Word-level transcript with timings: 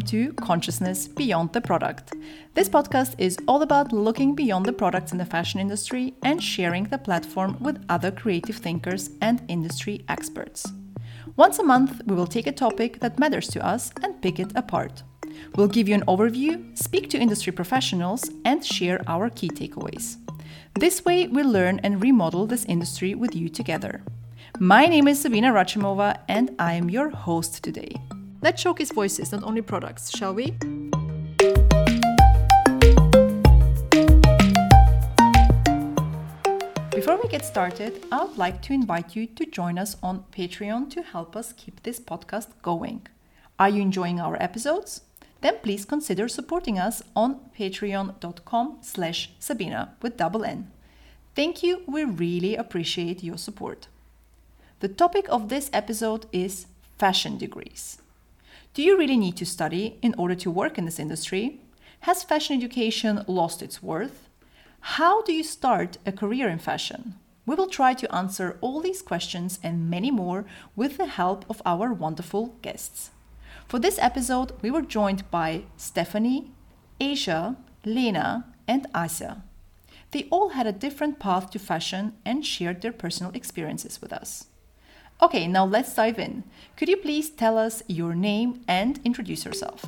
welcome 0.00 0.18
to 0.18 0.32
Consciousness 0.34 1.08
Beyond 1.08 1.52
the 1.52 1.60
Product. 1.60 2.14
This 2.54 2.70
podcast 2.70 3.14
is 3.18 3.36
all 3.46 3.60
about 3.60 3.92
looking 3.92 4.34
beyond 4.34 4.64
the 4.64 4.72
products 4.72 5.12
in 5.12 5.18
the 5.18 5.26
fashion 5.26 5.60
industry 5.60 6.14
and 6.22 6.42
sharing 6.42 6.84
the 6.84 6.96
platform 6.96 7.58
with 7.60 7.84
other 7.90 8.10
creative 8.10 8.56
thinkers 8.56 9.10
and 9.20 9.42
industry 9.48 10.02
experts. 10.08 10.66
Once 11.36 11.58
a 11.58 11.62
month, 11.62 12.00
we 12.06 12.14
will 12.14 12.26
take 12.26 12.46
a 12.46 12.52
topic 12.52 13.00
that 13.00 13.18
matters 13.18 13.48
to 13.48 13.66
us 13.66 13.92
and 14.02 14.22
pick 14.22 14.38
it 14.38 14.52
apart. 14.54 15.02
We'll 15.56 15.68
give 15.68 15.86
you 15.86 15.96
an 15.96 16.06
overview, 16.06 16.78
speak 16.78 17.10
to 17.10 17.18
industry 17.18 17.52
professionals, 17.52 18.30
and 18.46 18.64
share 18.64 19.02
our 19.06 19.28
key 19.28 19.50
takeaways. 19.50 20.16
This 20.78 21.04
way, 21.04 21.26
we 21.26 21.42
learn 21.42 21.78
and 21.80 22.00
remodel 22.00 22.46
this 22.46 22.64
industry 22.64 23.14
with 23.14 23.36
you 23.36 23.50
together. 23.50 24.02
My 24.58 24.86
name 24.86 25.08
is 25.08 25.20
Sabina 25.20 25.52
Rachimova, 25.52 26.20
and 26.26 26.54
I 26.58 26.72
am 26.74 26.88
your 26.88 27.10
host 27.10 27.62
today. 27.62 27.96
Let's 28.42 28.62
showcase 28.62 28.90
voices, 28.90 29.32
not 29.32 29.42
only 29.42 29.60
products, 29.60 30.16
shall 30.16 30.32
we? 30.32 30.52
Before 36.90 37.18
we 37.22 37.28
get 37.28 37.44
started, 37.44 38.06
I 38.10 38.24
would 38.24 38.38
like 38.38 38.62
to 38.62 38.72
invite 38.72 39.14
you 39.14 39.26
to 39.26 39.44
join 39.44 39.78
us 39.78 39.96
on 40.02 40.24
Patreon 40.32 40.88
to 40.90 41.02
help 41.02 41.36
us 41.36 41.52
keep 41.52 41.82
this 41.82 42.00
podcast 42.00 42.48
going. 42.62 43.06
Are 43.58 43.68
you 43.68 43.82
enjoying 43.82 44.20
our 44.20 44.42
episodes? 44.42 45.02
Then 45.42 45.58
please 45.62 45.84
consider 45.84 46.26
supporting 46.26 46.78
us 46.78 47.02
on 47.14 47.40
patreon.com 47.58 48.78
slash 48.80 49.32
Sabina 49.38 49.96
with 50.00 50.16
double 50.16 50.44
N. 50.44 50.70
Thank 51.34 51.62
you, 51.62 51.82
we 51.86 52.04
really 52.04 52.56
appreciate 52.56 53.22
your 53.22 53.36
support. 53.36 53.88
The 54.80 54.88
topic 54.88 55.26
of 55.28 55.50
this 55.50 55.68
episode 55.74 56.24
is 56.32 56.66
fashion 56.98 57.36
degrees. 57.36 57.99
Do 58.72 58.84
you 58.84 58.96
really 58.96 59.16
need 59.16 59.36
to 59.38 59.46
study 59.46 59.98
in 60.00 60.14
order 60.16 60.36
to 60.36 60.50
work 60.50 60.78
in 60.78 60.84
this 60.84 61.00
industry? 61.00 61.60
Has 62.00 62.22
fashion 62.22 62.56
education 62.56 63.24
lost 63.26 63.62
its 63.62 63.82
worth? 63.82 64.28
How 64.80 65.22
do 65.22 65.32
you 65.32 65.42
start 65.42 65.98
a 66.06 66.12
career 66.12 66.48
in 66.48 66.60
fashion? 66.60 67.16
We 67.46 67.56
will 67.56 67.66
try 67.66 67.94
to 67.94 68.14
answer 68.14 68.58
all 68.60 68.80
these 68.80 69.02
questions 69.02 69.58
and 69.60 69.90
many 69.90 70.12
more 70.12 70.44
with 70.76 70.98
the 70.98 71.06
help 71.06 71.44
of 71.50 71.60
our 71.66 71.92
wonderful 71.92 72.54
guests. 72.62 73.10
For 73.66 73.80
this 73.80 73.98
episode, 73.98 74.52
we 74.62 74.70
were 74.70 74.82
joined 74.82 75.28
by 75.32 75.64
Stephanie, 75.76 76.52
Asia, 77.00 77.56
Lena, 77.84 78.46
and 78.68 78.86
Asa. 78.94 79.42
They 80.12 80.28
all 80.30 80.50
had 80.50 80.68
a 80.68 80.72
different 80.72 81.18
path 81.18 81.50
to 81.50 81.58
fashion 81.58 82.12
and 82.24 82.46
shared 82.46 82.82
their 82.82 82.92
personal 82.92 83.32
experiences 83.32 84.00
with 84.00 84.12
us. 84.12 84.46
Okay, 85.22 85.46
now 85.46 85.66
let's 85.66 85.94
dive 85.94 86.18
in. 86.18 86.44
Could 86.76 86.88
you 86.88 86.96
please 86.96 87.28
tell 87.28 87.58
us 87.58 87.82
your 87.88 88.14
name 88.14 88.62
and 88.66 88.98
introduce 89.04 89.44
yourself? 89.44 89.84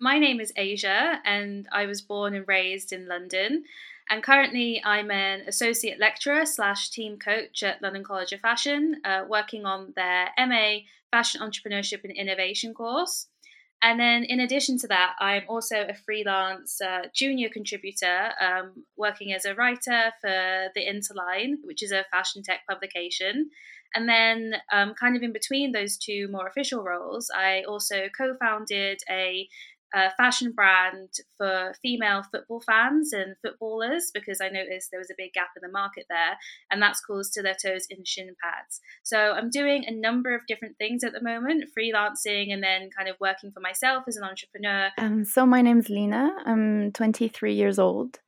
My 0.00 0.18
name 0.18 0.40
is 0.40 0.54
Asia, 0.56 1.20
and 1.26 1.68
I 1.70 1.84
was 1.84 2.00
born 2.00 2.34
and 2.34 2.48
raised 2.48 2.94
in 2.94 3.06
London. 3.06 3.64
And 4.08 4.22
currently, 4.22 4.80
I'm 4.82 5.10
an 5.10 5.42
associate 5.46 6.00
lecturer 6.00 6.46
slash 6.46 6.88
team 6.88 7.18
coach 7.18 7.62
at 7.62 7.82
London 7.82 8.02
College 8.02 8.32
of 8.32 8.40
Fashion, 8.40 9.02
uh, 9.04 9.24
working 9.28 9.66
on 9.66 9.92
their 9.96 10.30
MA 10.38 10.78
Fashion 11.10 11.42
Entrepreneurship 11.42 12.04
and 12.04 12.12
Innovation 12.16 12.72
course. 12.72 13.26
And 13.80 14.00
then, 14.00 14.24
in 14.24 14.40
addition 14.40 14.76
to 14.78 14.88
that, 14.88 15.14
I'm 15.20 15.44
also 15.48 15.86
a 15.88 15.94
freelance 15.94 16.80
uh, 16.80 17.02
junior 17.14 17.48
contributor, 17.48 18.30
um, 18.40 18.84
working 18.96 19.32
as 19.32 19.44
a 19.44 19.54
writer 19.54 20.12
for 20.20 20.68
The 20.74 20.80
Interline, 20.84 21.58
which 21.62 21.82
is 21.82 21.92
a 21.92 22.04
fashion 22.10 22.42
tech 22.42 22.60
publication. 22.68 23.50
And 23.94 24.08
then, 24.08 24.54
um, 24.72 24.94
kind 24.94 25.16
of 25.16 25.22
in 25.22 25.32
between 25.32 25.72
those 25.72 25.96
two 25.96 26.28
more 26.28 26.48
official 26.48 26.82
roles, 26.82 27.30
I 27.34 27.62
also 27.68 28.08
co 28.16 28.34
founded 28.40 28.98
a 29.08 29.48
a 29.94 30.10
fashion 30.16 30.52
brand 30.52 31.10
for 31.36 31.74
female 31.82 32.22
football 32.30 32.60
fans 32.60 33.12
and 33.12 33.36
footballers 33.42 34.10
because 34.12 34.40
I 34.40 34.48
noticed 34.48 34.90
there 34.90 35.00
was 35.00 35.10
a 35.10 35.14
big 35.16 35.32
gap 35.32 35.50
in 35.56 35.66
the 35.66 35.72
market 35.72 36.04
there, 36.08 36.36
and 36.70 36.82
that's 36.82 37.00
called 37.00 37.26
Stilettos 37.26 37.86
in 37.88 38.04
Shin 38.04 38.34
Pads. 38.42 38.80
So 39.02 39.32
I'm 39.32 39.50
doing 39.50 39.84
a 39.86 39.94
number 39.94 40.34
of 40.34 40.42
different 40.46 40.76
things 40.78 41.04
at 41.04 41.12
the 41.12 41.22
moment, 41.22 41.64
freelancing 41.78 42.52
and 42.52 42.62
then 42.62 42.90
kind 42.96 43.08
of 43.08 43.16
working 43.20 43.50
for 43.52 43.60
myself 43.60 44.04
as 44.06 44.16
an 44.16 44.24
entrepreneur. 44.24 44.90
Um, 44.98 45.24
so 45.24 45.46
my 45.46 45.62
name's 45.62 45.88
Lena. 45.88 46.30
I'm 46.44 46.92
23 46.92 47.54
years 47.54 47.78
old. 47.78 48.18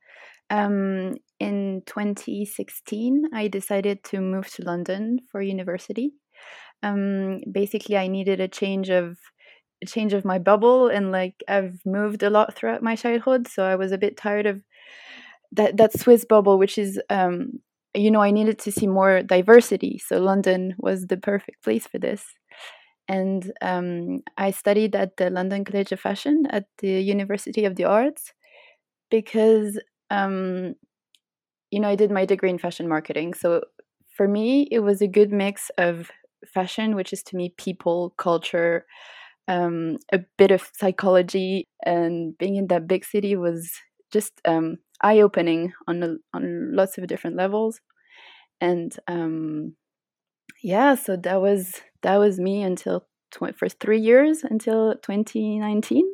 Um, 0.49 1.15
in 1.39 1.81
2016, 1.85 3.29
I 3.33 3.47
decided 3.47 4.03
to 4.05 4.19
move 4.19 4.47
to 4.53 4.63
London 4.63 5.19
for 5.31 5.41
university. 5.41 6.11
Um, 6.83 7.39
basically, 7.49 7.95
I 7.97 8.07
needed 8.07 8.41
a 8.41 8.47
change 8.47 8.89
of 8.89 9.17
change 9.87 10.13
of 10.13 10.25
my 10.25 10.39
bubble 10.39 10.87
and 10.87 11.11
like 11.11 11.43
I've 11.47 11.79
moved 11.85 12.23
a 12.23 12.29
lot 12.29 12.55
throughout 12.55 12.83
my 12.83 12.95
childhood 12.95 13.47
so 13.47 13.63
I 13.63 13.75
was 13.75 13.91
a 13.91 13.97
bit 13.97 14.17
tired 14.17 14.45
of 14.45 14.61
that 15.53 15.77
that 15.77 15.97
Swiss 15.99 16.25
bubble 16.25 16.57
which 16.57 16.77
is 16.77 16.99
um 17.09 17.59
you 17.93 18.11
know 18.11 18.21
I 18.21 18.31
needed 18.31 18.59
to 18.59 18.71
see 18.71 18.87
more 18.87 19.21
diversity 19.23 19.97
so 19.99 20.19
London 20.19 20.75
was 20.77 21.07
the 21.07 21.17
perfect 21.17 21.63
place 21.63 21.87
for 21.87 21.99
this. 21.99 22.25
And 23.07 23.51
um, 23.61 24.21
I 24.37 24.51
studied 24.51 24.95
at 24.95 25.17
the 25.17 25.29
London 25.29 25.65
College 25.65 25.91
of 25.91 25.99
Fashion 25.99 26.45
at 26.49 26.65
the 26.79 27.01
University 27.01 27.65
of 27.65 27.75
the 27.75 27.83
Arts 27.83 28.31
because 29.11 29.79
um, 30.09 30.75
you 31.71 31.79
know 31.79 31.89
I 31.89 31.95
did 31.95 32.11
my 32.11 32.25
degree 32.25 32.49
in 32.49 32.57
fashion 32.57 32.87
marketing 32.87 33.33
so 33.33 33.63
for 34.15 34.27
me 34.27 34.67
it 34.71 34.79
was 34.79 35.01
a 35.01 35.07
good 35.07 35.31
mix 35.31 35.71
of 35.77 36.11
fashion 36.45 36.95
which 36.95 37.13
is 37.13 37.23
to 37.23 37.35
me 37.35 37.53
people 37.57 38.13
culture 38.17 38.85
um, 39.47 39.97
a 40.11 40.19
bit 40.37 40.51
of 40.51 40.69
psychology, 40.77 41.67
and 41.85 42.37
being 42.37 42.55
in 42.55 42.67
that 42.67 42.87
big 42.87 43.05
city 43.05 43.35
was 43.35 43.71
just 44.11 44.33
um, 44.45 44.77
eye 45.01 45.19
opening 45.21 45.73
on 45.87 46.03
a, 46.03 46.15
on 46.33 46.75
lots 46.75 46.97
of 46.97 47.07
different 47.07 47.35
levels. 47.35 47.79
And 48.59 48.95
um, 49.07 49.75
yeah, 50.63 50.95
so 50.95 51.17
that 51.17 51.41
was 51.41 51.81
that 52.03 52.17
was 52.17 52.39
me 52.39 52.63
until 52.63 53.07
tw- 53.31 53.57
for 53.57 53.69
three 53.69 53.99
years 53.99 54.43
until 54.43 54.95
2019, 55.01 56.05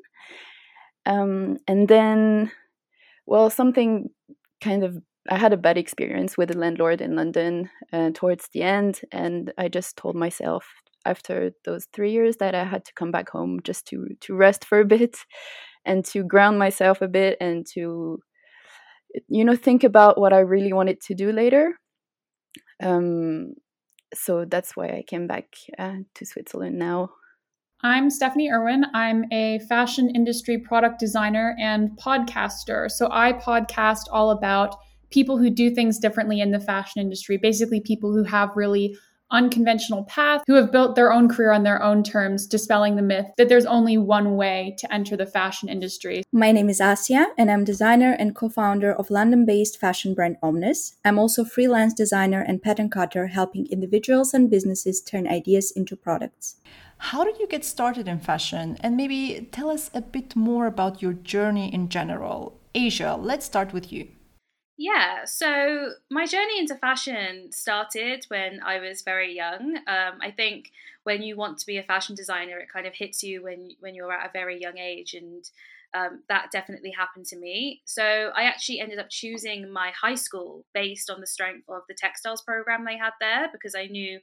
um, 1.05 1.57
and 1.67 1.87
then 1.87 2.51
well, 3.25 3.49
something 3.49 4.09
kind 4.61 4.83
of 4.83 4.97
I 5.29 5.37
had 5.37 5.53
a 5.53 5.57
bad 5.57 5.77
experience 5.77 6.37
with 6.37 6.51
a 6.51 6.57
landlord 6.57 7.01
in 7.01 7.15
London 7.15 7.69
uh, 7.91 8.11
towards 8.13 8.47
the 8.53 8.61
end, 8.63 9.01
and 9.11 9.51
I 9.57 9.67
just 9.67 9.97
told 9.97 10.15
myself 10.15 10.65
after 11.07 11.51
those 11.65 11.87
three 11.93 12.11
years 12.11 12.37
that 12.37 12.53
I 12.53 12.63
had 12.63 12.85
to 12.85 12.93
come 12.93 13.11
back 13.11 13.29
home 13.29 13.59
just 13.63 13.87
to 13.87 14.07
to 14.21 14.35
rest 14.35 14.65
for 14.65 14.79
a 14.79 14.85
bit 14.85 15.17
and 15.85 16.03
to 16.05 16.23
ground 16.23 16.59
myself 16.59 17.01
a 17.01 17.07
bit 17.07 17.37
and 17.39 17.65
to 17.73 18.19
you 19.27 19.45
know 19.45 19.55
think 19.55 19.83
about 19.83 20.19
what 20.19 20.33
I 20.33 20.39
really 20.39 20.73
wanted 20.73 21.01
to 21.01 21.15
do 21.15 21.31
later. 21.31 21.73
Um, 22.83 23.53
so 24.13 24.45
that's 24.45 24.75
why 24.75 24.87
I 24.87 25.03
came 25.07 25.27
back 25.27 25.45
uh, 25.77 25.99
to 26.15 26.25
Switzerland 26.25 26.77
now. 26.77 27.09
I'm 27.83 28.09
Stephanie 28.09 28.49
Irwin. 28.51 28.85
I'm 28.93 29.25
a 29.31 29.59
fashion 29.69 30.09
industry 30.15 30.57
product 30.57 30.99
designer 30.99 31.55
and 31.59 31.91
podcaster. 31.99 32.89
So 32.89 33.07
I 33.11 33.33
podcast 33.33 34.05
all 34.11 34.31
about 34.31 34.75
people 35.11 35.37
who 35.37 35.49
do 35.49 35.69
things 35.69 35.99
differently 35.99 36.41
in 36.41 36.51
the 36.51 36.59
fashion 36.59 37.01
industry, 37.01 37.37
basically, 37.37 37.79
people 37.79 38.11
who 38.11 38.23
have 38.23 38.49
really 38.55 38.97
unconventional 39.31 40.03
path 40.05 40.43
who 40.47 40.53
have 40.53 40.71
built 40.71 40.95
their 40.95 41.11
own 41.11 41.27
career 41.27 41.51
on 41.51 41.63
their 41.63 41.81
own 41.81 42.03
terms, 42.03 42.45
dispelling 42.47 42.95
the 42.95 43.01
myth 43.01 43.27
that 43.37 43.49
there's 43.49 43.65
only 43.65 43.97
one 43.97 44.35
way 44.35 44.75
to 44.79 44.93
enter 44.93 45.17
the 45.17 45.25
fashion 45.25 45.69
industry. 45.69 46.23
My 46.31 46.51
name 46.51 46.69
is 46.69 46.81
Asia, 46.81 47.27
and 47.37 47.51
I'm 47.51 47.63
designer 47.63 48.15
and 48.17 48.35
co 48.35 48.49
founder 48.49 48.93
of 48.93 49.09
London 49.09 49.45
based 49.45 49.79
fashion 49.79 50.13
brand 50.13 50.37
Omnis. 50.41 50.95
I'm 51.03 51.19
also 51.19 51.43
freelance 51.43 51.93
designer 51.93 52.41
and 52.41 52.61
pattern 52.61 52.89
cutter, 52.89 53.27
helping 53.27 53.67
individuals 53.67 54.33
and 54.33 54.49
businesses 54.49 55.01
turn 55.01 55.27
ideas 55.27 55.71
into 55.71 55.95
products. 55.95 56.55
How 56.99 57.23
did 57.23 57.39
you 57.39 57.47
get 57.47 57.63
started 57.63 58.07
in 58.07 58.19
fashion? 58.19 58.77
And 58.81 58.97
maybe 58.97 59.47
tell 59.51 59.69
us 59.69 59.91
a 59.93 60.01
bit 60.01 60.35
more 60.35 60.65
about 60.65 61.01
your 61.01 61.13
journey 61.13 61.73
in 61.73 61.89
general. 61.89 62.59
Asia, 62.73 63.17
let's 63.19 63.45
start 63.45 63.71
with 63.71 63.91
you. 63.91 64.07
Yeah, 64.79 65.25
so 65.25 65.93
my 66.11 66.27
journey 66.27 66.59
into 66.59 66.75
fashion 66.75 67.51
started 67.51 68.25
when 68.27 68.61
I 68.61 68.79
was 68.79 69.01
very 69.01 69.33
young. 69.35 69.77
Um, 69.87 70.19
I 70.21 70.29
think 70.35 70.71
when 71.03 71.23
you 71.23 71.35
want 71.35 71.57
to 71.59 71.65
be 71.65 71.77
a 71.77 71.83
fashion 71.83 72.15
designer, 72.15 72.59
it 72.59 72.69
kind 72.71 72.85
of 72.85 72.93
hits 72.93 73.23
you 73.23 73.43
when 73.43 73.71
when 73.79 73.95
you're 73.95 74.11
at 74.11 74.27
a 74.29 74.31
very 74.31 74.59
young 74.61 74.77
age, 74.77 75.15
and 75.15 75.49
um, 75.95 76.21
that 76.29 76.51
definitely 76.51 76.91
happened 76.91 77.25
to 77.27 77.37
me. 77.37 77.81
So 77.85 78.31
I 78.35 78.43
actually 78.43 78.79
ended 78.79 78.99
up 78.99 79.09
choosing 79.09 79.71
my 79.71 79.91
high 79.99 80.13
school 80.15 80.63
based 80.75 81.09
on 81.09 81.21
the 81.21 81.27
strength 81.27 81.67
of 81.69 81.81
the 81.87 81.95
textiles 81.95 82.43
program 82.43 82.85
they 82.85 82.97
had 82.97 83.13
there 83.19 83.49
because 83.51 83.73
I 83.73 83.87
knew 83.87 84.19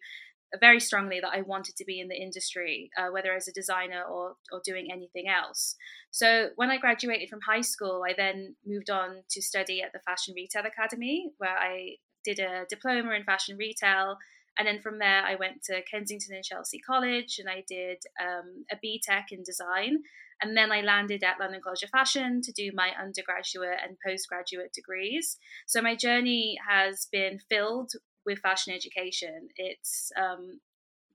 very 0.60 0.80
strongly 0.80 1.20
that 1.20 1.32
I 1.32 1.42
wanted 1.42 1.76
to 1.76 1.84
be 1.84 2.00
in 2.00 2.08
the 2.08 2.20
industry, 2.20 2.90
uh, 2.96 3.08
whether 3.10 3.32
as 3.34 3.48
a 3.48 3.52
designer 3.52 4.02
or, 4.02 4.36
or 4.52 4.60
doing 4.64 4.88
anything 4.92 5.28
else. 5.28 5.76
So 6.10 6.50
when 6.56 6.70
I 6.70 6.78
graduated 6.78 7.28
from 7.28 7.40
high 7.40 7.62
school, 7.62 8.02
I 8.08 8.14
then 8.16 8.56
moved 8.66 8.90
on 8.90 9.22
to 9.30 9.42
study 9.42 9.82
at 9.82 9.92
the 9.92 10.00
Fashion 10.00 10.34
Retail 10.36 10.64
Academy, 10.66 11.30
where 11.38 11.56
I 11.56 11.96
did 12.24 12.38
a 12.38 12.64
diploma 12.68 13.12
in 13.12 13.24
fashion 13.24 13.56
retail 13.56 14.16
And 14.56 14.66
then 14.68 14.80
from 14.80 14.98
there, 14.98 15.22
I 15.24 15.34
went 15.34 15.62
to 15.64 15.82
Kensington 15.82 16.34
and 16.34 16.44
Chelsea 16.44 16.78
College 16.78 17.38
and 17.38 17.48
I 17.48 17.64
did 17.68 17.98
um, 18.22 18.64
a 18.70 18.76
BTEC 18.76 19.32
in 19.32 19.42
design. 19.42 19.98
And 20.40 20.56
then 20.56 20.70
I 20.70 20.80
landed 20.80 21.22
at 21.22 21.40
London 21.40 21.60
College 21.62 21.82
of 21.82 21.90
Fashion 21.90 22.40
to 22.42 22.52
do 22.52 22.70
my 22.74 22.90
undergraduate 23.00 23.78
and 23.82 23.96
postgraduate 24.04 24.72
degrees. 24.72 25.38
So 25.66 25.80
my 25.80 25.96
journey 25.96 26.56
has 26.68 27.08
been 27.10 27.38
filled 27.48 27.92
with 28.26 28.38
fashion 28.40 28.72
education. 28.72 29.48
It's 29.56 30.10
um, 30.20 30.60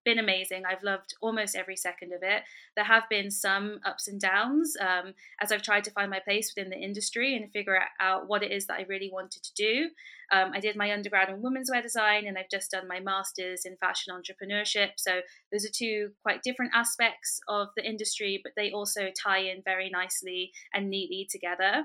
been 0.06 0.20
amazing. 0.20 0.64
I've 0.66 0.84
loved 0.84 1.14
almost 1.22 1.56
every 1.56 1.76
second 1.76 2.14
of 2.14 2.24
it. 2.24 2.44
There 2.76 2.86
have 2.86 3.04
been 3.10 3.30
some 3.30 3.80
ups 3.86 4.08
and 4.08 4.20
downs 4.20 4.76
um, 4.80 5.14
as 5.42 5.52
I've 5.52 5.62
tried 5.62 5.84
to 5.86 5.92
find 5.92 6.10
my 6.10 6.20
place 6.20 6.54
within 6.56 6.70
the 6.70 6.78
industry 6.78 7.36
and 7.36 7.52
figure 7.52 7.80
out 8.00 8.28
what 8.28 8.44
it 8.44 8.52
is 8.52 8.66
that 8.68 8.80
I 8.80 8.86
really 8.88 9.10
wanted 9.12 9.44
to 9.44 9.54
do. 9.56 9.90
Um, 10.32 10.52
I 10.54 10.60
did 10.60 10.76
my 10.76 10.92
undergrad 10.94 11.30
in 11.30 11.42
women's 11.42 11.70
wear 11.70 11.82
design 11.82 12.28
and 12.28 12.38
I've 12.38 12.50
just 12.50 12.72
done 12.72 12.88
my 12.88 13.00
master's 13.00 13.66
in 13.66 13.76
fashion 13.78 14.14
entrepreneurship. 14.14 14.92
So 14.98 15.20
those 15.52 15.66
are 15.66 15.72
two 15.74 16.12
quite 16.24 16.44
different 16.44 16.72
aspects 16.74 17.40
of 17.48 17.68
the 17.76 17.88
industry, 17.88 18.40
but 18.44 18.54
they 18.56 18.72
also 18.72 19.10
tie 19.22 19.40
in 19.40 19.62
very 19.64 19.90
nicely 19.90 20.52
and 20.74 20.90
neatly 20.90 21.28
together. 21.30 21.84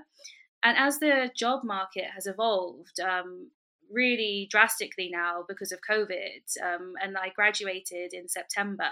And 0.63 0.79
as 0.79 0.99
the 0.99 1.31
job 1.37 1.63
market 1.63 2.07
has 2.15 2.27
evolved, 2.27 2.99
um, 3.01 3.51
really 3.95 4.49
drastically 4.51 5.09
now 5.13 5.45
because 5.49 5.73
of 5.73 5.79
COVID, 5.89 6.43
um, 6.63 6.95
and 7.03 7.17
I 7.17 7.31
graduated 7.35 8.13
in 8.13 8.29
September, 8.29 8.91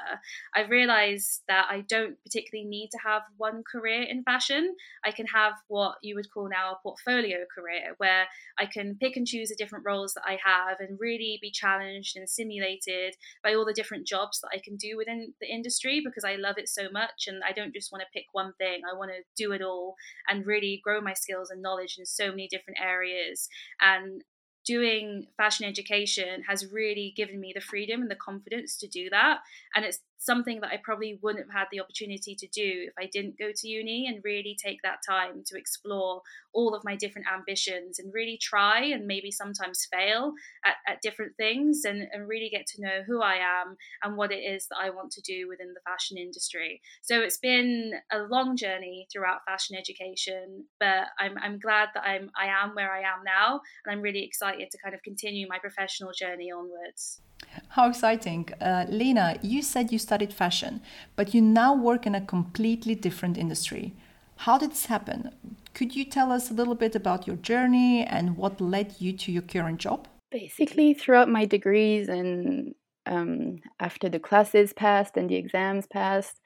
I've 0.55 0.71
realized 0.71 1.43
that 1.49 1.67
I 1.69 1.81
don't 1.89 2.17
particularly 2.23 2.69
need 2.69 2.91
to 2.93 2.99
have 3.05 3.23
one 3.37 3.63
career 3.71 4.03
in 4.03 4.23
fashion. 4.23 4.75
I 5.05 5.11
can 5.11 5.27
have 5.27 5.55
what 5.69 5.97
you 6.03 6.15
would 6.15 6.33
call 6.33 6.49
now 6.49 6.73
a 6.73 6.83
portfolio 6.83 7.39
career, 7.55 7.95
where 7.99 8.27
I 8.59 8.67
can 8.67 8.97
pick 9.01 9.17
and 9.17 9.27
choose 9.27 9.49
the 9.49 9.57
different 9.57 9.85
roles 9.85 10.15
that 10.15 10.25
I 10.27 10.39
have 10.45 10.79
and 10.81 10.99
really 11.01 11.39
be 11.43 11.51
challenged 11.51 12.17
and 12.17 12.29
stimulated 12.29 13.17
by 13.43 13.55
all 13.55 13.65
the 13.65 13.73
different 13.73 14.07
jobs 14.07 14.41
that 14.41 14.51
I 14.55 14.61
can 14.63 14.77
do 14.77 14.97
within 14.97 15.35
the 15.41 15.49
industry 15.49 16.01
because 16.05 16.25
I 16.25 16.37
love 16.37 16.57
it 16.59 16.69
so 16.69 16.89
much. 16.91 17.27
And 17.27 17.43
I 17.47 17.53
don't 17.53 17.75
just 17.75 17.93
want 17.93 18.03
to 18.03 18.19
pick 18.19 18.27
one 18.33 18.53
thing, 18.59 18.83
I 18.89 18.97
want 18.97 19.11
to 19.11 19.23
do 19.37 19.53
it 19.53 19.63
all 19.63 19.97
and 20.29 20.47
really 20.47 20.81
grow 20.83 21.01
my 21.01 21.15
skills 21.15 21.51
and 21.51 21.63
knowledge 21.63 21.97
in 21.99 22.07
so 22.07 22.31
many 22.31 22.49
different 22.49 22.79
areas. 22.81 23.49
And 23.81 24.23
doing 24.65 25.27
fashion 25.37 25.67
education 25.67 26.43
has 26.49 26.67
really 26.73 27.13
given 27.17 27.41
me 27.41 27.53
the 27.55 27.61
freedom 27.61 28.03
and 28.03 28.11
the 28.11 28.17
confidence 28.17 28.77
to 28.79 28.89
do 28.89 29.09
that. 29.11 29.39
And 29.75 29.85
it's 29.85 30.01
something 30.23 30.61
that 30.61 30.71
I 30.71 30.79
probably 30.83 31.19
wouldn't 31.21 31.47
have 31.47 31.61
had 31.61 31.69
the 31.73 31.81
opportunity 31.81 32.35
to 32.37 32.47
do 32.47 32.87
if 32.87 32.95
I 32.99 33.09
didn't 33.13 33.39
go 33.39 33.51
to 33.55 33.69
uni 33.69 34.07
and 34.07 34.23
really 34.25 34.57
take 34.63 34.79
that 34.83 34.99
time 35.07 35.43
to 35.47 35.59
explore 35.59 36.23
all 36.55 36.75
of 36.75 36.85
my 36.85 36.95
different 36.95 37.27
ambitions 37.33 37.99
and 37.99 38.13
really 38.15 38.39
try 38.41 38.85
and 38.85 39.07
maybe 39.07 39.31
sometimes 39.31 39.89
fail 39.91 40.35
at, 40.65 40.75
at 40.87 41.03
different 41.03 41.37
things 41.37 41.83
and, 41.85 42.07
and 42.13 42.29
really 42.29 42.51
get 42.51 42.67
to 42.69 42.83
know 42.83 43.03
who 43.07 43.21
I 43.21 43.37
am 43.37 43.77
and 44.03 44.17
what 44.17 44.31
it 44.31 44.37
is 44.41 44.67
that 44.69 44.79
I 44.81 44.91
want 44.91 45.11
to 45.13 45.23
do 45.23 45.49
within 45.49 45.75
the 45.75 45.81
fashion 45.91 46.19
industry. 46.19 46.81
So 47.03 47.21
it's 47.21 47.39
been 47.39 47.93
a 48.13 48.19
long 48.19 48.57
journey 48.57 49.09
throughout 49.13 49.41
fashion 49.47 49.77
education, 49.77 50.67
but 50.79 51.07
I'm, 51.19 51.37
I'm 51.39 51.59
glad 51.59 51.89
that 51.95 52.05
I'm 52.05 52.31
I 52.39 52.47
am 52.47 52.75
where 52.75 52.93
I 52.93 53.01
am 53.01 53.25
now 53.25 53.61
and 53.85 53.93
I'm 53.93 54.03
really 54.03 54.25
excited 54.25 54.52
to 54.59 54.79
kind 54.79 54.95
of 54.95 55.03
continue 55.03 55.47
my 55.49 55.59
professional 55.59 56.13
journey 56.13 56.51
onwards. 56.51 57.21
How 57.69 57.89
exciting. 57.89 58.49
Uh, 58.61 58.87
Lena, 58.89 59.39
you 59.43 59.63
said 59.63 59.93
you 59.93 59.99
studied 59.99 60.33
fashion, 60.33 60.81
but 61.17 61.35
you 61.35 61.41
now 61.41 61.75
work 61.75 62.07
in 62.07 62.15
a 62.15 62.21
completely 62.21 62.95
different 62.95 63.37
industry. 63.37 63.95
How 64.37 64.59
did 64.59 64.73
this 64.73 64.87
happen? 64.87 65.31
Could 65.75 65.97
you 65.97 66.05
tell 66.05 66.33
us 66.33 66.51
a 66.51 66.55
little 66.55 66.75
bit 66.75 66.95
about 66.95 67.27
your 67.27 67.37
journey 67.37 68.05
and 68.05 68.37
what 68.37 68.61
led 68.61 68.97
you 68.99 69.13
to 69.13 69.33
your 69.33 69.43
current 69.43 69.79
job? 69.79 70.09
Basically, 70.31 70.95
throughout 70.95 71.29
my 71.29 71.45
degrees 71.45 72.09
and 72.09 72.75
um, 73.07 73.57
after 73.81 74.09
the 74.09 74.19
classes 74.19 74.73
passed 74.73 75.17
and 75.17 75.29
the 75.29 75.37
exams 75.37 75.87
passed, 75.87 76.41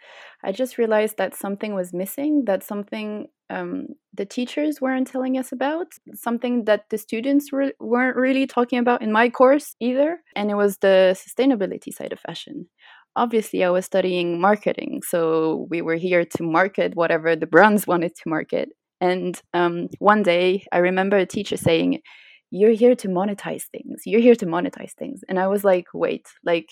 I 0.44 0.52
just 0.52 0.78
realized 0.78 1.16
that 1.18 1.34
something 1.34 1.74
was 1.74 1.92
missing, 1.92 2.44
that 2.46 2.62
something 2.62 3.28
um, 3.50 3.88
the 4.14 4.24
teachers 4.24 4.80
weren't 4.80 5.06
telling 5.06 5.38
us 5.38 5.52
about, 5.52 5.86
something 6.14 6.64
that 6.64 6.84
the 6.90 6.98
students 6.98 7.52
were, 7.52 7.72
weren't 7.78 8.16
really 8.16 8.46
talking 8.46 8.78
about 8.78 9.02
in 9.02 9.12
my 9.12 9.28
course 9.28 9.76
either. 9.80 10.18
And 10.34 10.50
it 10.50 10.56
was 10.56 10.78
the 10.78 11.16
sustainability 11.16 11.92
side 11.92 12.12
of 12.12 12.20
fashion. 12.20 12.68
Obviously, 13.14 13.64
I 13.64 13.70
was 13.70 13.86
studying 13.86 14.40
marketing, 14.40 15.00
so 15.06 15.66
we 15.70 15.80
were 15.80 15.94
here 15.94 16.24
to 16.24 16.42
market 16.42 16.94
whatever 16.94 17.34
the 17.34 17.46
brands 17.46 17.86
wanted 17.86 18.14
to 18.16 18.28
market. 18.28 18.70
And 19.00 19.40
um, 19.54 19.88
one 19.98 20.22
day, 20.22 20.64
I 20.72 20.78
remember 20.78 21.16
a 21.16 21.26
teacher 21.26 21.56
saying, 21.56 22.00
You're 22.50 22.72
here 22.72 22.94
to 22.96 23.08
monetize 23.08 23.64
things. 23.64 24.02
You're 24.06 24.20
here 24.20 24.34
to 24.36 24.46
monetize 24.46 24.92
things. 24.92 25.22
And 25.28 25.38
I 25.38 25.48
was 25.48 25.64
like, 25.64 25.86
Wait, 25.92 26.26
like, 26.44 26.68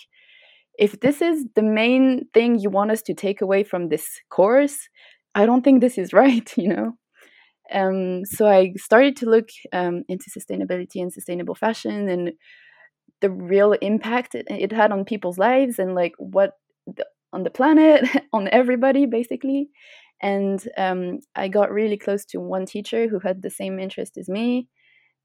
if 0.77 0.99
this 0.99 1.21
is 1.21 1.45
the 1.55 1.63
main 1.63 2.27
thing 2.33 2.59
you 2.59 2.69
want 2.69 2.91
us 2.91 3.01
to 3.03 3.13
take 3.13 3.41
away 3.41 3.63
from 3.63 3.89
this 3.89 4.19
course, 4.29 4.89
I 5.33 5.45
don't 5.45 5.63
think 5.63 5.81
this 5.81 5.97
is 5.97 6.13
right, 6.23 6.51
you 6.57 6.69
know? 6.69 6.93
Um, 7.73 8.25
so 8.25 8.47
I 8.47 8.73
started 8.77 9.15
to 9.17 9.29
look 9.29 9.49
um, 9.73 10.03
into 10.07 10.29
sustainability 10.29 11.01
and 11.01 11.11
sustainable 11.11 11.55
fashion 11.55 12.09
and 12.09 12.33
the 13.21 13.29
real 13.29 13.73
impact 13.73 14.35
it, 14.35 14.45
it 14.49 14.71
had 14.71 14.91
on 14.91 15.03
people's 15.05 15.37
lives 15.37 15.79
and 15.79 15.95
like 15.95 16.13
what 16.17 16.51
the, 16.85 17.05
on 17.33 17.43
the 17.43 17.49
planet, 17.49 18.07
on 18.33 18.47
everybody, 18.49 19.05
basically. 19.05 19.69
And 20.21 20.63
um, 20.77 21.19
I 21.35 21.47
got 21.47 21.71
really 21.71 21.97
close 21.97 22.25
to 22.25 22.39
one 22.39 22.65
teacher 22.65 23.07
who 23.07 23.19
had 23.19 23.41
the 23.41 23.49
same 23.49 23.79
interest 23.79 24.17
as 24.17 24.29
me. 24.29 24.67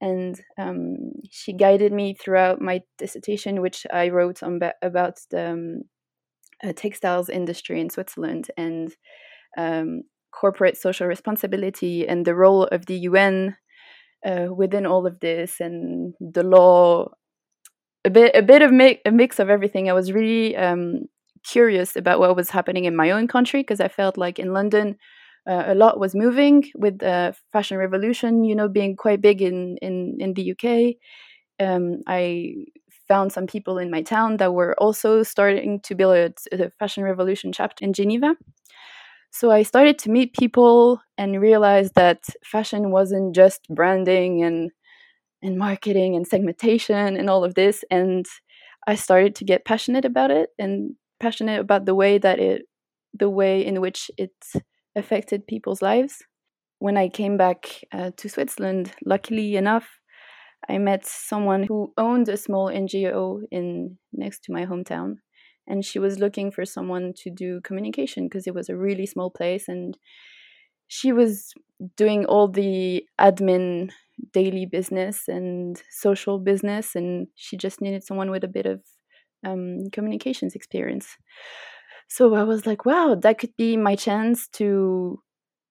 And 0.00 0.40
um, 0.58 0.96
she 1.30 1.52
guided 1.52 1.92
me 1.92 2.14
throughout 2.14 2.60
my 2.60 2.80
dissertation, 2.98 3.60
which 3.60 3.86
I 3.92 4.08
wrote 4.08 4.42
on 4.42 4.58
about 4.82 5.18
the 5.30 5.50
um, 5.50 5.82
uh, 6.64 6.72
textiles 6.74 7.28
industry 7.28 7.80
in 7.80 7.90
Switzerland. 7.90 8.50
And 8.56 8.94
um, 9.58 10.02
corporate 10.32 10.76
social 10.76 11.06
responsibility 11.06 12.06
and 12.06 12.24
the 12.24 12.34
role 12.34 12.64
of 12.64 12.86
the 12.86 12.98
UN 13.00 13.56
uh, 14.24 14.46
within 14.54 14.86
all 14.86 15.06
of 15.06 15.20
this 15.20 15.60
and 15.60 16.14
the 16.20 16.42
law. 16.42 17.08
A 18.04 18.10
bit, 18.10 18.34
a 18.34 18.42
bit 18.42 18.62
of 18.62 18.72
mi- 18.72 19.00
a 19.04 19.10
mix 19.10 19.38
of 19.38 19.50
everything. 19.50 19.90
I 19.90 19.92
was 19.92 20.12
really 20.12 20.56
um, 20.56 21.02
curious 21.46 21.96
about 21.96 22.18
what 22.18 22.34
was 22.36 22.50
happening 22.50 22.86
in 22.86 22.96
my 22.96 23.10
own 23.10 23.28
country 23.28 23.60
because 23.60 23.80
I 23.80 23.88
felt 23.88 24.16
like 24.16 24.38
in 24.38 24.52
London, 24.54 24.96
uh, 25.48 25.64
a 25.66 25.74
lot 25.74 25.98
was 26.00 26.14
moving 26.14 26.64
with 26.76 26.98
the 26.98 27.34
fashion 27.52 27.76
revolution. 27.78 28.44
You 28.44 28.54
know, 28.54 28.68
being 28.68 28.96
quite 28.96 29.20
big 29.20 29.42
in 29.42 29.76
in 29.78 30.16
in 30.20 30.34
the 30.34 30.42
UK. 30.42 30.98
Um, 31.60 32.02
I 32.06 32.54
found 33.08 33.32
some 33.32 33.46
people 33.46 33.78
in 33.78 33.90
my 33.90 34.02
town 34.02 34.36
that 34.38 34.54
were 34.54 34.74
also 34.80 35.22
starting 35.22 35.80
to 35.80 35.94
build 35.94 36.14
a, 36.16 36.32
a 36.52 36.70
fashion 36.78 37.02
revolution 37.04 37.52
chapter 37.52 37.84
in 37.84 37.92
Geneva. 37.92 38.36
So 39.32 39.50
I 39.50 39.62
started 39.62 39.98
to 40.00 40.10
meet 40.10 40.34
people 40.34 41.00
and 41.16 41.40
realized 41.40 41.94
that 41.94 42.24
fashion 42.44 42.90
wasn't 42.90 43.34
just 43.34 43.66
branding 43.68 44.42
and 44.42 44.70
and 45.42 45.58
marketing 45.58 46.16
and 46.16 46.26
segmentation 46.26 47.16
and 47.16 47.30
all 47.30 47.44
of 47.44 47.54
this 47.54 47.84
and 47.90 48.26
I 48.88 48.96
started 48.96 49.34
to 49.36 49.44
get 49.44 49.64
passionate 49.66 50.04
about 50.04 50.30
it 50.30 50.50
and 50.58 50.96
passionate 51.20 51.60
about 51.60 51.86
the 51.86 51.94
way 51.94 52.18
that 52.18 52.40
it 52.40 52.62
the 53.14 53.30
way 53.30 53.64
in 53.64 53.80
which 53.80 54.10
it 54.18 54.32
affected 54.96 55.46
people's 55.46 55.82
lives. 55.82 56.22
When 56.78 56.96
I 56.96 57.08
came 57.08 57.36
back 57.36 57.84
uh, 57.92 58.10
to 58.16 58.28
Switzerland, 58.28 58.92
luckily 59.04 59.56
enough, 59.56 59.88
I 60.68 60.78
met 60.78 61.06
someone 61.06 61.64
who 61.64 61.92
owned 61.96 62.28
a 62.28 62.36
small 62.36 62.68
NGO 62.68 63.42
in 63.50 63.98
next 64.12 64.44
to 64.44 64.52
my 64.52 64.66
hometown 64.66 65.16
and 65.66 65.84
she 65.84 65.98
was 65.98 66.18
looking 66.18 66.50
for 66.50 66.64
someone 66.64 67.12
to 67.16 67.30
do 67.30 67.60
communication 67.62 68.26
because 68.26 68.46
it 68.46 68.54
was 68.54 68.68
a 68.68 68.76
really 68.76 69.06
small 69.06 69.30
place 69.30 69.68
and 69.68 69.96
she 70.88 71.12
was 71.12 71.54
doing 71.96 72.26
all 72.26 72.48
the 72.48 73.04
admin 73.20 73.90
daily 74.32 74.66
business 74.66 75.28
and 75.28 75.82
social 75.90 76.38
business 76.38 76.94
and 76.94 77.28
she 77.36 77.56
just 77.56 77.80
needed 77.80 78.04
someone 78.04 78.30
with 78.30 78.44
a 78.44 78.48
bit 78.48 78.66
of 78.66 78.82
um, 79.46 79.88
communications 79.92 80.54
experience 80.54 81.16
so 82.10 82.34
i 82.34 82.42
was 82.42 82.66
like 82.66 82.84
wow 82.84 83.14
that 83.14 83.38
could 83.38 83.56
be 83.56 83.76
my 83.76 83.94
chance 83.96 84.48
to 84.48 85.22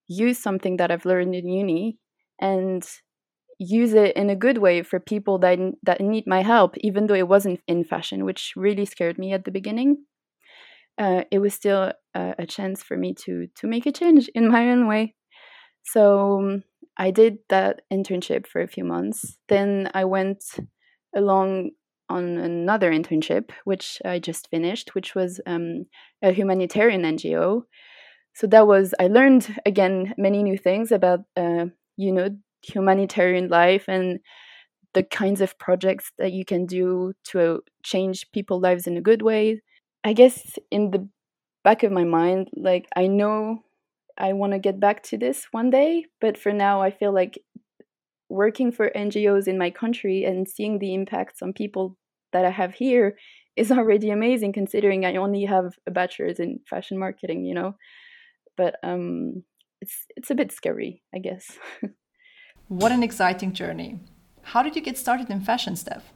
use 0.08 0.39
something 0.39 0.77
that 0.77 0.89
i've 0.91 1.05
learned 1.05 1.36
in 1.36 1.48
uni 1.48 1.98
and 2.39 2.84
use 3.60 3.93
it 3.93 4.15
in 4.15 4.29
a 4.29 4.36
good 4.36 4.58
way 4.58 4.81
for 4.81 5.00
people 5.00 5.38
that 5.38 5.60
that 5.84 6.00
need 6.00 6.25
my 6.25 6.41
help 6.41 6.75
even 6.77 7.08
though 7.08 7.13
it 7.13 7.27
wasn't 7.27 7.60
in 7.67 7.84
fashion 7.84 8.24
which 8.24 8.53
really 8.55 8.86
scared 8.86 9.19
me 9.19 9.34
at 9.34 9.43
the 9.43 9.51
beginning. 9.51 9.98
Uh, 10.98 11.24
it 11.31 11.39
was 11.39 11.53
still 11.53 11.93
a, 12.13 12.36
a, 12.39 12.46
chance 12.46 12.84
for 12.84 12.98
me 12.98 13.13
to 13.13 13.48
to 13.55 13.67
make 13.67 13.86
a 13.86 13.91
change 13.91 14.29
in 14.36 14.50
my 14.50 14.69
own 14.69 14.88
way. 14.88 15.15
So 15.84 16.39
um, 16.39 16.63
i 16.98 17.12
did 17.12 17.38
that 17.50 17.81
internship 17.91 18.48
for 18.48 18.62
a 18.62 18.67
few 18.67 18.86
months. 18.86 19.38
Then 19.50 19.89
i 19.93 20.05
went 20.05 20.43
along 21.13 21.72
on 22.10 22.38
another 22.38 22.92
internship 22.92 23.51
which 23.66 24.01
i 24.06 24.20
just 24.20 24.50
finished 24.50 24.96
which 24.96 25.16
was 25.16 25.39
um, 25.46 25.86
a 26.22 26.32
humanitarian 26.32 27.04
ngo 27.04 27.63
so 28.34 28.48
that 28.48 28.68
was 28.68 28.94
i 29.00 29.08
learned 29.08 29.56
again 29.66 30.13
many 30.18 30.44
new 30.44 30.58
things 30.58 30.92
about 30.92 31.22
uh, 31.38 31.66
you 31.98 32.12
know 32.12 32.30
humanitarian 32.62 33.48
life 33.48 33.86
and 33.88 34.20
the 34.94 35.04
kinds 35.04 35.42
of 35.42 35.58
projects 35.60 36.12
that 36.18 36.32
you 36.32 36.46
can 36.46 36.66
do 36.66 37.13
to 37.24 37.62
change 37.84 38.32
people's 38.32 38.63
lives 38.63 38.88
in 38.88 38.98
a 38.98 39.01
good 39.01 39.22
way. 39.22 39.62
I 40.04 40.13
guess 40.13 40.58
in 40.72 40.92
the 40.92 41.08
back 41.63 41.84
of 41.84 41.92
my 41.92 42.04
mind, 42.04 42.50
like 42.56 42.88
I 42.96 43.08
know 43.08 43.60
I 44.18 44.34
want 44.34 44.54
to 44.54 44.60
get 44.60 44.80
back 44.80 45.04
to 45.04 45.18
this 45.18 45.46
one 45.51 45.70
day, 45.70 46.06
but 46.20 46.38
for 46.38 46.51
now, 46.51 46.82
I 46.82 46.92
feel 46.92 47.13
like 47.13 47.39
working 48.30 48.72
for 48.72 48.92
NGOs 48.96 49.48
in 49.48 49.58
my 49.58 49.70
country 49.70 50.24
and 50.24 50.48
seeing 50.48 50.80
the 50.80 50.94
impacts 50.94 51.42
on 51.42 51.54
people 51.54 51.98
that 52.32 52.46
I 52.46 52.52
have 52.52 52.74
here 52.74 53.18
is 53.56 53.72
already 53.78 54.10
amazing 54.10 54.54
considering 54.54 55.06
I 55.06 55.16
only 55.16 55.46
have 55.46 55.74
a 55.88 55.92
bachelor's 55.92 56.40
in 56.40 56.60
fashion 56.70 56.98
marketing, 56.98 57.46
you 57.46 57.56
know. 57.56 57.76
But 58.56 58.76
um 58.84 59.44
it's 59.82 60.06
it's 60.16 60.32
a 60.32 60.36
bit 60.36 60.52
scary, 60.52 61.02
I 61.14 61.20
guess. 61.20 61.58
what 62.68 62.92
an 62.92 63.04
exciting 63.04 63.54
journey. 63.54 64.00
How 64.42 64.64
did 64.64 64.76
you 64.76 64.82
get 64.82 64.98
started 64.98 65.30
in 65.30 65.42
fashion, 65.42 65.76
Steph? 65.76 66.12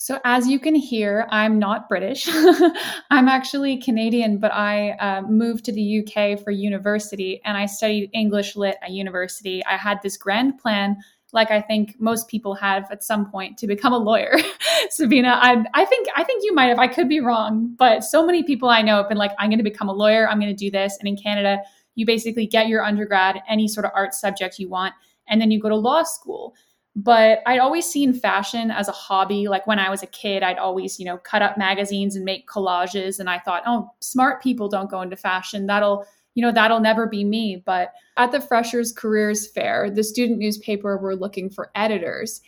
So, 0.00 0.20
as 0.24 0.46
you 0.46 0.60
can 0.60 0.76
hear, 0.76 1.26
I'm 1.28 1.58
not 1.58 1.88
British. 1.88 2.28
I'm 3.10 3.26
actually 3.26 3.78
Canadian, 3.78 4.38
but 4.38 4.52
I 4.52 4.90
uh, 4.92 5.22
moved 5.22 5.64
to 5.64 5.72
the 5.72 6.06
UK 6.06 6.40
for 6.40 6.52
university 6.52 7.40
and 7.44 7.56
I 7.56 7.66
studied 7.66 8.10
English 8.14 8.54
Lit 8.54 8.76
at 8.80 8.92
university. 8.92 9.64
I 9.64 9.76
had 9.76 10.00
this 10.02 10.16
grand 10.16 10.58
plan 10.58 10.98
like 11.32 11.50
I 11.50 11.60
think 11.60 11.96
most 11.98 12.28
people 12.28 12.54
have 12.54 12.90
at 12.90 13.02
some 13.02 13.30
point 13.30 13.58
to 13.58 13.66
become 13.66 13.92
a 13.92 13.98
lawyer. 13.98 14.36
Sabina, 14.90 15.38
I, 15.40 15.64
I 15.74 15.84
think 15.84 16.08
I 16.16 16.24
think 16.24 16.44
you 16.44 16.54
might 16.54 16.66
have. 16.66 16.78
I 16.78 16.88
could 16.88 17.08
be 17.08 17.20
wrong, 17.20 17.74
but 17.78 18.02
so 18.04 18.24
many 18.24 18.42
people 18.42 18.68
I 18.68 18.82
know 18.82 18.96
have 18.96 19.08
been 19.08 19.18
like, 19.18 19.32
I'm 19.38 19.50
going 19.50 19.58
to 19.58 19.64
become 19.64 19.88
a 19.88 19.92
lawyer. 19.92 20.28
I'm 20.28 20.40
going 20.40 20.54
to 20.54 20.56
do 20.56 20.70
this. 20.70 20.96
And 20.98 21.08
in 21.08 21.16
Canada, 21.16 21.60
you 21.94 22.06
basically 22.06 22.46
get 22.46 22.68
your 22.68 22.84
undergrad, 22.84 23.42
any 23.48 23.68
sort 23.68 23.84
of 23.84 23.92
art 23.94 24.14
subject 24.14 24.58
you 24.58 24.68
want, 24.68 24.94
and 25.26 25.40
then 25.40 25.50
you 25.50 25.60
go 25.60 25.68
to 25.68 25.76
law 25.76 26.02
school. 26.02 26.54
But 26.96 27.40
I'd 27.46 27.60
always 27.60 27.86
seen 27.86 28.12
fashion 28.12 28.70
as 28.70 28.88
a 28.88 28.92
hobby. 28.92 29.46
Like 29.46 29.66
when 29.66 29.78
I 29.78 29.90
was 29.90 30.02
a 30.02 30.06
kid, 30.06 30.42
I'd 30.42 30.58
always, 30.58 30.98
you 30.98 31.04
know, 31.04 31.18
cut 31.18 31.42
up 31.42 31.56
magazines 31.56 32.16
and 32.16 32.24
make 32.24 32.48
collages. 32.48 33.20
And 33.20 33.30
I 33.30 33.38
thought, 33.38 33.62
oh, 33.66 33.90
smart 34.00 34.42
people 34.42 34.68
don't 34.68 34.90
go 34.90 35.02
into 35.02 35.14
fashion. 35.14 35.66
That'll 35.66 36.06
you 36.38 36.42
know, 36.42 36.52
that'll 36.52 36.78
never 36.78 37.08
be 37.08 37.24
me. 37.24 37.60
But 37.66 37.94
at 38.16 38.30
the 38.30 38.40
Freshers 38.40 38.92
Careers 38.92 39.48
Fair, 39.48 39.90
the 39.90 40.04
student 40.04 40.38
newspaper 40.38 40.96
were 40.96 41.16
looking 41.16 41.50
for 41.50 41.72
editors. 41.74 42.40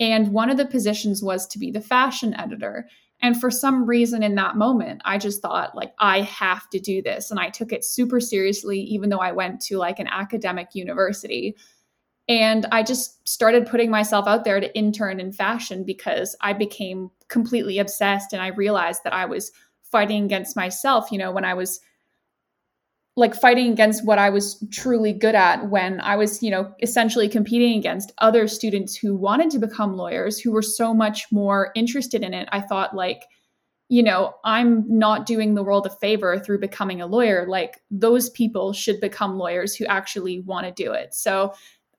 And 0.00 0.32
one 0.32 0.50
of 0.50 0.56
the 0.56 0.66
positions 0.66 1.22
was 1.22 1.46
to 1.46 1.58
be 1.60 1.70
the 1.70 1.80
fashion 1.80 2.34
editor. 2.34 2.88
And 3.22 3.40
for 3.40 3.52
some 3.52 3.86
reason 3.86 4.24
in 4.24 4.34
that 4.34 4.56
moment, 4.56 5.00
I 5.04 5.18
just 5.18 5.42
thought, 5.42 5.76
like, 5.76 5.92
I 6.00 6.22
have 6.22 6.68
to 6.70 6.80
do 6.80 7.00
this. 7.00 7.30
And 7.30 7.38
I 7.38 7.50
took 7.50 7.70
it 7.70 7.84
super 7.84 8.18
seriously, 8.18 8.80
even 8.80 9.10
though 9.10 9.20
I 9.20 9.30
went 9.30 9.60
to 9.66 9.78
like 9.78 10.00
an 10.00 10.08
academic 10.08 10.74
university. 10.74 11.54
And 12.26 12.66
I 12.72 12.82
just 12.82 13.28
started 13.28 13.68
putting 13.68 13.92
myself 13.92 14.26
out 14.26 14.42
there 14.42 14.58
to 14.58 14.76
intern 14.76 15.20
in 15.20 15.30
fashion 15.30 15.84
because 15.84 16.34
I 16.40 16.52
became 16.52 17.12
completely 17.28 17.78
obsessed. 17.78 18.32
And 18.32 18.42
I 18.42 18.48
realized 18.48 19.04
that 19.04 19.14
I 19.14 19.26
was 19.26 19.52
fighting 19.84 20.24
against 20.24 20.56
myself. 20.56 21.12
You 21.12 21.18
know, 21.18 21.30
when 21.30 21.44
I 21.44 21.54
was 21.54 21.78
like 23.18 23.34
fighting 23.34 23.72
against 23.72 24.04
what 24.04 24.18
I 24.18 24.28
was 24.28 24.62
truly 24.70 25.14
good 25.14 25.34
at 25.34 25.70
when 25.70 26.00
I 26.02 26.16
was, 26.16 26.42
you 26.42 26.50
know, 26.50 26.72
essentially 26.82 27.28
competing 27.28 27.78
against 27.78 28.12
other 28.18 28.46
students 28.46 28.94
who 28.94 29.16
wanted 29.16 29.50
to 29.52 29.58
become 29.58 29.96
lawyers 29.96 30.38
who 30.38 30.52
were 30.52 30.62
so 30.62 30.92
much 30.92 31.26
more 31.32 31.72
interested 31.74 32.22
in 32.22 32.34
it. 32.34 32.46
I 32.52 32.60
thought 32.60 32.94
like, 32.94 33.22
you 33.88 34.02
know, 34.02 34.34
I'm 34.44 34.84
not 34.86 35.24
doing 35.24 35.54
the 35.54 35.62
world 35.62 35.86
a 35.86 35.90
favor 35.90 36.38
through 36.38 36.58
becoming 36.58 37.00
a 37.00 37.06
lawyer. 37.06 37.46
Like 37.48 37.80
those 37.90 38.28
people 38.30 38.74
should 38.74 39.00
become 39.00 39.38
lawyers 39.38 39.74
who 39.74 39.86
actually 39.86 40.40
want 40.40 40.66
to 40.66 40.84
do 40.84 40.92
it. 40.92 41.14
So 41.14 41.54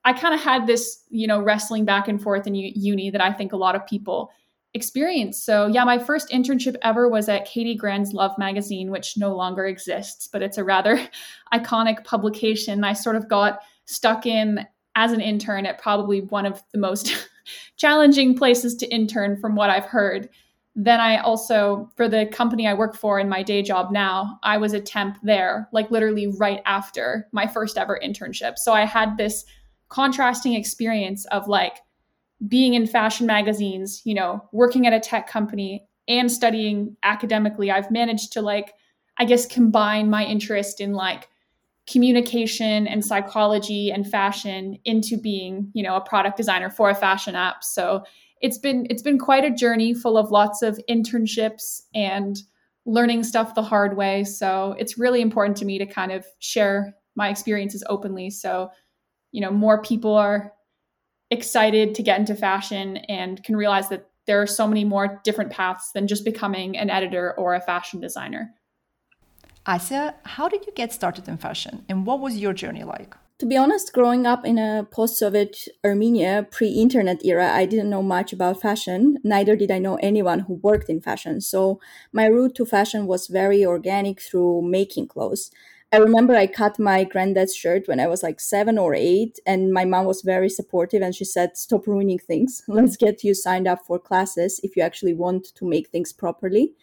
I 0.05 0.13
kind 0.13 0.35
of 0.35 0.39
had 0.39 0.67
this, 0.67 1.03
you 1.09 1.25
know, 1.25 1.41
wrestling 1.41 1.83
back 1.83 2.07
and 2.07 2.21
forth 2.21 2.45
in 2.45 2.53
uni 2.53 3.09
that 3.09 3.21
I 3.21 3.33
think 3.33 3.53
a 3.53 3.57
lot 3.57 3.75
of 3.75 3.87
people 3.87 4.29
experience. 4.77 5.43
So, 5.43 5.67
yeah, 5.67 5.83
my 5.83 5.99
first 5.99 6.29
internship 6.29 6.77
ever 6.83 7.09
was 7.09 7.27
at 7.27 7.45
Katie 7.45 7.75
Grand's 7.75 8.13
Love 8.13 8.31
magazine, 8.37 8.91
which 8.91 9.17
no 9.17 9.35
longer 9.35 9.65
exists, 9.65 10.29
but 10.31 10.41
it's 10.41 10.57
a 10.57 10.63
rather 10.63 10.97
iconic 11.53 12.05
publication. 12.05 12.85
I 12.85 12.93
sort 12.93 13.17
of 13.17 13.27
got 13.27 13.59
stuck 13.85 14.25
in 14.25 14.65
as 14.95 15.11
an 15.11 15.21
intern 15.21 15.65
at 15.65 15.81
probably 15.81 16.21
one 16.21 16.45
of 16.45 16.63
the 16.71 16.79
most 16.79 17.27
challenging 17.77 18.37
places 18.37 18.75
to 18.75 18.87
intern 18.87 19.39
from 19.39 19.55
what 19.55 19.69
I've 19.69 19.85
heard. 19.85 20.29
Then 20.75 20.99
I 20.99 21.17
also, 21.17 21.89
for 21.95 22.07
the 22.07 22.27
company 22.27 22.67
I 22.67 22.73
work 22.73 22.95
for 22.95 23.19
in 23.19 23.27
my 23.27 23.41
day 23.41 23.63
job 23.63 23.91
now, 23.91 24.39
I 24.43 24.57
was 24.57 24.73
a 24.73 24.79
temp 24.79 25.17
there, 25.23 25.67
like 25.73 25.89
literally 25.89 26.27
right 26.27 26.61
after 26.65 27.27
my 27.31 27.47
first 27.47 27.77
ever 27.77 27.99
internship. 28.03 28.57
So 28.57 28.73
I 28.73 28.85
had 28.85 29.17
this 29.17 29.43
contrasting 29.89 30.53
experience 30.53 31.25
of 31.25 31.47
like 31.47 31.79
being 32.45 32.73
in 32.73 32.85
fashion 32.85 33.25
magazines, 33.25 34.01
you 34.05 34.13
know, 34.13 34.47
working 34.51 34.85
at 34.85 34.93
a 34.93 34.99
tech 34.99 35.27
company 35.27 35.87
and 36.07 36.31
studying 36.31 36.95
academically, 37.03 37.71
I've 37.71 37.89
managed 37.91 38.31
to 38.33 38.41
like, 38.41 38.73
I 39.17 39.25
guess, 39.25 39.45
combine 39.45 40.09
my 40.09 40.23
interest 40.23 40.79
in 40.79 40.93
like 40.93 41.29
communication 41.89 42.85
and 42.85 43.03
psychology 43.03 43.91
and 43.91 44.07
fashion 44.09 44.77
into 44.85 45.17
being, 45.17 45.71
you 45.73 45.81
know, 45.81 45.95
a 45.95 46.01
product 46.01 46.37
designer 46.37 46.69
for 46.69 46.89
a 46.89 46.95
fashion 46.95 47.35
app. 47.35 47.63
So 47.63 48.03
it's 48.41 48.57
been 48.57 48.85
it's 48.89 49.01
been 49.01 49.17
quite 49.17 49.43
a 49.43 49.51
journey 49.51 49.93
full 49.93 50.17
of 50.17 50.29
lots 50.29 50.61
of 50.61 50.79
internships 50.89 51.81
and 51.95 52.37
learning 52.85 53.23
stuff 53.23 53.55
the 53.55 53.63
hard 53.63 53.97
way. 53.97 54.23
So 54.23 54.75
it's 54.77 54.97
really 54.97 55.21
important 55.21 55.57
to 55.57 55.65
me 55.65 55.77
to 55.79 55.85
kind 55.85 56.11
of 56.11 56.25
share 56.39 56.95
my 57.15 57.29
experiences 57.29 57.83
openly. 57.89 58.29
So, 58.29 58.69
you 59.31 59.41
know, 59.41 59.51
more 59.51 59.81
people 59.81 60.13
are 60.15 60.53
excited 61.29 61.95
to 61.95 62.03
get 62.03 62.19
into 62.19 62.35
fashion 62.35 62.97
and 62.97 63.43
can 63.43 63.55
realize 63.55 63.89
that 63.89 64.09
there 64.25 64.41
are 64.41 64.47
so 64.47 64.67
many 64.67 64.83
more 64.83 65.21
different 65.23 65.51
paths 65.51 65.91
than 65.93 66.07
just 66.07 66.25
becoming 66.25 66.77
an 66.77 66.89
editor 66.89 67.33
or 67.37 67.55
a 67.55 67.61
fashion 67.61 67.99
designer. 67.99 68.53
Asa, 69.65 70.15
how 70.23 70.47
did 70.47 70.65
you 70.65 70.71
get 70.73 70.93
started 70.93 71.27
in 71.27 71.37
fashion 71.37 71.85
and 71.89 72.05
what 72.05 72.19
was 72.19 72.37
your 72.37 72.53
journey 72.53 72.83
like? 72.83 73.15
To 73.39 73.45
be 73.45 73.55
honest, 73.55 73.93
growing 73.93 74.25
up 74.25 74.45
in 74.45 74.57
a 74.57 74.87
post 74.89 75.19
Soviet 75.19 75.67
Armenia, 75.85 76.47
pre 76.49 76.69
internet 76.69 77.23
era, 77.23 77.51
I 77.53 77.67
didn't 77.67 77.89
know 77.89 78.01
much 78.01 78.33
about 78.33 78.59
fashion. 78.59 79.19
Neither 79.23 79.55
did 79.55 79.69
I 79.69 79.77
know 79.77 79.97
anyone 79.97 80.39
who 80.39 80.55
worked 80.55 80.89
in 80.89 81.01
fashion. 81.01 81.39
So 81.41 81.79
my 82.11 82.25
route 82.25 82.55
to 82.55 82.65
fashion 82.65 83.05
was 83.05 83.27
very 83.27 83.63
organic 83.63 84.19
through 84.19 84.63
making 84.63 85.09
clothes. 85.09 85.51
I 85.93 85.97
remember 85.97 86.35
I 86.35 86.47
cut 86.47 86.79
my 86.79 87.05
granddad's 87.05 87.55
shirt 87.55 87.87
when 87.87 87.99
I 87.99 88.07
was 88.07 88.21
like 88.21 88.41
seven 88.41 88.77
or 88.77 88.93
eight, 88.93 89.39
and 89.45 89.71
my 89.71 89.85
mom 89.85 90.05
was 90.05 90.21
very 90.21 90.49
supportive 90.49 91.01
and 91.01 91.15
she 91.15 91.23
said, 91.23 91.55
Stop 91.55 91.87
ruining 91.87 92.19
things. 92.19 92.61
Let's 92.67 92.97
get 92.97 93.23
you 93.23 93.33
signed 93.33 93.67
up 93.67 93.85
for 93.85 93.97
classes 93.97 94.59
if 94.63 94.75
you 94.75 94.83
actually 94.83 95.13
want 95.13 95.45
to 95.55 95.65
make 95.65 95.87
things 95.87 96.11
properly. 96.11 96.73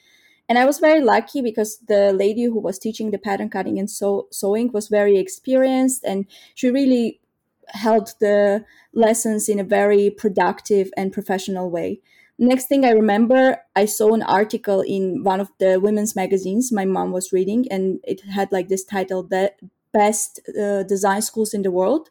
And 0.49 0.59
I 0.59 0.65
was 0.65 0.79
very 0.79 1.01
lucky 1.01 1.43
because 1.43 1.79
the 1.89 2.13
lady 2.13 2.45
who 2.45 2.59
was 2.61 2.79
teaching 2.79 3.11
the 3.11 3.19
pattern 3.19 3.49
cutting 3.49 3.79
and 3.79 3.91
sew- 3.91 4.29
sewing 4.31 4.73
was 4.73 4.89
very 4.89 5.19
experienced 5.19 6.05
and 6.05 6.27
she 6.55 6.71
really 6.71 7.21
held 7.69 8.13
the 8.21 8.65
lessons 8.93 9.49
in 9.49 9.59
a 9.59 9.65
very 9.65 10.11
productive 10.11 10.91
and 10.97 11.13
professional 11.13 11.71
way. 11.71 12.01
Next 12.39 12.67
thing 12.67 12.85
I 12.85 12.91
remember, 12.91 13.59
I 13.77 13.85
saw 13.85 14.13
an 14.13 14.23
article 14.23 14.81
in 14.81 15.23
one 15.23 15.41
of 15.41 15.51
the 15.59 15.79
women's 15.81 16.17
magazines 16.17 16.73
my 16.73 16.85
mom 16.85 17.13
was 17.13 17.33
reading, 17.33 17.67
and 17.71 18.01
it 18.05 18.23
had 18.23 18.51
like 18.51 18.69
this 18.69 18.85
title, 18.85 19.23
"The 19.23 19.53
Best 19.93 20.41
uh, 20.61 20.83
Design 20.83 21.23
Schools 21.23 21.55
in 21.55 21.63
the 21.63 21.71
World." 21.71 22.11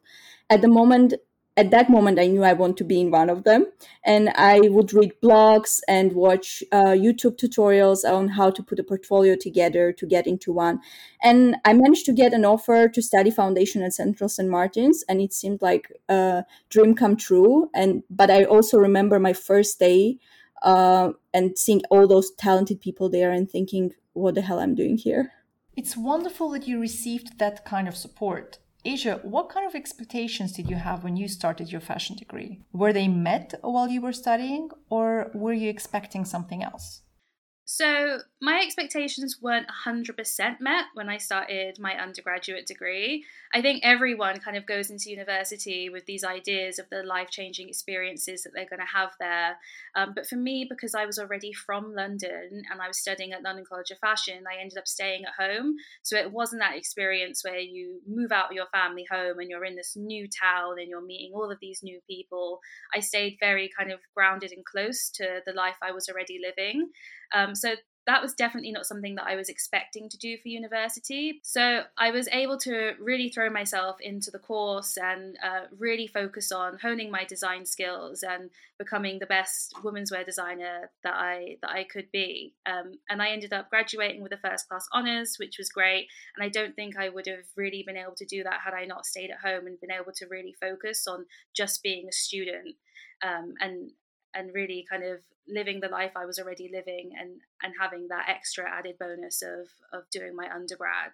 At 0.49 0.61
the 0.61 0.69
moment, 0.69 1.15
at 1.55 1.69
that 1.71 1.89
moment 1.89 2.19
i 2.19 2.25
knew 2.25 2.43
i 2.43 2.53
want 2.53 2.77
to 2.77 2.83
be 2.83 2.99
in 2.99 3.11
one 3.11 3.29
of 3.29 3.43
them. 3.43 3.65
And 4.03 4.29
i 4.35 4.59
would 4.61 4.93
read 4.93 5.13
blogs 5.21 5.79
and 5.87 6.13
watch 6.13 6.63
uh, 6.71 6.95
youtube 7.05 7.37
tutorials 7.37 8.03
on 8.03 8.29
how 8.29 8.49
to 8.49 8.63
put 8.63 8.79
a 8.79 8.83
portfolio 8.83 9.35
together 9.35 9.91
to 9.93 10.05
get 10.05 10.27
into 10.27 10.51
one. 10.51 10.79
And 11.21 11.55
i 11.65 11.73
managed 11.73 12.05
to 12.07 12.13
get 12.13 12.33
an 12.33 12.45
offer 12.45 12.87
to 12.89 13.01
study 13.01 13.31
foundation 13.31 13.83
at 13.83 13.93
central 13.93 14.29
st 14.29 14.49
martins 14.49 15.03
and 15.07 15.21
it 15.21 15.33
seemed 15.33 15.61
like 15.61 15.91
a 16.09 16.43
dream 16.69 16.95
come 16.95 17.15
true. 17.15 17.69
And 17.73 18.03
but 18.09 18.31
i 18.31 18.43
also 18.43 18.77
remember 18.77 19.19
my 19.19 19.33
first 19.33 19.79
day 19.79 20.17
uh, 20.63 21.11
and 21.33 21.57
seeing 21.57 21.81
all 21.89 22.07
those 22.07 22.31
talented 22.31 22.79
people 22.79 23.09
there 23.09 23.31
and 23.31 23.49
thinking 23.49 23.93
what 24.13 24.35
the 24.35 24.41
hell 24.41 24.59
i'm 24.59 24.75
doing 24.75 24.97
here? 24.97 25.33
It's 25.75 25.97
wonderful 25.97 26.49
that 26.51 26.67
you 26.67 26.79
received 26.79 27.39
that 27.39 27.65
kind 27.65 27.87
of 27.87 27.95
support 27.95 28.59
Asia, 28.85 29.21
what 29.23 29.47
kind 29.47 29.65
of 29.65 29.75
expectations 29.75 30.51
did 30.51 30.69
you 30.69 30.75
have 30.75 31.05
when 31.05 31.15
you 31.15 31.29
started 31.29 31.71
your 31.71 31.79
fashion 31.79 32.17
degree? 32.17 32.59
Were 32.73 32.91
they 32.91 33.07
met 33.07 33.53
while 33.61 33.87
you 33.87 34.01
were 34.01 34.11
studying, 34.11 34.69
or 34.89 35.31
were 35.33 35.53
you 35.53 35.69
expecting 35.69 36.25
something 36.25 36.61
else? 36.61 37.02
So, 37.65 38.19
my 38.41 38.59
expectations 38.61 39.37
weren't 39.41 39.67
100% 39.87 40.59
met 40.59 40.85
when 40.95 41.07
I 41.07 41.17
started 41.17 41.79
my 41.79 41.93
undergraduate 41.93 42.65
degree. 42.65 43.23
I 43.53 43.61
think 43.61 43.83
everyone 43.83 44.41
kind 44.41 44.57
of 44.57 44.65
goes 44.65 44.89
into 44.89 45.09
university 45.09 45.87
with 45.89 46.05
these 46.05 46.25
ideas 46.25 46.77
of 46.77 46.89
the 46.89 47.03
life 47.03 47.29
changing 47.29 47.69
experiences 47.69 48.43
that 48.43 48.51
they're 48.53 48.67
going 48.69 48.81
to 48.81 48.97
have 48.97 49.11
there. 49.17 49.55
Um, 49.95 50.11
but 50.13 50.27
for 50.27 50.35
me, 50.35 50.67
because 50.69 50.93
I 50.93 51.05
was 51.05 51.17
already 51.17 51.53
from 51.53 51.95
London 51.95 52.63
and 52.69 52.81
I 52.81 52.87
was 52.87 52.99
studying 52.99 53.31
at 53.31 53.43
London 53.43 53.63
College 53.67 53.91
of 53.91 53.99
Fashion, 53.99 54.43
I 54.45 54.61
ended 54.61 54.77
up 54.77 54.87
staying 54.87 55.23
at 55.23 55.41
home. 55.41 55.75
So, 56.01 56.17
it 56.17 56.33
wasn't 56.33 56.61
that 56.63 56.75
experience 56.75 57.45
where 57.45 57.59
you 57.59 58.01
move 58.05 58.33
out 58.33 58.47
of 58.47 58.55
your 58.55 58.67
family 58.73 59.05
home 59.09 59.39
and 59.39 59.49
you're 59.49 59.63
in 59.63 59.77
this 59.77 59.95
new 59.95 60.27
town 60.27 60.79
and 60.79 60.89
you're 60.89 61.05
meeting 61.05 61.31
all 61.33 61.49
of 61.49 61.59
these 61.61 61.79
new 61.81 62.01
people. 62.09 62.59
I 62.93 62.99
stayed 62.99 63.37
very 63.39 63.69
kind 63.77 63.93
of 63.93 64.01
grounded 64.13 64.51
and 64.51 64.65
close 64.65 65.09
to 65.11 65.39
the 65.45 65.53
life 65.53 65.77
I 65.81 65.93
was 65.93 66.09
already 66.09 66.41
living. 66.45 66.89
Um, 67.33 67.55
so 67.55 67.75
that 68.05 68.21
was 68.21 68.33
definitely 68.33 68.71
not 68.71 68.85
something 68.85 69.15
that 69.15 69.27
I 69.27 69.35
was 69.35 69.49
expecting 69.49 70.09
to 70.09 70.17
do 70.17 70.37
for 70.37 70.49
university. 70.49 71.39
So 71.43 71.83
I 71.97 72.11
was 72.11 72.27
able 72.31 72.57
to 72.59 72.93
really 72.99 73.29
throw 73.29 73.49
myself 73.49 73.97
into 74.01 74.29
the 74.29 74.39
course 74.39 74.97
and 74.97 75.37
uh, 75.43 75.67
really 75.77 76.07
focus 76.07 76.51
on 76.51 76.79
honing 76.81 77.09
my 77.09 77.23
design 77.23 77.65
skills 77.65 78.23
and 78.23 78.49
becoming 78.77 79.19
the 79.19 79.25
best 79.25 79.73
women's 79.83 80.11
wear 80.11 80.25
designer 80.25 80.91
that 81.03 81.13
I 81.13 81.57
that 81.61 81.71
I 81.71 81.85
could 81.85 82.11
be. 82.11 82.53
Um, 82.65 82.93
and 83.09 83.21
I 83.21 83.29
ended 83.29 83.53
up 83.53 83.69
graduating 83.69 84.21
with 84.21 84.33
a 84.33 84.37
first 84.37 84.67
class 84.67 84.85
honors, 84.91 85.37
which 85.39 85.57
was 85.57 85.69
great. 85.69 86.07
And 86.35 86.45
I 86.45 86.49
don't 86.49 86.75
think 86.75 86.97
I 86.97 87.07
would 87.07 87.27
have 87.27 87.45
really 87.55 87.83
been 87.87 87.97
able 87.97 88.15
to 88.17 88.25
do 88.25 88.43
that 88.43 88.61
had 88.65 88.73
I 88.73 88.85
not 88.85 89.05
stayed 89.05 89.31
at 89.31 89.39
home 89.39 89.65
and 89.65 89.79
been 89.79 89.91
able 89.91 90.11
to 90.15 90.27
really 90.29 90.55
focus 90.59 91.07
on 91.07 91.25
just 91.55 91.81
being 91.81 92.07
a 92.09 92.11
student. 92.11 92.75
Um, 93.23 93.53
and 93.61 93.91
and 94.33 94.53
really 94.53 94.85
kind 94.89 95.03
of 95.03 95.19
living 95.47 95.79
the 95.81 95.89
life 95.89 96.11
I 96.15 96.25
was 96.25 96.39
already 96.39 96.69
living 96.71 97.11
and 97.19 97.41
and 97.61 97.73
having 97.79 98.07
that 98.07 98.29
extra 98.29 98.69
added 98.69 98.97
bonus 98.97 99.41
of 99.41 99.67
of 99.91 100.09
doing 100.09 100.35
my 100.35 100.53
undergrad. 100.53 101.13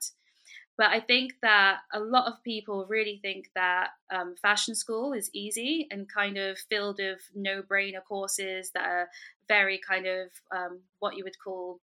But 0.78 0.92
I 0.92 1.02
think 1.02 1.34
that 1.42 1.80
a 1.94 2.00
lot 2.00 2.32
of 2.32 2.42
people 2.42 2.86
really 2.88 3.20
think 3.22 3.50
that 3.54 3.90
um, 4.10 4.36
fashion 4.42 4.76
school 4.76 5.12
is 5.12 5.30
easy 5.34 5.88
and 5.92 6.08
kind 6.08 6.38
of 6.38 6.58
filled 6.58 7.02
of 7.02 7.20
no 7.36 7.62
brainer 7.62 8.02
courses 8.08 8.72
that 8.72 8.86
are 8.86 9.10
very 9.50 9.78
kind 9.86 10.06
of 10.06 10.30
um, 10.56 10.80
what 11.00 11.18
you 11.18 11.26
would 11.26 11.38
call 11.44 11.82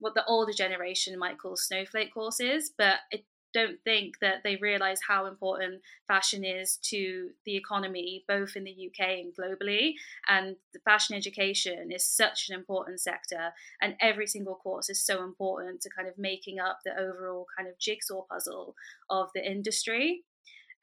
what 0.00 0.14
the 0.14 0.24
older 0.24 0.54
generation 0.54 1.18
might 1.18 1.38
call 1.38 1.56
snowflake 1.56 2.14
courses. 2.14 2.72
But 2.76 3.00
it 3.10 3.26
don't 3.54 3.78
think 3.84 4.18
that 4.20 4.42
they 4.44 4.56
realize 4.56 5.00
how 5.06 5.26
important 5.26 5.80
fashion 6.06 6.44
is 6.44 6.78
to 6.84 7.30
the 7.44 7.56
economy, 7.56 8.24
both 8.28 8.56
in 8.56 8.64
the 8.64 8.70
UK 8.90 9.08
and 9.20 9.34
globally. 9.34 9.92
And 10.28 10.56
the 10.72 10.80
fashion 10.80 11.16
education 11.16 11.90
is 11.90 12.06
such 12.06 12.48
an 12.48 12.56
important 12.56 13.00
sector, 13.00 13.52
and 13.80 13.94
every 14.00 14.26
single 14.26 14.56
course 14.56 14.90
is 14.90 15.04
so 15.04 15.22
important 15.24 15.80
to 15.82 15.90
kind 15.90 16.08
of 16.08 16.18
making 16.18 16.58
up 16.60 16.78
the 16.84 16.92
overall 16.92 17.46
kind 17.56 17.68
of 17.68 17.78
jigsaw 17.78 18.22
puzzle 18.30 18.74
of 19.10 19.28
the 19.34 19.44
industry. 19.44 20.24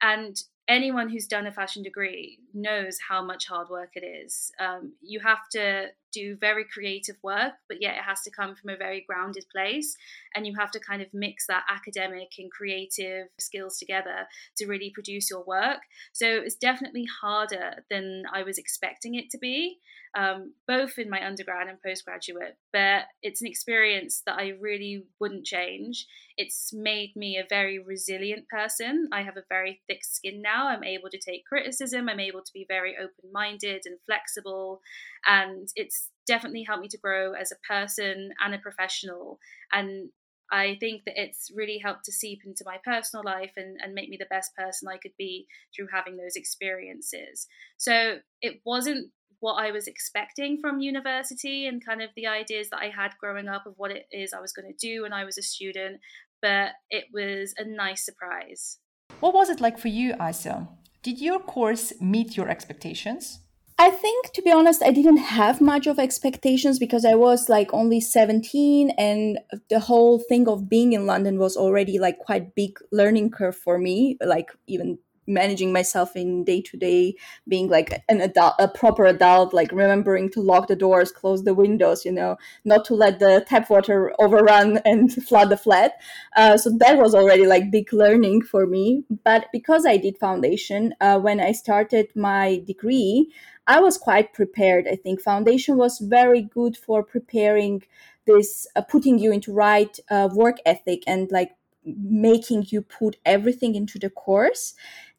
And 0.02 0.36
anyone 0.68 1.08
who's 1.08 1.26
done 1.26 1.46
a 1.46 1.52
fashion 1.52 1.82
degree 1.82 2.38
knows 2.52 2.98
how 3.08 3.24
much 3.24 3.46
hard 3.46 3.68
work 3.68 3.90
it 3.94 4.04
is. 4.04 4.50
Um, 4.60 4.94
you 5.00 5.20
have 5.20 5.48
to 5.52 5.88
do 6.16 6.36
very 6.36 6.64
creative 6.64 7.16
work, 7.22 7.54
but 7.68 7.82
yet 7.82 7.96
it 7.96 8.02
has 8.02 8.22
to 8.22 8.30
come 8.30 8.54
from 8.54 8.70
a 8.70 8.76
very 8.76 9.04
grounded 9.06 9.44
place. 9.52 9.96
And 10.34 10.46
you 10.46 10.54
have 10.58 10.70
to 10.72 10.80
kind 10.80 11.02
of 11.02 11.08
mix 11.12 11.46
that 11.46 11.64
academic 11.68 12.32
and 12.38 12.50
creative 12.50 13.28
skills 13.38 13.78
together 13.78 14.26
to 14.56 14.66
really 14.66 14.90
produce 14.94 15.30
your 15.30 15.44
work. 15.44 15.80
So 16.12 16.26
it's 16.26 16.56
definitely 16.56 17.06
harder 17.20 17.84
than 17.90 18.24
I 18.32 18.42
was 18.42 18.58
expecting 18.58 19.14
it 19.14 19.30
to 19.30 19.38
be 19.38 19.78
um, 20.16 20.54
both 20.66 20.98
in 20.98 21.10
my 21.10 21.24
undergrad 21.24 21.68
and 21.68 21.82
postgraduate. 21.82 22.56
But 22.72 23.04
it's 23.22 23.42
an 23.42 23.46
experience 23.46 24.22
that 24.26 24.38
I 24.38 24.54
really 24.58 25.04
wouldn't 25.20 25.44
change. 25.44 26.06
It's 26.38 26.72
made 26.72 27.14
me 27.14 27.36
a 27.36 27.46
very 27.48 27.78
resilient 27.78 28.48
person. 28.48 29.08
I 29.12 29.22
have 29.22 29.36
a 29.36 29.44
very 29.48 29.82
thick 29.86 30.04
skin 30.04 30.40
now. 30.40 30.68
I'm 30.68 30.84
able 30.84 31.10
to 31.10 31.18
take 31.18 31.44
criticism. 31.44 32.08
I'm 32.08 32.20
able 32.20 32.40
to 32.40 32.52
be 32.52 32.64
very 32.66 32.96
open 32.96 33.30
minded 33.30 33.82
and 33.84 33.98
flexible. 34.06 34.80
And 35.26 35.68
it's 35.76 36.05
definitely 36.26 36.64
helped 36.64 36.82
me 36.82 36.88
to 36.88 36.98
grow 36.98 37.32
as 37.32 37.52
a 37.52 37.72
person 37.72 38.30
and 38.44 38.54
a 38.54 38.58
professional. 38.58 39.38
And 39.72 40.10
I 40.50 40.76
think 40.78 41.04
that 41.06 41.20
it's 41.20 41.50
really 41.54 41.78
helped 41.78 42.04
to 42.04 42.12
seep 42.12 42.40
into 42.44 42.64
my 42.64 42.78
personal 42.84 43.24
life 43.24 43.52
and, 43.56 43.78
and 43.82 43.94
make 43.94 44.08
me 44.08 44.16
the 44.16 44.26
best 44.30 44.54
person 44.54 44.88
I 44.88 44.98
could 44.98 45.16
be 45.18 45.46
through 45.74 45.88
having 45.92 46.16
those 46.16 46.36
experiences. 46.36 47.48
So 47.78 48.18
it 48.40 48.60
wasn't 48.64 49.10
what 49.40 49.54
I 49.54 49.70
was 49.70 49.86
expecting 49.86 50.58
from 50.60 50.80
university 50.80 51.66
and 51.66 51.84
kind 51.84 52.00
of 52.00 52.10
the 52.16 52.26
ideas 52.26 52.70
that 52.70 52.80
I 52.80 52.88
had 52.88 53.12
growing 53.20 53.48
up 53.48 53.66
of 53.66 53.74
what 53.76 53.90
it 53.90 54.06
is 54.10 54.32
I 54.32 54.40
was 54.40 54.52
going 54.52 54.72
to 54.72 54.86
do 54.86 55.02
when 55.02 55.12
I 55.12 55.24
was 55.24 55.36
a 55.36 55.42
student, 55.42 56.00
but 56.40 56.70
it 56.90 57.06
was 57.12 57.54
a 57.58 57.64
nice 57.64 58.04
surprise. 58.04 58.78
What 59.20 59.34
was 59.34 59.50
it 59.50 59.60
like 59.60 59.78
for 59.78 59.88
you, 59.88 60.14
Isa? 60.22 60.68
Did 61.02 61.20
your 61.20 61.40
course 61.40 61.92
meet 62.00 62.36
your 62.36 62.48
expectations? 62.48 63.40
I 63.78 63.90
think, 63.90 64.32
to 64.32 64.40
be 64.40 64.50
honest, 64.50 64.82
I 64.82 64.90
didn't 64.90 65.18
have 65.18 65.60
much 65.60 65.86
of 65.86 65.98
expectations 65.98 66.78
because 66.78 67.04
I 67.04 67.14
was 67.14 67.50
like 67.50 67.74
only 67.74 68.00
17 68.00 68.90
and 68.96 69.38
the 69.68 69.80
whole 69.80 70.18
thing 70.18 70.48
of 70.48 70.68
being 70.68 70.94
in 70.94 71.04
London 71.04 71.38
was 71.38 71.58
already 71.58 71.98
like 71.98 72.18
quite 72.18 72.54
big 72.54 72.78
learning 72.90 73.32
curve 73.32 73.54
for 73.56 73.76
me, 73.78 74.16
like 74.24 74.50
even 74.66 74.98
managing 75.26 75.72
myself 75.72 76.14
in 76.16 76.44
day 76.44 76.60
to 76.60 76.76
day 76.76 77.14
being 77.48 77.68
like 77.68 78.02
an 78.08 78.20
adult 78.20 78.54
a 78.58 78.68
proper 78.68 79.04
adult 79.06 79.52
like 79.52 79.70
remembering 79.72 80.28
to 80.30 80.40
lock 80.40 80.68
the 80.68 80.76
doors 80.76 81.10
close 81.12 81.44
the 81.44 81.54
windows 81.54 82.04
you 82.04 82.12
know 82.12 82.36
not 82.64 82.84
to 82.84 82.94
let 82.94 83.18
the 83.18 83.44
tap 83.48 83.68
water 83.70 84.12
overrun 84.18 84.78
and 84.84 85.12
flood 85.12 85.50
the 85.50 85.56
flat. 85.56 85.94
Uh, 86.36 86.56
so 86.56 86.70
that 86.78 86.98
was 86.98 87.14
already 87.14 87.46
like 87.46 87.70
big 87.70 87.92
learning 87.92 88.42
for 88.42 88.66
me. 88.66 89.04
But 89.24 89.46
because 89.52 89.86
i 89.86 89.96
did 89.96 90.18
foundation 90.18 90.94
uh, 91.00 91.18
when 91.18 91.40
i 91.40 91.52
started 91.52 92.08
my 92.14 92.62
degree 92.66 93.32
i 93.66 93.80
was 93.80 93.98
quite 93.98 94.32
prepared 94.32 94.86
i 94.88 94.96
think. 94.96 95.20
Foundation 95.20 95.76
was 95.76 95.98
very 95.98 96.42
good 96.42 96.76
for 96.76 97.02
preparing 97.02 97.82
this 98.26 98.66
uh, 98.76 98.82
putting 98.82 99.18
you 99.18 99.32
into 99.32 99.52
right 99.52 99.98
uh, 100.10 100.28
work 100.32 100.56
ethic 100.66 101.02
and 101.06 101.30
like 101.30 101.52
making 101.86 102.66
you 102.68 102.82
put 102.82 103.16
everything 103.24 103.74
into 103.74 103.98
the 103.98 104.10
course 104.10 104.74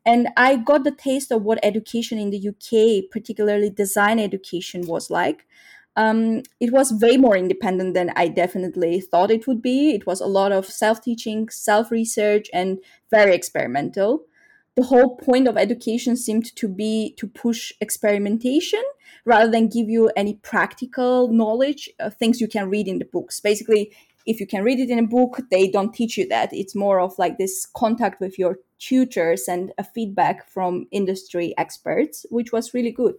and 0.08 0.30
I 0.38 0.56
got 0.56 0.86
the 0.86 0.92
taste 0.92 1.32
of 1.34 1.44
what 1.44 1.60
education 1.62 2.18
in 2.18 2.30
the 2.30 2.48
UK, 2.48 3.12
particularly 3.12 3.70
design 3.70 4.20
education, 4.20 4.88
was 4.88 5.12
like. 5.12 5.46
Um, 5.98 6.44
it 6.62 6.72
was 6.72 6.94
way 6.94 7.18
more 7.18 7.36
independent 7.36 7.94
than 7.94 8.14
I 8.16 8.30
definitely 8.30 9.02
thought 9.02 9.32
it 9.32 9.48
would 9.48 9.62
be. 9.62 9.96
It 9.96 10.06
was 10.06 10.22
a 10.22 10.26
lot 10.26 10.54
of 10.54 10.66
self 10.66 11.02
teaching, 11.02 11.50
self 11.50 11.92
research, 11.92 12.50
and 12.54 12.80
very 13.12 13.36
experimental. 13.36 14.24
The 14.76 14.84
whole 14.84 15.18
point 15.18 15.48
of 15.48 15.58
education 15.58 16.16
seemed 16.16 16.56
to 16.56 16.68
be 16.70 17.14
to 17.18 17.28
push 17.28 17.74
experimentation 17.82 18.84
rather 19.26 19.52
than 19.52 19.68
give 19.68 19.90
you 19.90 20.10
any 20.16 20.36
practical 20.36 21.28
knowledge, 21.28 21.90
uh, 22.00 22.12
things 22.12 22.40
you 22.40 22.48
can 22.48 22.70
read 22.70 22.88
in 22.88 23.00
the 23.00 23.06
books. 23.06 23.42
Basically, 23.42 23.92
if 24.28 24.40
you 24.42 24.46
can 24.46 24.64
read 24.64 24.80
it 24.80 24.90
in 24.90 25.00
a 25.00 25.08
book, 25.08 25.40
they 25.50 25.70
don't 25.70 25.94
teach 25.94 26.18
you 26.18 26.28
that. 26.28 26.50
It's 26.52 26.76
more 26.76 27.00
of 27.00 27.18
like 27.18 27.38
this 27.38 27.66
contact 27.66 28.20
with 28.20 28.38
your 28.38 28.60
tutors 28.78 29.48
and 29.48 29.72
a 29.78 29.84
feedback 29.84 30.48
from 30.48 30.88
industry 30.92 31.54
experts, 31.58 32.26
which 32.30 32.52
was 32.52 32.74
really 32.74 32.92
good. 32.92 33.16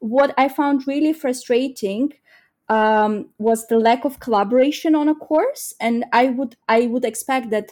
What 0.00 0.34
I 0.36 0.48
found 0.48 0.86
really 0.86 1.12
frustrating 1.12 2.12
um, 2.68 3.30
was 3.38 3.66
the 3.68 3.78
lack 3.78 4.04
of 4.04 4.20
collaboration 4.20 4.94
on 4.94 5.08
a 5.08 5.14
course, 5.14 5.72
and 5.80 6.04
I 6.12 6.26
would 6.26 6.56
I 6.68 6.86
would 6.86 7.04
expect 7.04 7.50
that 7.50 7.70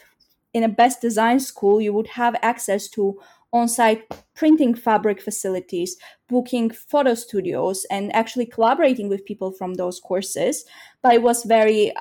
in 0.55 0.63
a 0.63 0.69
best 0.69 1.01
design 1.01 1.41
school 1.41 1.81
you 1.81 1.93
would 1.93 2.09
have 2.09 2.35
access 2.43 2.89
to 2.89 3.21
on-site 3.53 4.03
printing 4.35 4.75
fabric 4.75 5.21
facilities, 5.21 5.97
booking 6.29 6.71
photo 6.71 7.15
studios, 7.15 7.87
and 7.91 8.15
actually 8.15 8.47
collaborating 8.47 9.09
with 9.09 9.25
people 9.25 9.53
from 9.53 9.75
those 9.75 10.01
courses. 10.01 10.65
But 11.03 11.13
I 11.15 11.19
was 11.19 11.45
very 11.45 11.93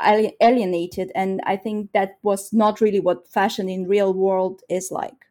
alienated, 0.42 1.12
and 1.16 1.42
I 1.46 1.58
think 1.58 1.92
that 1.94 2.18
was 2.24 2.52
not 2.54 2.82
really 2.82 3.00
what 3.00 3.28
fashion 3.28 3.70
in 3.70 3.88
real 3.88 4.14
world 4.14 4.62
is 4.70 4.92
like. 4.92 5.28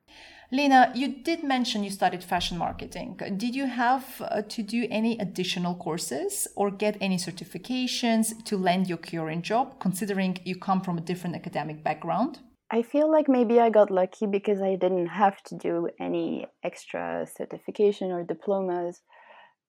Lena, 0.53 0.93
you 0.95 1.09
did 1.09 1.43
mention 1.43 1.83
you 1.83 1.91
studied 1.91 2.23
fashion 2.23 2.57
marketing. 2.57 3.19
Did 3.37 3.57
you 3.57 3.67
have 3.67 4.05
uh, 4.21 4.43
to 4.43 4.63
do 4.63 4.87
any 4.93 5.19
additional 5.19 5.75
courses 5.75 6.47
or 6.55 6.71
get 6.71 6.97
any 7.01 7.17
certifications 7.17 8.45
to 8.45 8.57
land 8.57 8.89
your 8.89 8.99
current 8.99 9.43
job, 9.45 9.81
considering 9.81 10.39
you 10.45 10.55
come 10.55 10.81
from 10.81 10.99
a 10.99 11.01
different 11.01 11.35
academic 11.35 11.83
background? 11.83 12.39
I 12.71 12.83
feel 12.83 13.11
like 13.11 13.29
maybe 13.29 13.61
I 13.61 13.71
got 13.71 13.91
lucky 13.91 14.27
because 14.27 14.61
I 14.61 14.75
didn't 14.75 15.07
have 15.07 15.41
to 15.45 15.57
do 15.57 15.89
any 16.01 16.47
extra 16.65 17.27
certification 17.37 18.11
or 18.11 18.25
diplomas. 18.25 19.03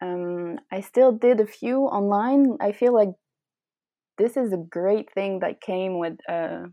Um, 0.01 0.59
I 0.71 0.81
still 0.81 1.11
did 1.11 1.39
a 1.39 1.45
few 1.45 1.81
online. 1.81 2.57
I 2.59 2.71
feel 2.71 2.93
like 2.93 3.09
this 4.17 4.35
is 4.35 4.51
a 4.51 4.57
great 4.57 5.13
thing 5.13 5.39
that 5.39 5.61
came 5.61 5.99
with 5.99 6.17
uh, 6.27 6.65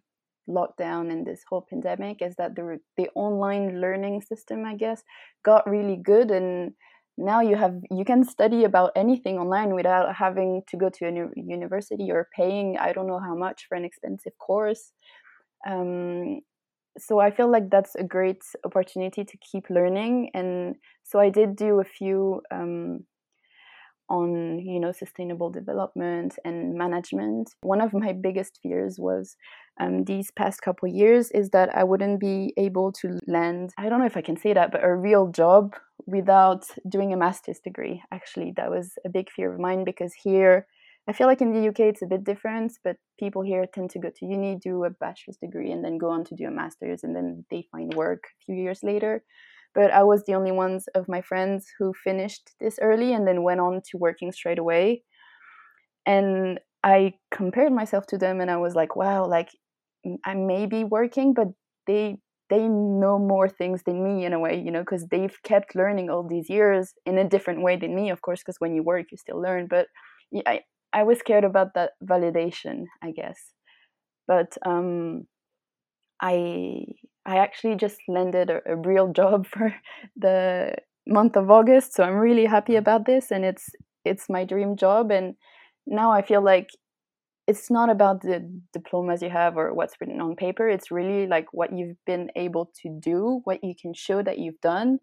lockdown 0.48 1.10
and 1.12 1.26
this 1.26 1.42
whole 1.48 1.66
pandemic 1.68 2.22
is 2.22 2.34
that 2.36 2.56
the 2.56 2.78
the 2.96 3.08
online 3.14 3.80
learning 3.82 4.22
system, 4.22 4.64
I 4.64 4.76
guess, 4.76 5.02
got 5.44 5.68
really 5.68 5.96
good 5.96 6.30
and 6.30 6.72
now 7.16 7.40
you 7.40 7.56
have 7.56 7.76
you 7.90 8.04
can 8.04 8.24
study 8.24 8.64
about 8.64 8.92
anything 8.96 9.38
online 9.38 9.74
without 9.74 10.14
having 10.14 10.62
to 10.68 10.76
go 10.76 10.88
to 10.88 11.06
a 11.06 11.30
university 11.36 12.10
or 12.10 12.28
paying 12.34 12.76
i 12.76 12.92
don't 12.92 13.06
know 13.06 13.20
how 13.20 13.36
much 13.36 13.66
for 13.68 13.76
an 13.76 13.84
expensive 13.84 14.36
course 14.38 14.92
um, 15.66 16.40
so 16.98 17.20
i 17.20 17.30
feel 17.30 17.50
like 17.50 17.70
that's 17.70 17.94
a 17.96 18.04
great 18.04 18.42
opportunity 18.64 19.24
to 19.24 19.36
keep 19.38 19.68
learning 19.70 20.30
and 20.34 20.76
so 21.02 21.18
i 21.18 21.28
did 21.28 21.56
do 21.56 21.80
a 21.80 21.84
few 21.84 22.40
um, 22.50 23.04
on 24.08 24.58
you 24.58 24.78
know 24.78 24.92
sustainable 24.92 25.50
development 25.50 26.38
and 26.44 26.74
management. 26.74 27.50
One 27.62 27.80
of 27.80 27.92
my 27.92 28.12
biggest 28.12 28.58
fears 28.62 28.96
was 28.98 29.36
um, 29.80 30.04
these 30.04 30.30
past 30.30 30.60
couple 30.62 30.88
years 30.88 31.30
is 31.30 31.50
that 31.50 31.74
i 31.74 31.82
wouldn't 31.82 32.20
be 32.20 32.52
able 32.56 32.92
to 32.92 33.18
land 33.26 33.72
i 33.78 33.88
don't 33.88 33.98
know 33.98 34.06
if 34.06 34.16
i 34.16 34.20
can 34.20 34.36
say 34.36 34.52
that 34.52 34.70
but 34.70 34.84
a 34.84 34.94
real 34.94 35.28
job 35.28 35.74
without 36.06 36.66
doing 36.88 37.12
a 37.12 37.16
master's 37.16 37.60
degree. 37.60 38.02
Actually 38.12 38.52
that 38.56 38.70
was 38.70 38.92
a 39.04 39.08
big 39.08 39.30
fear 39.30 39.52
of 39.52 39.58
mine 39.58 39.84
because 39.84 40.12
here 40.12 40.66
i 41.08 41.12
feel 41.12 41.26
like 41.26 41.40
in 41.40 41.52
the 41.52 41.68
uk 41.68 41.78
it's 41.78 42.02
a 42.02 42.06
bit 42.06 42.24
different 42.24 42.72
but 42.82 42.96
people 43.18 43.42
here 43.42 43.66
tend 43.72 43.90
to 43.90 43.98
go 43.98 44.10
to 44.10 44.26
uni 44.26 44.56
do 44.62 44.84
a 44.84 44.90
bachelor's 44.90 45.36
degree 45.36 45.70
and 45.70 45.84
then 45.84 45.98
go 45.98 46.10
on 46.10 46.24
to 46.24 46.34
do 46.34 46.46
a 46.46 46.50
master's 46.50 47.04
and 47.04 47.14
then 47.14 47.44
they 47.50 47.64
find 47.70 47.94
work 47.94 48.24
a 48.24 48.44
few 48.44 48.54
years 48.54 48.80
later 48.82 49.22
but 49.74 49.90
I 49.90 50.04
was 50.04 50.22
the 50.24 50.34
only 50.34 50.52
ones 50.52 50.86
of 50.94 51.08
my 51.08 51.20
friends 51.20 51.66
who 51.78 51.92
finished 51.92 52.52
this 52.60 52.78
early 52.80 53.12
and 53.12 53.26
then 53.26 53.42
went 53.42 53.60
on 53.60 53.82
to 53.90 53.98
working 53.98 54.30
straight 54.30 54.58
away. 54.58 55.02
And 56.06 56.60
I 56.84 57.14
compared 57.32 57.72
myself 57.72 58.06
to 58.08 58.18
them 58.18 58.40
and 58.40 58.50
I 58.50 58.56
was 58.58 58.74
like, 58.74 58.94
wow, 58.94 59.26
like 59.26 59.48
I 60.24 60.34
may 60.34 60.66
be 60.66 60.84
working, 60.84 61.34
but 61.34 61.48
they 61.86 62.18
they 62.50 62.68
know 62.68 63.18
more 63.18 63.48
things 63.48 63.82
than 63.84 64.04
me 64.04 64.24
in 64.26 64.34
a 64.34 64.38
way, 64.38 64.60
you 64.62 64.70
know, 64.70 64.80
because 64.80 65.06
they've 65.06 65.34
kept 65.44 65.74
learning 65.74 66.10
all 66.10 66.22
these 66.28 66.50
years 66.50 66.92
in 67.06 67.16
a 67.16 67.28
different 67.28 67.62
way 67.62 67.74
than 67.76 67.94
me, 67.94 68.10
of 68.10 68.20
course, 68.20 68.40
because 68.40 68.60
when 68.60 68.74
you 68.74 68.82
work, 68.82 69.06
you 69.10 69.16
still 69.16 69.40
learn. 69.40 69.66
But 69.66 69.86
I 70.94 71.04
was 71.04 71.20
scared 71.20 71.44
about 71.44 71.74
that 71.74 71.92
validation, 72.04 72.86
I 73.02 73.12
guess. 73.12 73.38
But 74.28 74.56
um, 74.66 75.26
I 76.20 76.84
I 77.26 77.38
actually 77.38 77.76
just 77.76 77.98
landed 78.08 78.50
a, 78.50 78.60
a 78.66 78.76
real 78.76 79.12
job 79.12 79.46
for 79.52 79.74
the 80.16 80.74
month 81.06 81.36
of 81.36 81.50
August, 81.50 81.94
so 81.94 82.04
I'm 82.04 82.16
really 82.16 82.46
happy 82.46 82.76
about 82.76 83.06
this, 83.06 83.30
and 83.30 83.44
it's 83.44 83.68
it's 84.04 84.28
my 84.28 84.44
dream 84.44 84.76
job. 84.76 85.10
And 85.10 85.34
now 85.86 86.12
I 86.12 86.22
feel 86.22 86.42
like 86.42 86.68
it's 87.46 87.70
not 87.70 87.90
about 87.90 88.22
the 88.22 88.40
diplomas 88.72 89.22
you 89.22 89.30
have 89.30 89.56
or 89.58 89.74
what's 89.74 90.00
written 90.00 90.20
on 90.20 90.36
paper. 90.36 90.68
It's 90.68 90.90
really 90.90 91.26
like 91.26 91.46
what 91.52 91.76
you've 91.76 91.96
been 92.06 92.30
able 92.36 92.70
to 92.82 92.98
do, 93.00 93.42
what 93.44 93.64
you 93.64 93.74
can 93.80 93.94
show 93.94 94.22
that 94.22 94.38
you've 94.38 94.60
done, 94.62 95.00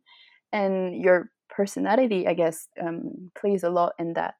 and 0.54 0.96
your 1.02 1.32
personality, 1.50 2.28
I 2.28 2.36
guess, 2.36 2.68
um, 2.82 3.32
plays 3.40 3.64
a 3.64 3.72
lot 3.72 3.94
in 4.00 4.14
that. 4.16 4.36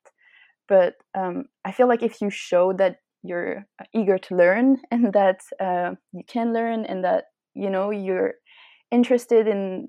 But 0.68 0.96
um, 1.16 1.46
I 1.66 1.72
feel 1.72 1.88
like 1.88 2.04
if 2.04 2.22
you 2.22 2.30
show 2.30 2.74
that 2.74 2.98
you're 3.24 3.66
eager 3.94 4.18
to 4.18 4.36
learn 4.36 4.78
and 4.92 5.14
that 5.14 5.42
uh, 5.60 5.96
you 6.14 6.24
can 6.28 6.54
learn 6.54 6.86
and 6.86 7.04
that 7.04 7.26
you 7.54 7.70
know 7.70 7.92
you're 7.92 8.36
interested 8.92 9.48
in 9.48 9.88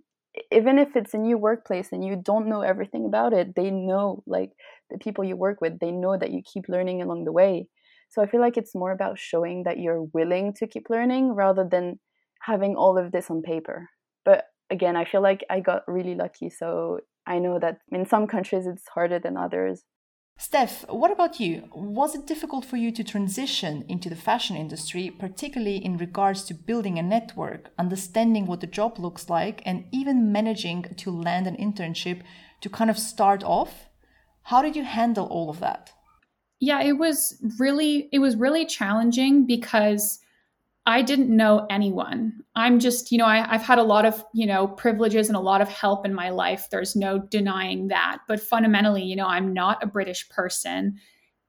even 0.51 0.79
if 0.79 0.97
it's 0.97 1.13
a 1.15 1.19
new 1.19 1.37
workplace 1.37 1.89
and 1.93 2.05
you 2.05 2.17
don't 2.17 2.49
know 2.49 2.63
everything 2.63 3.05
about 3.05 3.33
it 3.35 3.55
they 3.55 3.71
know 3.71 4.23
like 4.27 4.51
the 4.91 4.99
people 4.99 5.23
you 5.25 5.37
work 5.37 5.61
with 5.61 5.79
they 5.79 5.91
know 5.91 6.17
that 6.17 6.31
you 6.31 6.41
keep 6.43 6.65
learning 6.69 7.03
along 7.03 7.25
the 7.25 7.33
way. 7.33 7.67
So 8.09 8.23
i 8.23 8.27
feel 8.27 8.41
like 8.41 8.57
it's 8.57 8.75
more 8.75 8.93
about 8.93 9.19
showing 9.19 9.65
that 9.65 9.79
you're 9.79 10.03
willing 10.15 10.53
to 10.55 10.67
keep 10.67 10.89
learning 10.91 11.33
rather 11.35 11.67
than 11.71 11.99
having 12.43 12.77
all 12.77 12.99
of 12.99 13.13
this 13.13 13.31
on 13.31 13.43
paper. 13.43 13.89
But 14.25 14.45
again 14.71 14.97
i 14.97 15.05
feel 15.05 15.21
like 15.23 15.45
i 15.51 15.61
got 15.61 15.83
really 15.87 16.15
lucky 16.15 16.49
so 16.49 16.99
i 17.27 17.39
know 17.39 17.59
that 17.59 17.79
in 17.91 18.07
some 18.07 18.27
countries 18.27 18.67
it's 18.67 18.89
harder 18.89 19.19
than 19.19 19.37
others 19.37 19.83
Steph, 20.45 20.85
what 20.89 21.13
about 21.13 21.39
you? 21.39 21.69
Was 21.73 22.17
it 22.17 22.27
difficult 22.27 22.65
for 22.65 22.77
you 22.77 22.91
to 22.91 23.05
transition 23.05 23.85
into 23.89 24.09
the 24.09 24.17
fashion 24.17 24.57
industry, 24.57 25.09
particularly 25.09 25.77
in 25.77 25.97
regards 25.97 26.43
to 26.43 26.53
building 26.53 26.99
a 26.99 27.03
network, 27.03 27.71
understanding 27.79 28.47
what 28.47 28.61
the 28.61 28.67
job 28.67 28.99
looks 28.99 29.31
like, 29.31 29.63
and 29.65 29.85
even 29.93 30.33
managing 30.33 30.83
to 30.97 31.13
land 31.13 31.47
an 31.47 31.57
internship 31.59 32.23
to 32.61 32.69
kind 32.69 32.91
of 32.91 32.99
start 32.99 33.45
off? 33.45 33.87
How 34.43 34.63
did 34.63 34.75
you 34.75 34.83
handle 34.83 35.27
all 35.27 35.49
of 35.49 35.61
that? 35.61 35.93
Yeah, 36.59 36.83
it 36.83 36.99
was 36.99 37.41
really 37.61 38.09
it 38.11 38.19
was 38.19 38.35
really 38.35 38.67
challenging 38.67 39.47
because 39.47 40.19
I 40.85 41.03
didn't 41.03 41.35
know 41.35 41.67
anyone. 41.71 42.33
I'm 42.57 42.81
just, 42.81 43.13
you 43.13 43.19
know, 43.19 43.25
I, 43.25 43.47
have 43.47 43.63
had 43.63 43.79
a 43.79 43.85
lot 43.85 44.05
of, 44.05 44.25
you 44.35 44.47
know, 44.47 44.67
privileges 44.67 45.29
and 45.29 45.37
a 45.37 45.41
lot 45.41 45.61
of 45.61 45.69
help 45.69 46.05
in 46.05 46.13
my 46.13 46.31
life. 46.31 46.69
There's 46.71 46.97
no 46.97 47.21
denying 47.21 47.89
that. 47.89 48.19
But 48.27 48.41
fundamentally, 48.41 49.03
you 49.03 49.15
know, 49.15 49.27
I'm 49.27 49.53
not 49.53 49.83
a 49.83 49.87
British 49.87 50.29
person. 50.29 50.97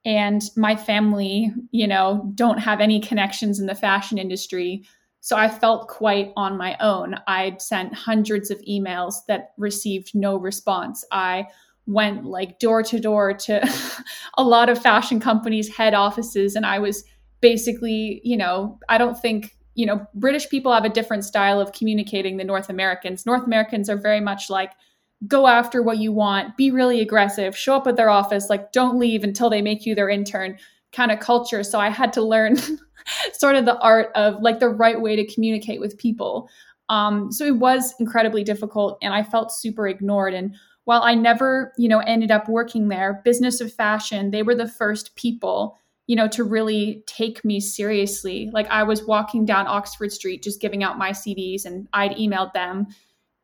And 0.06 0.43
my 0.56 0.76
family, 0.76 1.52
you 1.72 1.88
know, 1.88 2.32
don't 2.36 2.60
have 2.60 2.80
any 2.80 3.00
connections 3.00 3.60
in 3.60 3.65
the 3.65 3.74
fashion 3.74 4.19
industry. 4.19 4.84
So 5.22 5.36
I 5.36 5.50
felt 5.50 5.88
quite 5.88 6.32
on 6.36 6.58
my 6.58 6.78
own. 6.80 7.15
I'd 7.26 7.62
sent 7.62 7.96
hundreds 7.96 8.52
of 8.52 8.60
emails 8.69 9.15
that 9.28 9.54
received 9.58 10.12
no 10.13 10.36
response. 10.38 11.04
I 11.12 11.48
went 11.86 12.26
like 12.26 12.60
door 12.60 12.84
to 12.84 13.00
door 13.00 13.34
to 13.34 13.67
a 14.38 14.43
lot 14.43 14.69
of 14.69 14.82
fashion 14.82 15.19
companies' 15.19 15.74
head 15.74 15.93
offices, 15.93 16.56
and 16.56 16.65
I 16.65 16.80
was 16.80 17.04
basically, 17.43 18.21
you 18.23 18.38
know, 18.38 18.79
I 18.88 18.97
don't 18.97 19.19
think, 19.19 19.58
you 19.75 19.86
know, 19.86 20.08
British 20.15 20.47
people 20.47 20.71
have 20.73 20.86
a 20.86 20.89
different 20.89 21.25
style 21.25 21.60
of 21.60 21.73
communicating 21.73 22.38
than 22.38 22.47
North 22.47 22.69
Americans. 22.69 23.25
North 23.25 23.45
Americans 23.45 23.89
are 23.89 23.97
very 23.97 24.21
much 24.21 24.49
like, 24.49 24.71
go 25.27 25.45
after 25.45 25.84
what 25.84 25.97
you 25.97 26.13
want, 26.13 26.56
be 26.56 26.71
really 26.71 27.01
aggressive, 27.01 27.56
show 27.56 27.75
up 27.75 27.86
at 27.86 27.97
their 27.97 28.10
office, 28.10 28.49
like, 28.49 28.71
don't 28.71 28.97
leave 28.97 29.25
until 29.25 29.49
they 29.49 29.62
make 29.62 29.86
you 29.86 29.93
their 29.93 30.08
intern 30.10 30.58
kind 30.93 31.12
of 31.12 31.19
culture. 31.19 31.63
So 31.63 31.82
I 31.82 31.89
had 31.89 32.13
to 32.13 32.21
learn 32.21 32.56
sort 33.34 33.58
of 33.58 33.65
the 33.65 33.77
art 33.79 34.10
of 34.15 34.41
like 34.41 34.60
the 34.60 34.69
right 34.69 35.01
way 35.01 35.17
to 35.17 35.34
communicate 35.34 35.82
with 35.82 35.97
people. 35.97 36.49
Um, 36.88 37.29
so 37.29 37.45
it 37.45 37.58
was 37.58 37.93
incredibly 37.99 38.45
difficult 38.45 38.97
and 39.01 39.13
I 39.13 39.23
felt 39.23 39.51
super 39.51 39.86
ignored. 39.86 40.34
And 40.34 40.56
while 40.86 41.01
I 41.01 41.13
never, 41.13 41.73
you 41.77 41.89
know, 41.89 41.99
ended 41.99 42.32
up 42.32 42.47
working 42.47 42.88
there, 42.88 43.21
Business 43.25 43.60
of 43.60 43.73
Fashion, 43.73 44.32
they 44.32 44.43
were 44.43 44.56
the 44.56 44.67
first 44.67 45.15
people 45.15 45.77
you 46.07 46.15
know, 46.15 46.27
to 46.27 46.43
really 46.43 47.03
take 47.07 47.45
me 47.45 47.59
seriously. 47.59 48.49
Like 48.53 48.67
I 48.67 48.83
was 48.83 49.05
walking 49.05 49.45
down 49.45 49.67
Oxford 49.67 50.11
Street 50.11 50.43
just 50.43 50.59
giving 50.59 50.83
out 50.83 50.97
my 50.97 51.11
CVs 51.11 51.65
and 51.65 51.87
I'd 51.93 52.11
emailed 52.11 52.53
them. 52.53 52.87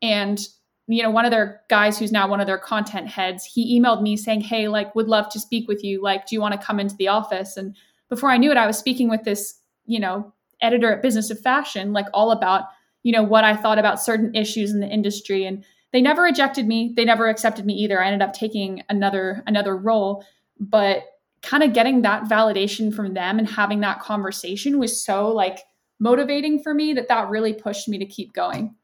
And, 0.01 0.39
you 0.87 1.03
know, 1.03 1.09
one 1.09 1.25
of 1.25 1.31
their 1.31 1.61
guys 1.69 1.97
who's 1.97 2.11
now 2.11 2.27
one 2.27 2.41
of 2.41 2.47
their 2.47 2.57
content 2.57 3.07
heads, 3.07 3.45
he 3.45 3.79
emailed 3.79 4.01
me 4.01 4.17
saying, 4.17 4.41
Hey, 4.41 4.67
like, 4.67 4.93
would 4.95 5.07
love 5.07 5.29
to 5.29 5.39
speak 5.39 5.67
with 5.67 5.83
you. 5.83 6.01
Like, 6.01 6.25
do 6.25 6.35
you 6.35 6.41
want 6.41 6.59
to 6.59 6.65
come 6.65 6.79
into 6.79 6.95
the 6.97 7.07
office? 7.07 7.55
And 7.55 7.75
before 8.09 8.29
I 8.29 8.37
knew 8.37 8.51
it, 8.51 8.57
I 8.57 8.67
was 8.67 8.77
speaking 8.77 9.09
with 9.09 9.23
this, 9.23 9.59
you 9.85 9.99
know, 9.99 10.33
editor 10.61 10.91
at 10.91 11.01
Business 11.01 11.29
of 11.29 11.39
Fashion, 11.39 11.93
like 11.93 12.07
all 12.13 12.31
about, 12.31 12.65
you 13.03 13.13
know, 13.13 13.23
what 13.23 13.45
I 13.45 13.55
thought 13.55 13.79
about 13.79 14.01
certain 14.01 14.35
issues 14.35 14.71
in 14.71 14.81
the 14.81 14.87
industry. 14.87 15.45
And 15.45 15.63
they 15.93 16.01
never 16.01 16.23
rejected 16.23 16.67
me. 16.67 16.93
They 16.95 17.05
never 17.05 17.29
accepted 17.29 17.65
me 17.65 17.73
either. 17.75 18.01
I 18.01 18.07
ended 18.07 18.21
up 18.21 18.33
taking 18.33 18.83
another 18.89 19.43
another 19.47 19.77
role. 19.77 20.25
But 20.59 21.03
kind 21.41 21.63
of 21.63 21.73
getting 21.73 22.01
that 22.01 22.23
validation 22.23 22.93
from 22.93 23.13
them 23.13 23.39
and 23.39 23.49
having 23.49 23.79
that 23.81 24.01
conversation 24.01 24.79
was 24.79 25.03
so 25.03 25.29
like 25.29 25.59
motivating 25.99 26.61
for 26.61 26.73
me 26.73 26.93
that 26.93 27.07
that 27.07 27.29
really 27.29 27.53
pushed 27.53 27.87
me 27.87 27.97
to 27.97 28.05
keep 28.05 28.33
going. 28.33 28.75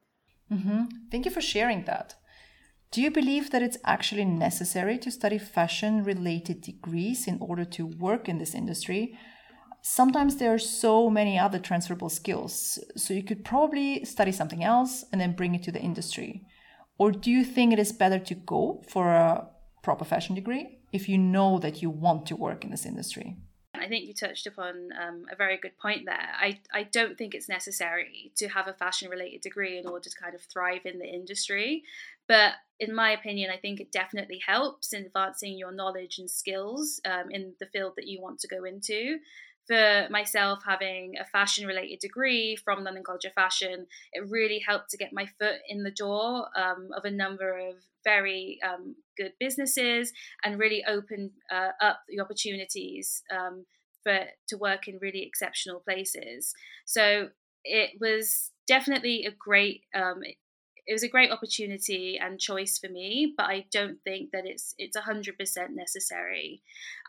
Mm-hmm. 0.52 0.84
Thank 1.12 1.26
you 1.26 1.32
for 1.32 1.41
sharing 1.41 1.86
that. 1.86 2.15
Do 2.91 3.02
you 3.02 3.12
believe 3.12 3.52
that 3.52 3.62
it's 3.62 3.78
actually 3.84 4.26
necessary 4.26 4.98
to 5.00 5.12
study 5.12 5.38
fashion 5.38 6.04
related 6.04 6.62
degrees 6.62 7.28
in 7.28 7.38
order 7.41 7.65
to 7.65 7.86
work 7.86 8.30
in 8.30 8.38
this 8.38 8.54
industry? 8.54 9.18
Sometimes 9.82 10.38
there 10.38 10.54
are 10.54 10.60
so 10.60 11.10
many 11.10 11.38
other 11.38 11.60
transferable 11.60 12.10
skills, 12.10 12.80
so 12.96 13.13
you 13.13 13.24
could 13.24 13.44
probably 13.44 14.06
study 14.06 14.32
something 14.32 14.63
else 14.63 15.04
and 15.12 15.20
then 15.20 15.36
bring 15.36 15.54
it 15.56 15.63
to 15.63 15.72
the 15.72 15.82
industry. 15.82 16.46
Or 16.98 17.12
do 17.12 17.30
you 17.30 17.44
think 17.44 17.74
it 17.74 17.80
is 17.80 17.91
better 17.91 18.20
to 18.20 18.36
go 18.36 18.84
for 18.88 19.10
a 19.12 19.48
proper 19.84 20.06
fashion 20.06 20.34
degree 20.34 20.80
if 20.95 21.10
you 21.10 21.17
know 21.17 21.60
that 21.60 21.81
you 21.81 21.89
want 21.89 22.25
to 22.27 22.36
work 22.36 22.63
in 22.63 22.71
this 22.71 22.86
industry. 22.86 23.36
I 23.73 23.88
think 23.88 24.08
you 24.08 24.13
touched 24.13 24.47
upon 24.47 24.89
um, 24.99 25.25
a 25.31 25.36
very 25.36 25.58
good 25.58 25.77
point 25.77 26.03
there. 26.05 26.29
I, 26.39 26.60
I 26.73 26.84
don't 26.84 27.17
think 27.17 27.36
it's 27.36 27.49
necessary 27.49 28.31
to 28.38 28.47
have 28.47 28.67
a 28.67 28.73
fashion 28.73 29.10
related 29.10 29.41
degree 29.41 29.77
in 29.77 29.86
order 29.86 30.10
to 30.10 30.15
kind 30.17 30.34
of 30.34 30.41
thrive 30.41 30.86
in 30.86 30.97
the 30.97 31.05
industry. 31.05 31.84
But 32.27 32.53
in 32.79 32.95
my 32.95 33.12
opinion, 33.12 33.51
I 33.51 33.58
think 33.58 33.81
it 33.81 33.91
definitely 33.91 34.39
helps 34.47 34.93
in 34.93 35.05
advancing 35.05 35.58
your 35.58 35.73
knowledge 35.73 36.17
and 36.17 36.31
skills 36.31 37.01
um, 37.05 37.29
in 37.29 37.53
the 37.60 37.65
field 37.67 37.93
that 37.97 38.08
you 38.08 38.21
want 38.21 38.39
to 38.39 38.47
go 38.47 38.63
into 38.63 39.17
for 39.67 40.08
myself 40.10 40.60
having 40.65 41.15
a 41.19 41.25
fashion 41.25 41.65
related 41.65 41.99
degree 41.99 42.55
from 42.55 42.84
London 42.84 43.03
College 43.03 43.25
of 43.25 43.34
Fashion, 43.34 43.88
it 44.13 44.29
really 44.29 44.60
helped 44.60 44.91
to 44.91 44.97
get 44.97 45.13
my 45.13 45.25
foot 45.39 45.55
in 45.67 45.84
the 45.84 45.91
door 45.91 46.47
um, 46.55 46.89
of 46.95 47.05
a 47.05 47.12
number 47.12 47.58
of 47.58 47.75
very 48.06 48.60
um, 48.63 48.96
good 49.18 49.34
businesses 49.39 50.13
and 50.44 50.58
really 50.58 50.84
opened 50.88 51.32
uh, 51.52 51.72
up 51.82 52.00
the 52.08 52.22
opportunities 52.22 53.24
um, 53.36 53.65
for 54.04 54.20
to 54.48 54.58
work 54.58 54.88
in 54.88 55.00
really 55.02 55.24
exceptional 55.24 55.82
places. 55.82 56.54
So 56.86 57.30
it 57.65 57.91
was 58.00 58.52
definitely 58.68 59.26
a 59.26 59.32
great 59.32 59.82
um, 59.94 60.22
it 60.88 60.94
was 60.94 61.04
a 61.04 61.10
great 61.10 61.32
opportunity 61.32 62.20
and 62.22 62.39
choice 62.39 62.78
for 62.78 62.91
me, 62.91 63.34
but 63.36 63.48
I 63.48 63.65
don't 63.72 63.98
think 64.04 64.30
that 64.32 64.46
it's 64.46 64.76
it's 64.78 64.96
hundred 64.96 65.38
percent 65.38 65.72
necessary. 65.76 66.62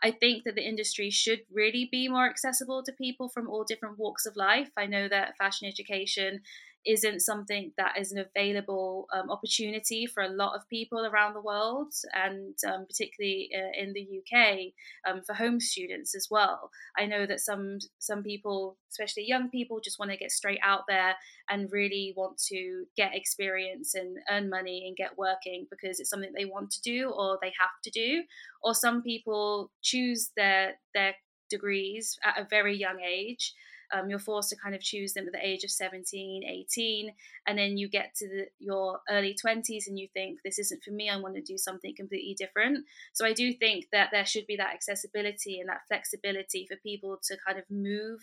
I 0.03 0.11
think 0.11 0.43
that 0.43 0.55
the 0.55 0.67
industry 0.67 1.11
should 1.11 1.41
really 1.53 1.87
be 1.91 2.07
more 2.07 2.27
accessible 2.27 2.81
to 2.83 2.91
people 2.93 3.29
from 3.29 3.47
all 3.47 3.63
different 3.63 3.99
walks 3.99 4.25
of 4.25 4.35
life. 4.35 4.71
I 4.75 4.87
know 4.87 5.07
that 5.07 5.37
fashion 5.37 5.67
education 5.67 6.41
isn't 6.85 7.19
something 7.19 7.71
that 7.77 7.97
is 7.99 8.11
an 8.11 8.19
available 8.19 9.07
um, 9.13 9.29
opportunity 9.29 10.05
for 10.05 10.23
a 10.23 10.29
lot 10.29 10.55
of 10.55 10.67
people 10.69 11.05
around 11.05 11.33
the 11.33 11.41
world, 11.41 11.93
and 12.13 12.55
um, 12.65 12.85
particularly 12.85 13.49
uh, 13.55 13.81
in 13.81 13.93
the 13.93 14.21
UK 14.21 14.73
um, 15.07 15.21
for 15.25 15.33
home 15.33 15.59
students 15.59 16.15
as 16.15 16.27
well. 16.29 16.71
I 16.97 17.05
know 17.05 17.25
that 17.25 17.41
some 17.41 17.79
some 17.99 18.23
people, 18.23 18.77
especially 18.91 19.25
young 19.27 19.49
people, 19.49 19.79
just 19.83 19.99
want 19.99 20.11
to 20.11 20.17
get 20.17 20.31
straight 20.31 20.59
out 20.63 20.83
there 20.87 21.15
and 21.49 21.71
really 21.71 22.13
want 22.15 22.37
to 22.49 22.85
get 22.95 23.15
experience 23.15 23.93
and 23.95 24.17
earn 24.29 24.49
money 24.49 24.85
and 24.87 24.95
get 24.95 25.17
working 25.17 25.67
because 25.69 25.99
it's 25.99 26.09
something 26.09 26.31
they 26.35 26.45
want 26.45 26.71
to 26.71 26.81
do 26.81 27.09
or 27.09 27.37
they 27.41 27.53
have 27.59 27.81
to 27.83 27.91
do. 27.91 28.23
Or 28.63 28.73
some 28.73 29.01
people 29.01 29.71
choose 29.81 30.31
their 30.35 30.75
their 30.93 31.15
degrees 31.49 32.17
at 32.23 32.39
a 32.39 32.47
very 32.49 32.77
young 32.77 32.99
age 32.99 33.53
um, 33.93 34.09
you're 34.09 34.19
forced 34.19 34.49
to 34.49 34.55
kind 34.55 34.75
of 34.75 34.81
choose 34.81 35.13
them 35.13 35.27
at 35.27 35.33
the 35.33 35.45
age 35.45 35.63
of 35.63 35.71
17, 35.71 36.43
18, 36.43 37.11
and 37.47 37.57
then 37.57 37.77
you 37.77 37.89
get 37.89 38.13
to 38.15 38.27
the, 38.27 38.45
your 38.59 38.99
early 39.09 39.35
20s 39.43 39.87
and 39.87 39.97
you 39.97 40.07
think, 40.13 40.39
this 40.43 40.59
isn't 40.59 40.83
for 40.83 40.91
me, 40.91 41.09
I 41.09 41.17
want 41.17 41.35
to 41.35 41.41
do 41.41 41.57
something 41.57 41.93
completely 41.95 42.35
different. 42.37 42.85
So 43.13 43.25
I 43.25 43.33
do 43.33 43.53
think 43.53 43.87
that 43.91 44.09
there 44.11 44.25
should 44.25 44.47
be 44.47 44.57
that 44.57 44.73
accessibility 44.73 45.59
and 45.59 45.69
that 45.69 45.87
flexibility 45.87 46.67
for 46.69 46.77
people 46.77 47.17
to 47.23 47.37
kind 47.45 47.57
of 47.57 47.65
move 47.69 48.19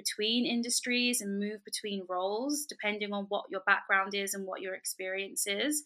between 0.00 0.46
industries 0.46 1.20
and 1.20 1.38
move 1.38 1.62
between 1.64 2.06
roles 2.08 2.64
depending 2.66 3.12
on 3.12 3.26
what 3.28 3.44
your 3.50 3.60
background 3.66 4.14
is 4.14 4.32
and 4.32 4.46
what 4.46 4.62
your 4.62 4.74
experience 4.74 5.44
is. 5.46 5.82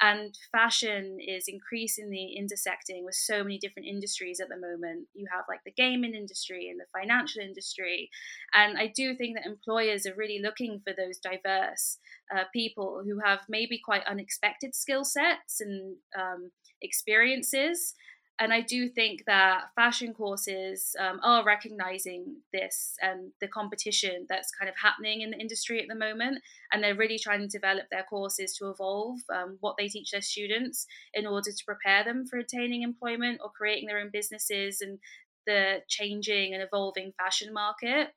And 0.00 0.36
fashion 0.52 1.18
is 1.20 1.48
increasingly 1.48 2.34
intersecting 2.38 3.04
with 3.04 3.14
so 3.14 3.42
many 3.42 3.58
different 3.58 3.88
industries 3.88 4.40
at 4.40 4.48
the 4.48 4.56
moment. 4.56 5.08
You 5.14 5.26
have 5.34 5.44
like 5.48 5.60
the 5.64 5.72
gaming 5.72 6.14
industry 6.14 6.68
and 6.68 6.78
the 6.78 6.98
financial 6.98 7.42
industry. 7.42 8.10
And 8.52 8.78
I 8.78 8.92
do 8.94 9.16
think 9.16 9.36
that 9.36 9.46
employers 9.46 10.06
are 10.06 10.14
really 10.14 10.40
looking 10.42 10.80
for 10.84 10.92
those 10.92 11.18
diverse 11.18 11.98
uh, 12.34 12.44
people 12.52 13.02
who 13.04 13.18
have 13.24 13.40
maybe 13.48 13.80
quite 13.84 14.06
unexpected 14.06 14.74
skill 14.74 15.04
sets 15.04 15.60
and 15.60 15.96
um, 16.16 16.50
experiences 16.82 17.94
and 18.38 18.52
I 18.52 18.60
do 18.60 18.88
think 18.88 19.24
that 19.26 19.70
fashion 19.74 20.12
courses 20.12 20.94
um, 20.98 21.20
are 21.22 21.42
recognizing 21.42 22.36
this 22.52 22.94
and 23.00 23.32
the 23.40 23.48
competition 23.48 24.26
that's 24.28 24.50
kind 24.50 24.68
of 24.68 24.74
happening 24.76 25.22
in 25.22 25.30
the 25.30 25.38
industry 25.38 25.80
at 25.80 25.88
the 25.88 25.94
moment. 25.94 26.42
And 26.70 26.84
they're 26.84 26.94
really 26.94 27.18
trying 27.18 27.40
to 27.40 27.48
develop 27.48 27.86
their 27.90 28.02
courses 28.02 28.54
to 28.58 28.68
evolve 28.68 29.20
um, 29.34 29.56
what 29.60 29.76
they 29.78 29.88
teach 29.88 30.10
their 30.10 30.20
students 30.20 30.86
in 31.14 31.26
order 31.26 31.50
to 31.50 31.64
prepare 31.64 32.04
them 32.04 32.26
for 32.26 32.38
attaining 32.38 32.82
employment 32.82 33.40
or 33.42 33.50
creating 33.50 33.88
their 33.88 34.00
own 34.00 34.10
businesses 34.12 34.82
and 34.82 34.98
the 35.46 35.78
changing 35.88 36.52
and 36.52 36.62
evolving 36.62 37.12
fashion 37.16 37.54
market. 37.54 38.08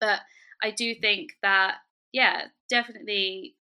But 0.00 0.20
I 0.62 0.70
do 0.70 0.94
think 0.94 1.32
that, 1.42 1.74
yeah, 2.10 2.44
definitely 2.70 3.54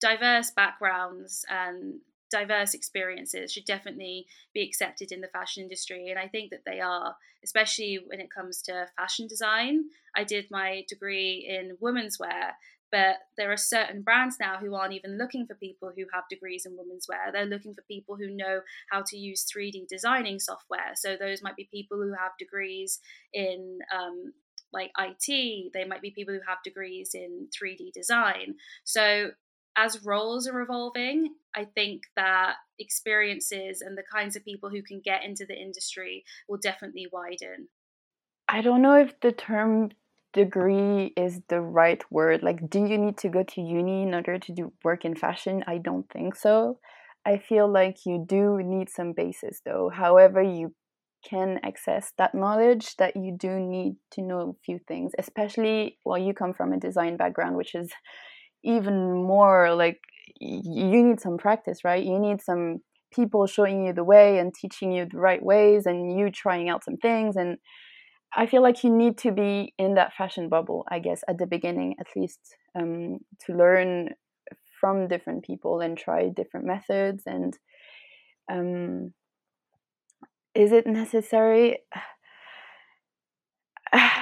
diverse 0.00 0.52
backgrounds 0.52 1.44
and 1.50 2.00
diverse 2.30 2.74
experiences 2.74 3.52
should 3.52 3.64
definitely 3.64 4.26
be 4.52 4.62
accepted 4.62 5.12
in 5.12 5.20
the 5.20 5.28
fashion 5.28 5.62
industry 5.62 6.08
and 6.10 6.18
i 6.18 6.26
think 6.26 6.50
that 6.50 6.64
they 6.66 6.80
are 6.80 7.14
especially 7.44 8.00
when 8.06 8.20
it 8.20 8.28
comes 8.36 8.60
to 8.60 8.88
fashion 8.96 9.28
design. 9.28 9.84
I 10.16 10.24
did 10.24 10.46
my 10.50 10.84
degree 10.88 11.46
in 11.48 11.76
women's 11.80 12.18
wear 12.18 12.56
but 12.92 13.16
there 13.36 13.50
are 13.50 13.56
certain 13.56 14.02
brands 14.02 14.36
now 14.40 14.58
who 14.58 14.74
aren't 14.74 14.94
even 14.94 15.18
looking 15.18 15.44
for 15.44 15.54
people 15.56 15.90
who 15.94 16.04
have 16.12 16.22
degrees 16.30 16.64
in 16.64 16.76
women's 16.76 17.06
wear 17.08 17.32
they're 17.32 17.44
looking 17.44 17.74
for 17.74 17.82
people 17.82 18.16
who 18.16 18.30
know 18.30 18.60
how 18.90 19.02
to 19.04 19.16
use 19.16 19.44
3d 19.44 19.88
designing 19.88 20.38
software. 20.38 20.92
So 20.94 21.16
those 21.16 21.42
might 21.42 21.56
be 21.56 21.68
people 21.70 21.98
who 21.98 22.12
have 22.12 22.32
degrees 22.38 23.00
in 23.32 23.80
um, 23.94 24.32
like 24.72 24.90
IT, 24.98 25.72
they 25.72 25.84
might 25.84 26.02
be 26.02 26.10
people 26.10 26.34
who 26.34 26.40
have 26.46 26.58
degrees 26.64 27.10
in 27.14 27.48
3D 27.56 27.92
design. 27.92 28.56
So 28.84 29.30
as 29.76 30.04
roles 30.04 30.48
are 30.48 30.60
evolving, 30.60 31.34
I 31.54 31.64
think 31.64 32.02
that 32.16 32.54
experiences 32.78 33.80
and 33.80 33.96
the 33.96 34.04
kinds 34.12 34.36
of 34.36 34.44
people 34.44 34.70
who 34.70 34.82
can 34.82 35.00
get 35.04 35.24
into 35.24 35.44
the 35.46 35.54
industry 35.54 36.24
will 36.48 36.58
definitely 36.58 37.06
widen. 37.12 37.68
I 38.48 38.62
don't 38.62 38.82
know 38.82 38.94
if 38.94 39.18
the 39.20 39.32
term 39.32 39.90
degree 40.32 41.12
is 41.16 41.40
the 41.48 41.60
right 41.60 42.02
word. 42.10 42.42
Like, 42.42 42.68
do 42.70 42.84
you 42.86 42.98
need 42.98 43.16
to 43.18 43.28
go 43.28 43.42
to 43.42 43.60
uni 43.60 44.02
in 44.02 44.14
order 44.14 44.38
to 44.38 44.52
do 44.52 44.72
work 44.84 45.04
in 45.04 45.14
fashion? 45.14 45.64
I 45.66 45.78
don't 45.78 46.08
think 46.10 46.36
so. 46.36 46.78
I 47.24 47.38
feel 47.38 47.70
like 47.70 48.06
you 48.06 48.24
do 48.26 48.58
need 48.62 48.88
some 48.88 49.12
basis 49.12 49.60
though. 49.64 49.90
However, 49.92 50.42
you 50.42 50.74
can 51.28 51.58
access 51.64 52.12
that 52.18 52.34
knowledge 52.34 52.96
that 52.96 53.16
you 53.16 53.36
do 53.36 53.58
need 53.58 53.96
to 54.12 54.22
know 54.22 54.40
a 54.40 54.64
few 54.64 54.78
things, 54.86 55.12
especially 55.18 55.98
while 56.04 56.18
you 56.18 56.32
come 56.32 56.54
from 56.54 56.72
a 56.72 56.78
design 56.78 57.16
background, 57.16 57.56
which 57.56 57.74
is 57.74 57.90
even 58.64 59.12
more 59.24 59.74
like 59.74 60.00
you 60.40 61.02
need 61.02 61.20
some 61.20 61.38
practice, 61.38 61.84
right? 61.84 62.04
You 62.04 62.18
need 62.18 62.42
some 62.42 62.78
people 63.12 63.46
showing 63.46 63.86
you 63.86 63.92
the 63.92 64.04
way 64.04 64.38
and 64.38 64.54
teaching 64.54 64.92
you 64.92 65.06
the 65.10 65.18
right 65.18 65.42
ways 65.42 65.86
and 65.86 66.18
you 66.18 66.30
trying 66.30 66.68
out 66.68 66.84
some 66.84 66.96
things 66.96 67.36
and 67.36 67.58
I 68.34 68.46
feel 68.46 68.62
like 68.62 68.84
you 68.84 68.90
need 68.94 69.16
to 69.18 69.32
be 69.32 69.72
in 69.78 69.94
that 69.94 70.12
fashion 70.12 70.48
bubble, 70.50 70.84
I 70.90 70.98
guess, 70.98 71.22
at 71.26 71.38
the 71.38 71.46
beginning 71.46 71.96
at 71.98 72.08
least, 72.14 72.56
um, 72.74 73.20
to 73.46 73.54
learn 73.54 74.10
from 74.78 75.08
different 75.08 75.42
people 75.44 75.80
and 75.80 75.96
try 75.96 76.28
different 76.28 76.66
methods. 76.66 77.22
And 77.26 77.56
um, 78.50 79.14
is 80.54 80.72
it 80.72 80.86
necessary? 80.86 81.78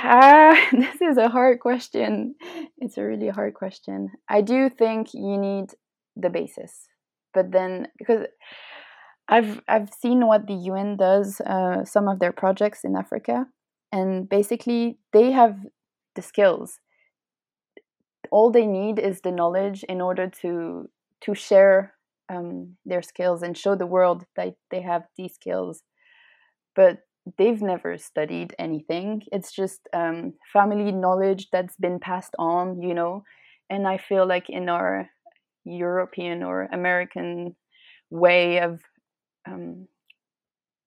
Uh, 0.05 0.55
this 0.73 1.01
is 1.01 1.17
a 1.17 1.31
hard 1.31 1.61
question. 1.61 2.35
It's 2.79 2.99
a 2.99 3.05
really 3.05 3.29
hard 3.29 3.55
question. 3.55 4.11
I 4.29 4.43
do 4.43 4.69
think 4.69 5.15
you 5.15 5.39
need 5.39 5.71
the 6.15 6.29
basis, 6.29 6.89
but 7.33 7.53
then 7.53 7.89
because 7.99 8.27
I've 9.29 9.63
I've 9.67 9.91
seen 9.95 10.27
what 10.27 10.47
the 10.47 10.55
UN 10.55 10.97
does, 10.99 11.41
uh, 11.41 11.85
some 11.85 12.09
of 12.09 12.19
their 12.19 12.33
projects 12.33 12.85
in 12.85 12.97
Africa, 12.97 13.47
and 13.93 14.29
basically 14.29 14.99
they 15.13 15.33
have 15.33 15.57
the 16.15 16.23
skills. 16.23 16.81
All 18.31 18.51
they 18.51 18.67
need 18.67 18.99
is 18.99 19.23
the 19.23 19.33
knowledge 19.33 19.85
in 19.89 20.03
order 20.03 20.29
to 20.43 20.91
to 21.23 21.35
share 21.35 21.95
um, 22.29 22.77
their 22.85 23.01
skills 23.01 23.43
and 23.43 23.57
show 23.57 23.75
the 23.75 23.87
world 23.87 24.27
that 24.37 24.57
they 24.71 24.83
have 24.83 25.05
these 25.17 25.35
skills. 25.35 25.83
But 26.77 26.99
they've 27.39 27.63
never 27.63 27.97
studied 27.99 28.55
anything. 28.59 29.23
It's 29.33 29.53
just 29.53 29.89
um, 29.93 30.35
family 30.53 30.93
knowledge 30.93 31.49
that's 31.51 31.77
been 31.77 31.99
passed 31.99 32.35
on, 32.39 32.83
you 32.83 32.95
know. 32.95 33.25
And 33.71 33.87
I 33.87 33.99
feel 33.99 34.27
like 34.27 34.51
in 34.51 34.69
our 34.69 35.09
European 35.65 36.43
or 36.43 36.69
American 36.73 37.57
way 38.11 38.59
of 38.61 38.81
um, 39.49 39.89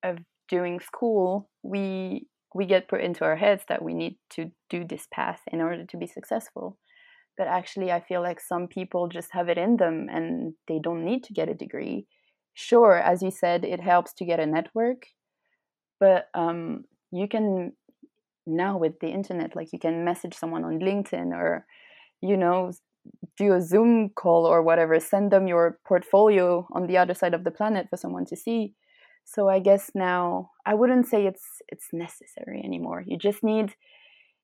of 0.03 0.19
doing 0.47 0.79
school, 0.79 1.49
we 1.63 2.27
we 2.53 2.65
get 2.65 2.87
put 2.87 3.01
into 3.01 3.23
our 3.23 3.35
heads 3.35 3.63
that 3.69 3.83
we 3.83 3.93
need 3.93 4.15
to 4.31 4.51
do 4.69 4.85
this 4.85 5.07
path 5.11 5.41
in 5.51 5.61
order 5.61 5.85
to 5.85 5.97
be 5.97 6.07
successful. 6.07 6.77
But 7.37 7.47
actually, 7.47 7.91
I 7.91 7.99
feel 7.99 8.21
like 8.21 8.39
some 8.39 8.67
people 8.67 9.07
just 9.07 9.29
have 9.33 9.49
it 9.49 9.57
in 9.57 9.77
them 9.77 10.07
and 10.09 10.53
they 10.67 10.79
don't 10.79 11.05
need 11.05 11.23
to 11.25 11.33
get 11.33 11.49
a 11.49 11.53
degree. 11.53 12.07
Sure, 12.55 12.95
as 12.95 13.21
you 13.21 13.29
said, 13.29 13.63
it 13.63 13.79
helps 13.79 14.13
to 14.13 14.25
get 14.25 14.39
a 14.39 14.45
network 14.47 15.03
but 15.99 16.29
um, 16.33 16.85
you 17.11 17.27
can 17.27 17.73
now 18.45 18.77
with 18.77 18.99
the 19.01 19.09
internet 19.09 19.55
like 19.55 19.73
you 19.73 19.79
can 19.79 20.05
message 20.05 20.33
someone 20.33 20.63
on 20.63 20.79
linkedin 20.79 21.33
or 21.33 21.65
you 22.21 22.37
know 22.37 22.71
do 23.37 23.53
a 23.53 23.61
zoom 23.61 24.09
call 24.09 24.45
or 24.45 24.61
whatever 24.61 24.99
send 24.99 25.31
them 25.31 25.47
your 25.47 25.79
portfolio 25.85 26.67
on 26.71 26.87
the 26.87 26.97
other 26.97 27.13
side 27.13 27.33
of 27.33 27.43
the 27.43 27.51
planet 27.51 27.87
for 27.89 27.97
someone 27.97 28.25
to 28.25 28.35
see. 28.35 28.73
So 29.25 29.49
i 29.49 29.59
guess 29.59 29.91
now 29.93 30.51
i 30.65 30.73
wouldn't 30.73 31.07
say 31.07 31.25
it's 31.25 31.61
it's 31.67 31.87
necessary 31.93 32.61
anymore. 32.63 33.03
You 33.05 33.17
just 33.17 33.43
need 33.43 33.75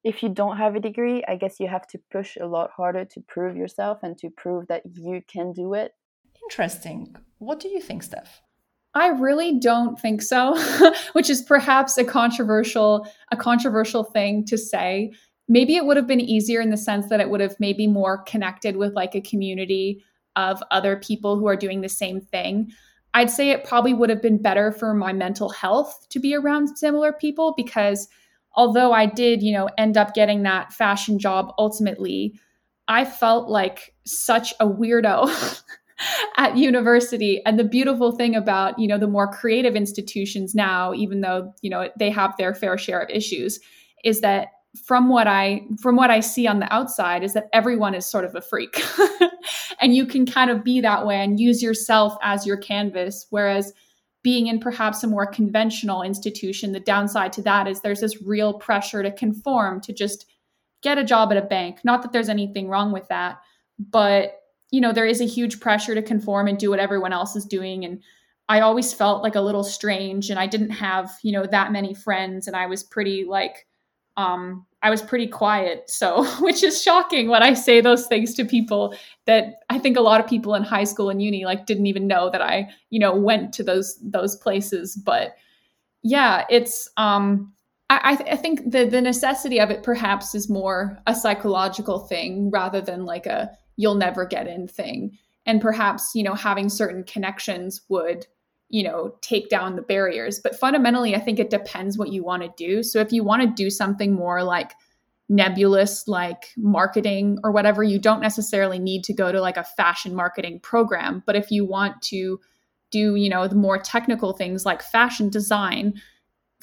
if 0.04 0.22
you 0.22 0.30
don't 0.30 0.58
have 0.58 0.76
a 0.76 0.82
degree 0.82 1.24
i 1.30 1.36
guess 1.38 1.62
you 1.62 1.68
have 1.70 1.88
to 1.88 1.98
push 2.12 2.36
a 2.36 2.46
lot 2.46 2.72
harder 2.76 3.06
to 3.06 3.22
prove 3.22 3.56
yourself 3.56 4.00
and 4.04 4.18
to 4.18 4.30
prove 4.30 4.68
that 4.68 4.84
you 4.86 5.22
can 5.34 5.54
do 5.54 5.74
it. 5.74 5.92
Interesting. 6.46 7.16
What 7.38 7.60
do 7.60 7.70
you 7.70 7.82
think 7.82 8.04
steph 8.04 8.42
I 8.96 9.08
really 9.08 9.60
don't 9.60 10.00
think 10.00 10.22
so, 10.22 10.56
which 11.14 11.30
is 11.30 11.42
perhaps 11.42 11.98
a 11.98 12.04
controversial 12.04 13.08
a 13.32 13.38
controversial 13.38 14.04
thing 14.04 14.46
to 14.46 14.58
say. 14.58 15.12
Maybe 15.48 15.76
it 15.76 15.86
would 15.86 15.98
have 15.98 16.08
been 16.08 16.22
easier 16.22 16.62
in 16.62 16.70
the 16.70 16.78
sense 16.78 17.10
that 17.10 17.20
it 17.20 17.30
would 17.30 17.42
have 17.42 17.56
maybe 17.60 17.88
more 17.88 18.20
connected 18.24 18.78
with 18.78 18.94
like 18.94 19.16
a 19.16 19.22
community 19.22 20.04
of 20.36 20.64
other 20.72 20.96
people 20.98 21.38
who 21.38 21.48
are 21.48 21.56
doing 21.56 21.82
the 21.82 21.90
same 21.90 22.22
thing. 22.22 22.72
I'd 23.14 23.30
say 23.30 23.52
it 23.52 23.64
probably 23.64 23.94
would 23.94 24.10
have 24.10 24.22
been 24.22 24.42
better 24.42 24.72
for 24.72 24.94
my 24.94 25.14
mental 25.14 25.50
health 25.50 26.08
to 26.10 26.20
be 26.20 26.34
around 26.34 26.78
similar 26.78 27.14
people 27.14 27.54
because 27.56 28.08
although 28.56 28.92
I 28.92 29.06
did, 29.06 29.44
you 29.44 29.54
know, 29.54 29.70
end 29.78 29.98
up 29.98 30.14
getting 30.14 30.44
that 30.44 30.74
fashion 30.74 31.20
job 31.20 31.54
ultimately, 31.58 32.40
I 32.88 33.06
felt 33.06 33.50
like 33.50 33.94
such 34.06 34.54
a 34.60 34.68
weirdo. 34.68 35.62
at 36.38 36.58
university. 36.58 37.44
And 37.46 37.60
the 37.60 37.64
beautiful 37.64 38.12
thing 38.12 38.36
about 38.36 38.78
you 38.80 38.88
know 38.88 38.98
the 38.98 39.08
more 39.08 39.32
creative 39.32 39.76
institutions 39.76 40.56
now 40.56 40.94
even 40.94 41.22
though 41.22 41.54
you 41.62 41.70
know 41.70 41.90
they 41.98 42.10
have 42.10 42.36
their 42.38 42.54
fair 42.54 42.78
share 42.78 43.02
of 43.02 43.10
issues 43.10 43.60
is 44.04 44.22
that 44.22 44.48
from 44.86 45.08
what 45.08 45.28
i 45.28 45.62
from 45.80 45.96
what 45.96 46.10
i 46.10 46.20
see 46.20 46.48
on 46.48 46.60
the 46.60 46.74
outside 46.74 47.24
is 47.24 47.34
that 47.34 47.48
everyone 47.54 47.94
is 47.94 48.06
sort 48.06 48.26
of 48.26 48.36
a 48.36 48.42
freak. 48.42 48.82
And 49.82 49.94
you 49.94 50.06
can 50.06 50.26
kind 50.26 50.50
of 50.50 50.64
be 50.64 50.80
that 50.80 51.06
way 51.06 51.18
and 51.18 51.38
use 51.38 51.62
yourself 51.62 52.16
as 52.22 52.48
your 52.48 52.56
canvas 52.56 53.28
whereas 53.32 53.74
being 54.22 54.48
in 54.48 54.60
perhaps 54.60 55.04
a 55.04 55.08
more 55.08 55.26
conventional 55.26 56.02
institution 56.02 56.72
the 56.72 56.80
downside 56.80 57.34
to 57.34 57.42
that 57.42 57.68
is 57.68 57.82
there's 57.82 58.00
this 58.00 58.22
real 58.22 58.54
pressure 58.54 59.04
to 59.04 59.12
conform 59.12 59.82
to 59.82 59.92
just 59.92 60.26
get 60.82 60.98
a 60.98 61.04
job 61.04 61.32
at 61.32 61.38
a 61.38 61.42
bank. 61.42 61.80
Not 61.84 62.02
that 62.02 62.14
there's 62.14 62.30
anything 62.30 62.70
wrong 62.70 62.94
with 62.94 63.08
that 63.10 63.40
but 63.80 64.43
you 64.74 64.82
know 64.82 64.92
there 64.92 65.06
is 65.06 65.22
a 65.22 65.26
huge 65.26 65.60
pressure 65.60 65.94
to 65.94 66.02
conform 66.02 66.48
and 66.48 66.58
do 66.58 66.72
what 66.72 66.80
everyone 66.80 67.14
else 67.14 67.36
is 67.36 67.46
doing. 67.46 67.86
And 67.86 68.02
i 68.50 68.60
always 68.60 68.92
felt 68.92 69.24
like 69.24 69.36
a 69.36 69.42
little 69.42 69.64
strange 69.64 70.30
and 70.30 70.38
i 70.38 70.46
didn't 70.46 70.72
have 70.72 71.12
you 71.22 71.32
know 71.32 71.46
that 71.46 71.72
many 71.72 71.94
friends 71.94 72.46
and 72.46 72.58
i 72.58 72.66
was 72.66 72.84
pretty 72.84 73.24
like 73.24 73.66
um 74.18 74.66
i 74.82 74.90
was 74.90 75.02
pretty 75.02 75.28
quiet. 75.28 75.90
So 75.90 76.26
which 76.42 76.64
is 76.64 76.82
shocking 76.82 77.30
when 77.30 77.44
i 77.44 77.54
say 77.54 77.80
those 77.82 78.08
things 78.08 78.34
to 78.34 78.44
people 78.44 78.96
that 79.28 79.60
i 79.70 79.78
think 79.80 79.96
a 79.96 80.02
lot 80.02 80.20
of 80.20 80.28
people 80.28 80.56
in 80.56 80.64
high 80.64 80.84
school 80.84 81.10
and 81.10 81.22
uni 81.22 81.46
like 81.46 81.68
didn't 81.68 81.88
even 81.88 82.08
know 82.08 82.30
that 82.32 82.42
i 82.42 82.68
you 82.90 83.00
know 83.00 83.16
went 83.16 83.54
to 83.54 83.64
those 83.64 83.98
those 84.02 84.36
places. 84.36 84.96
But 84.96 85.36
yeah 86.02 86.46
it's 86.50 86.90
um 86.98 87.54
I, 87.90 88.18
I 88.32 88.36
think 88.38 88.72
the 88.72 88.86
the 88.86 89.02
necessity 89.02 89.60
of 89.60 89.70
it 89.70 89.84
perhaps 89.84 90.34
is 90.34 90.50
more 90.50 90.98
a 91.06 91.14
psychological 91.14 92.00
thing 92.00 92.50
rather 92.50 92.82
than 92.82 93.06
like 93.06 93.28
a 93.28 93.52
you'll 93.76 93.96
never 93.96 94.26
get 94.26 94.48
in 94.48 94.68
thing 94.68 95.18
and 95.46 95.62
perhaps 95.62 96.12
you 96.16 96.24
know 96.24 96.34
having 96.34 96.70
certain 96.70 97.04
connections 97.04 97.82
would 97.90 98.26
you 98.70 98.84
know 98.84 99.16
take 99.22 99.50
down 99.50 99.76
the 99.76 99.82
barriers. 99.82 100.40
But 100.40 100.60
fundamentally 100.60 101.16
i 101.16 101.20
think 101.20 101.40
it 101.40 101.50
depends 101.50 101.98
what 101.98 102.12
you 102.12 102.24
want 102.24 102.44
to 102.44 102.54
do. 102.58 102.84
So 102.84 103.00
if 103.00 103.12
you 103.12 103.24
want 103.24 103.42
to 103.42 103.64
do 103.64 103.70
something 103.70 104.14
more 104.14 104.44
like 104.44 104.74
nebulous 105.30 106.08
like 106.08 106.50
marketing 106.58 107.40
or 107.44 107.52
whatever 107.52 107.82
you 107.82 107.98
don't 107.98 108.20
necessarily 108.20 108.78
need 108.78 109.04
to 109.06 109.14
go 109.14 109.32
to 109.32 109.42
like 109.42 109.58
a 109.58 109.64
fashion 109.64 110.14
marketing 110.14 110.60
program. 110.60 111.24
But 111.26 111.36
if 111.36 111.50
you 111.50 111.66
want 111.66 112.02
to 112.04 112.40
do 112.92 113.16
you 113.16 113.30
know 113.30 113.48
the 113.48 113.56
more 113.56 113.78
technical 113.78 114.34
things 114.34 114.66
like 114.66 114.82
fashion 114.82 115.30
design 115.30 115.94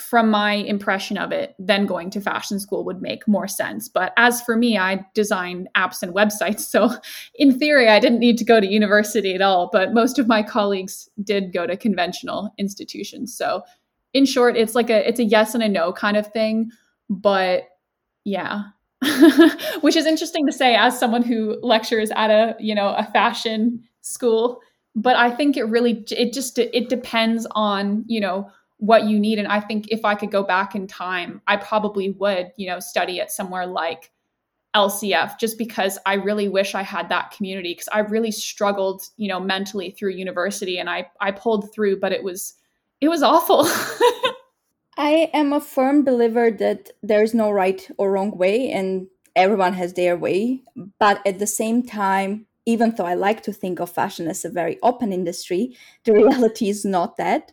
from 0.00 0.30
my 0.30 0.54
impression 0.54 1.18
of 1.18 1.32
it, 1.32 1.54
then 1.58 1.86
going 1.86 2.10
to 2.10 2.20
fashion 2.20 2.58
school 2.58 2.84
would 2.84 3.02
make 3.02 3.26
more 3.28 3.46
sense. 3.46 3.88
But 3.88 4.12
as 4.16 4.40
for 4.40 4.56
me, 4.56 4.78
I 4.78 5.04
design 5.14 5.68
apps 5.76 6.02
and 6.02 6.14
websites. 6.14 6.60
So 6.70 6.90
in 7.34 7.58
theory, 7.58 7.88
I 7.88 7.98
didn't 7.98 8.20
need 8.20 8.38
to 8.38 8.44
go 8.44 8.60
to 8.60 8.66
university 8.66 9.34
at 9.34 9.42
all. 9.42 9.68
But 9.72 9.92
most 9.92 10.18
of 10.18 10.28
my 10.28 10.42
colleagues 10.42 11.08
did 11.22 11.52
go 11.52 11.66
to 11.66 11.76
conventional 11.76 12.54
institutions. 12.58 13.36
So 13.36 13.62
in 14.14 14.24
short, 14.24 14.56
it's 14.56 14.74
like 14.74 14.88
a 14.88 15.06
it's 15.08 15.20
a 15.20 15.24
yes 15.24 15.54
and 15.54 15.62
a 15.62 15.68
no 15.68 15.92
kind 15.92 16.16
of 16.16 16.26
thing. 16.28 16.70
But 17.08 17.64
yeah. 18.24 18.64
Which 19.80 19.96
is 19.96 20.06
interesting 20.06 20.46
to 20.46 20.52
say 20.52 20.76
as 20.76 20.98
someone 20.98 21.22
who 21.22 21.58
lectures 21.62 22.10
at 22.14 22.30
a, 22.30 22.54
you 22.60 22.74
know, 22.74 22.94
a 22.94 23.04
fashion 23.04 23.82
school. 24.02 24.60
But 24.94 25.16
I 25.16 25.30
think 25.30 25.56
it 25.56 25.64
really 25.64 26.04
it 26.10 26.32
just 26.32 26.58
it 26.58 26.88
depends 26.88 27.46
on, 27.52 28.04
you 28.06 28.20
know, 28.20 28.50
what 28.80 29.04
you 29.04 29.18
need. 29.18 29.38
And 29.38 29.48
i 29.48 29.60
think 29.60 29.88
if 29.88 30.04
i 30.04 30.14
could 30.14 30.30
go 30.30 30.42
back 30.42 30.74
in 30.74 30.86
time 30.86 31.40
i 31.46 31.56
probably 31.56 32.10
would 32.10 32.52
you 32.56 32.66
know 32.66 32.80
study 32.80 33.20
at 33.20 33.30
somewhere 33.30 33.66
like 33.66 34.10
lcf 34.74 35.38
just 35.38 35.58
because 35.58 35.98
i 36.06 36.14
really 36.14 36.48
wish 36.48 36.74
i 36.74 36.82
had 36.82 37.08
that 37.08 37.32
community 37.32 37.72
because 37.72 37.88
i 37.92 37.98
really 37.98 38.30
struggled 38.30 39.02
you 39.16 39.28
know 39.28 39.40
mentally 39.40 39.90
through 39.90 40.10
university 40.10 40.78
and 40.78 40.88
i 40.88 41.08
i 41.20 41.30
pulled 41.30 41.72
through 41.72 41.98
but 41.98 42.12
it 42.12 42.22
was 42.22 42.54
it 43.00 43.08
was 43.08 43.22
awful. 43.22 43.64
I 44.96 45.30
am 45.32 45.52
a 45.52 45.60
firm 45.60 46.04
believer 46.04 46.50
that 46.50 46.90
there's 47.02 47.32
no 47.32 47.50
right 47.50 47.88
or 47.96 48.12
wrong 48.12 48.36
way 48.36 48.70
and 48.70 49.06
everyone 49.34 49.72
has 49.74 49.94
their 49.94 50.16
way. 50.16 50.62
But 50.98 51.26
at 51.26 51.38
the 51.38 51.46
same 51.46 51.82
time 51.82 52.46
even 52.66 52.94
though 52.94 53.06
i 53.06 53.14
like 53.14 53.42
to 53.42 53.54
think 53.54 53.80
of 53.80 53.90
fashion 53.90 54.28
as 54.28 54.44
a 54.44 54.50
very 54.50 54.78
open 54.82 55.14
industry 55.14 55.74
the 56.04 56.12
reality 56.20 56.68
is 56.68 56.84
not 56.84 57.16
that 57.16 57.52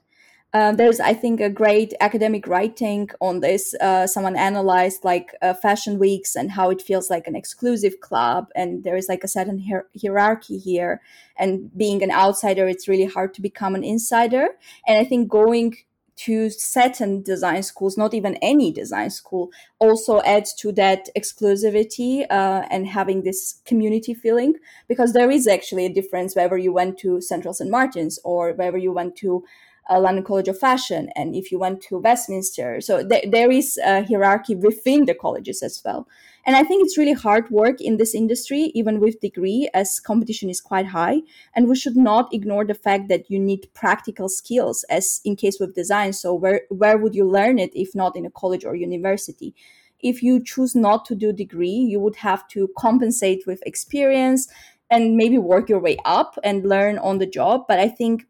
uh, 0.57 0.71
there's, 0.71 0.99
I 0.99 1.13
think, 1.13 1.39
a 1.39 1.51
great 1.51 1.93
academic 2.01 2.47
writing 2.47 3.09
on 3.21 3.41
this. 3.41 3.75
Uh, 3.75 4.07
someone 4.07 4.35
analyzed 4.35 5.03
like 5.03 5.35
uh, 5.43 5.53
fashion 5.53 5.99
weeks 5.99 6.35
and 6.35 6.49
how 6.49 6.71
it 6.71 6.81
feels 6.81 7.11
like 7.11 7.27
an 7.27 7.35
exclusive 7.35 7.99
club, 7.99 8.47
and 8.55 8.83
there 8.83 8.97
is 8.97 9.07
like 9.07 9.23
a 9.23 9.27
certain 9.27 9.59
hier- 9.59 9.87
hierarchy 10.01 10.57
here. 10.57 10.99
And 11.37 11.69
being 11.77 12.01
an 12.01 12.09
outsider, 12.09 12.67
it's 12.67 12.87
really 12.87 13.05
hard 13.05 13.35
to 13.35 13.41
become 13.41 13.75
an 13.75 13.83
insider. 13.83 14.47
And 14.87 14.97
I 14.97 15.03
think 15.03 15.29
going 15.29 15.77
to 16.25 16.49
certain 16.49 17.21
design 17.21 17.61
schools, 17.61 17.95
not 17.95 18.15
even 18.15 18.35
any 18.41 18.71
design 18.71 19.11
school, 19.11 19.51
also 19.77 20.21
adds 20.21 20.55
to 20.55 20.71
that 20.71 21.09
exclusivity 21.15 22.25
uh, 22.31 22.65
and 22.71 22.87
having 22.87 23.21
this 23.21 23.61
community 23.65 24.15
feeling. 24.15 24.55
Because 24.87 25.13
there 25.13 25.29
is 25.29 25.45
actually 25.45 25.85
a 25.85 25.93
difference 25.93 26.35
whether 26.35 26.57
you 26.57 26.73
went 26.73 26.97
to 26.99 27.21
Central 27.21 27.53
St. 27.53 27.69
Martin's 27.69 28.17
or 28.23 28.53
whether 28.53 28.79
you 28.79 28.91
went 28.91 29.15
to 29.17 29.43
uh, 29.89 29.99
London 29.99 30.23
College 30.23 30.47
of 30.47 30.59
Fashion, 30.59 31.09
and 31.15 31.35
if 31.35 31.51
you 31.51 31.59
went 31.59 31.81
to 31.81 31.97
Westminster. 31.97 32.81
So 32.81 33.07
th- 33.07 33.31
there 33.31 33.51
is 33.51 33.77
a 33.85 34.03
hierarchy 34.05 34.55
within 34.55 35.05
the 35.05 35.13
colleges 35.13 35.61
as 35.63 35.81
well. 35.83 36.07
And 36.45 36.55
I 36.55 36.63
think 36.63 36.85
it's 36.85 36.97
really 36.97 37.13
hard 37.13 37.49
work 37.49 37.81
in 37.81 37.97
this 37.97 38.15
industry, 38.15 38.71
even 38.73 39.01
with 39.01 39.19
degree, 39.19 39.69
as 39.73 39.99
competition 39.99 40.49
is 40.49 40.61
quite 40.61 40.87
high. 40.87 41.21
And 41.53 41.67
we 41.67 41.75
should 41.75 41.97
not 41.97 42.33
ignore 42.33 42.63
the 42.63 42.73
fact 42.73 43.09
that 43.09 43.29
you 43.29 43.37
need 43.37 43.67
practical 43.73 44.29
skills, 44.29 44.85
as 44.89 45.19
in 45.25 45.35
case 45.35 45.59
with 45.59 45.75
design. 45.75 46.13
So 46.13 46.33
where 46.33 46.61
where 46.69 46.97
would 46.97 47.15
you 47.15 47.27
learn 47.27 47.59
it 47.59 47.71
if 47.73 47.93
not 47.93 48.15
in 48.15 48.25
a 48.25 48.31
college 48.31 48.63
or 48.63 48.75
university? 48.75 49.53
If 49.99 50.23
you 50.23 50.41
choose 50.41 50.73
not 50.73 51.03
to 51.05 51.15
do 51.15 51.33
degree, 51.33 51.69
you 51.91 51.99
would 51.99 52.17
have 52.17 52.47
to 52.49 52.69
compensate 52.77 53.45
with 53.45 53.61
experience 53.65 54.47
and 54.89 55.17
maybe 55.17 55.37
work 55.37 55.67
your 55.67 55.79
way 55.79 55.97
up 56.05 56.37
and 56.43 56.65
learn 56.65 56.97
on 56.99 57.17
the 57.17 57.25
job. 57.25 57.65
But 57.67 57.79
I 57.79 57.89
think 57.89 58.25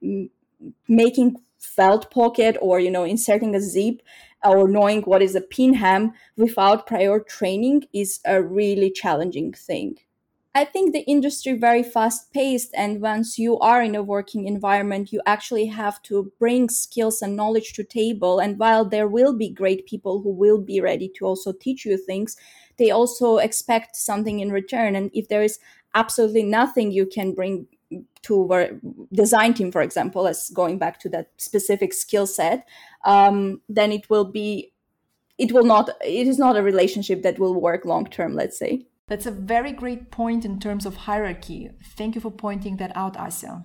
making 0.88 1.36
felt 1.60 2.12
pocket 2.12 2.58
or 2.62 2.80
you 2.80 2.92
know 2.92 3.04
inserting 3.04 3.56
a 3.56 3.62
zip 3.62 4.02
or 4.44 4.68
knowing 4.68 5.02
what 5.04 5.22
is 5.22 5.36
a 5.36 5.42
pin 5.42 5.74
hem 5.74 6.14
without 6.38 6.88
prior 6.88 7.20
training 7.20 7.84
is 7.94 8.20
a 8.26 8.42
really 8.42 8.92
challenging 8.92 9.52
thing. 9.52 9.98
I 10.56 10.66
think 10.66 10.92
the 10.92 11.06
industry 11.06 11.54
very 11.54 11.84
fast 11.84 12.34
paced 12.34 12.74
and 12.76 13.00
once 13.00 13.38
you 13.38 13.60
are 13.60 13.82
in 13.84 13.94
a 13.94 14.02
working 14.02 14.48
environment 14.48 15.12
you 15.12 15.22
actually 15.26 15.68
have 15.68 16.02
to 16.04 16.32
bring 16.40 16.70
skills 16.70 17.22
and 17.22 17.36
knowledge 17.36 17.74
to 17.74 17.84
table. 17.84 18.40
And 18.40 18.58
while 18.58 18.84
there 18.84 19.08
will 19.08 19.34
be 19.38 19.50
great 19.50 19.86
people 19.86 20.22
who 20.22 20.32
will 20.32 20.58
be 20.58 20.82
ready 20.82 21.12
to 21.18 21.26
also 21.26 21.52
teach 21.54 21.86
you 21.86 21.98
things 21.98 22.38
they 22.78 22.92
also 22.92 23.38
expect 23.38 23.96
something 23.96 24.40
in 24.40 24.52
return. 24.52 24.96
And 24.96 25.10
if 25.14 25.28
there 25.28 25.44
is 25.44 25.60
absolutely 25.96 26.44
nothing 26.44 26.92
you 26.92 27.06
can 27.06 27.34
bring 27.34 27.68
to 28.24 28.52
our 28.52 28.70
design 29.14 29.54
team, 29.54 29.72
for 29.72 29.82
example, 29.82 30.28
as 30.28 30.50
going 30.50 30.78
back 30.78 31.00
to 31.02 31.10
that 31.10 31.32
specific 31.38 31.94
skill 31.94 32.28
set, 32.28 32.68
um, 33.06 33.62
then 33.70 33.92
it 33.92 34.10
will 34.10 34.26
be, 34.26 34.74
it 35.38 35.52
will 35.52 35.64
not, 35.64 35.90
it 36.04 36.28
is 36.28 36.38
not 36.38 36.58
a 36.58 36.64
relationship 36.64 37.22
that 37.24 37.40
will 37.40 37.60
work 37.60 37.86
long 37.86 38.06
term, 38.06 38.34
let's 38.34 38.58
say. 38.58 38.88
That's 39.08 39.26
a 39.26 39.32
very 39.32 39.72
great 39.72 40.12
point 40.12 40.44
in 40.44 40.60
terms 40.60 40.86
of 40.86 40.96
hierarchy. 40.96 41.70
Thank 41.96 42.16
you 42.16 42.22
for 42.22 42.32
pointing 42.32 42.78
that 42.78 42.92
out, 42.96 43.16
Asya. 43.16 43.64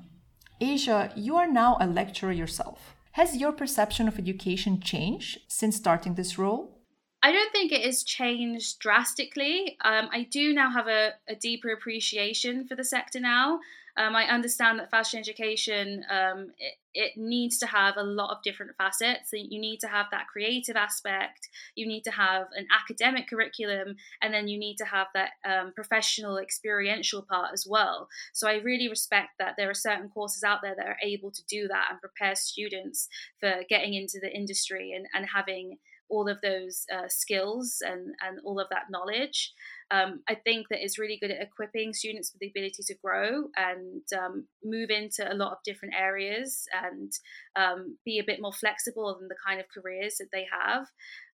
Asia, 0.60 1.12
you 1.16 1.34
are 1.36 1.50
now 1.50 1.76
a 1.80 1.86
lecturer 1.88 2.30
yourself. 2.30 2.94
Has 3.12 3.36
your 3.36 3.52
perception 3.52 4.06
of 4.06 4.18
education 4.18 4.80
changed 4.80 5.40
since 5.48 5.76
starting 5.76 6.14
this 6.14 6.38
role? 6.38 6.78
I 7.22 7.30
don't 7.30 7.52
think 7.52 7.70
it 7.70 7.84
has 7.84 8.02
changed 8.02 8.78
drastically. 8.80 9.76
Um, 9.84 10.08
I 10.12 10.26
do 10.30 10.52
now 10.52 10.70
have 10.70 10.88
a, 10.88 11.10
a, 11.28 11.36
deeper 11.36 11.70
appreciation 11.70 12.66
for 12.66 12.74
the 12.74 12.84
sector 12.84 13.20
now. 13.20 13.60
Um, 13.96 14.16
I 14.16 14.24
understand 14.24 14.78
that 14.78 14.90
fashion 14.90 15.18
education 15.18 16.04
um, 16.10 16.48
it, 16.58 16.74
it, 16.94 17.12
needs 17.16 17.58
to 17.58 17.66
have 17.66 17.96
a 17.98 18.02
lot 18.02 18.30
of 18.30 18.42
different 18.42 18.72
facets. 18.78 19.30
So 19.30 19.36
you 19.36 19.60
need 19.60 19.80
to 19.80 19.88
have 19.88 20.06
that 20.10 20.28
creative 20.28 20.76
aspect, 20.76 21.48
you 21.74 21.86
need 21.86 22.02
to 22.04 22.10
have 22.10 22.46
an 22.56 22.66
academic 22.72 23.28
curriculum, 23.28 23.96
and 24.22 24.32
then 24.32 24.48
you 24.48 24.58
need 24.58 24.76
to 24.76 24.86
have 24.86 25.08
that 25.14 25.30
um, 25.44 25.72
professional, 25.74 26.38
experiential 26.38 27.22
part 27.22 27.50
as 27.52 27.66
well. 27.68 28.08
So 28.32 28.48
I 28.48 28.54
really 28.56 28.88
respect 28.88 29.32
that 29.38 29.54
there 29.58 29.68
are 29.68 29.74
certain 29.74 30.08
courses 30.08 30.42
out 30.42 30.60
there 30.62 30.74
that 30.74 30.86
are 30.86 30.98
able 31.02 31.30
to 31.30 31.42
do 31.46 31.68
that 31.68 31.88
and 31.90 32.00
prepare 32.00 32.34
students 32.34 33.08
for 33.40 33.62
getting 33.68 33.92
into 33.92 34.18
the 34.20 34.34
industry 34.34 34.92
and, 34.96 35.06
and 35.12 35.26
having 35.34 35.78
all 36.12 36.28
of 36.28 36.40
those 36.42 36.84
uh, 36.94 37.08
skills 37.08 37.82
and, 37.84 38.14
and 38.20 38.38
all 38.44 38.60
of 38.60 38.68
that 38.70 38.90
knowledge. 38.90 39.52
Um, 39.92 40.22
I 40.26 40.34
think 40.34 40.68
that 40.70 40.82
it's 40.82 40.98
really 40.98 41.18
good 41.20 41.30
at 41.30 41.42
equipping 41.42 41.92
students 41.92 42.32
with 42.32 42.40
the 42.40 42.48
ability 42.48 42.82
to 42.82 42.94
grow 43.04 43.44
and 43.56 44.02
um, 44.18 44.46
move 44.64 44.88
into 44.88 45.30
a 45.30 45.34
lot 45.34 45.52
of 45.52 45.58
different 45.64 45.94
areas 45.94 46.66
and 46.72 47.12
um, 47.56 47.98
be 48.04 48.18
a 48.18 48.24
bit 48.24 48.40
more 48.40 48.54
flexible 48.54 49.14
than 49.18 49.28
the 49.28 49.36
kind 49.46 49.60
of 49.60 49.66
careers 49.68 50.16
that 50.16 50.30
they 50.32 50.46
have. 50.50 50.86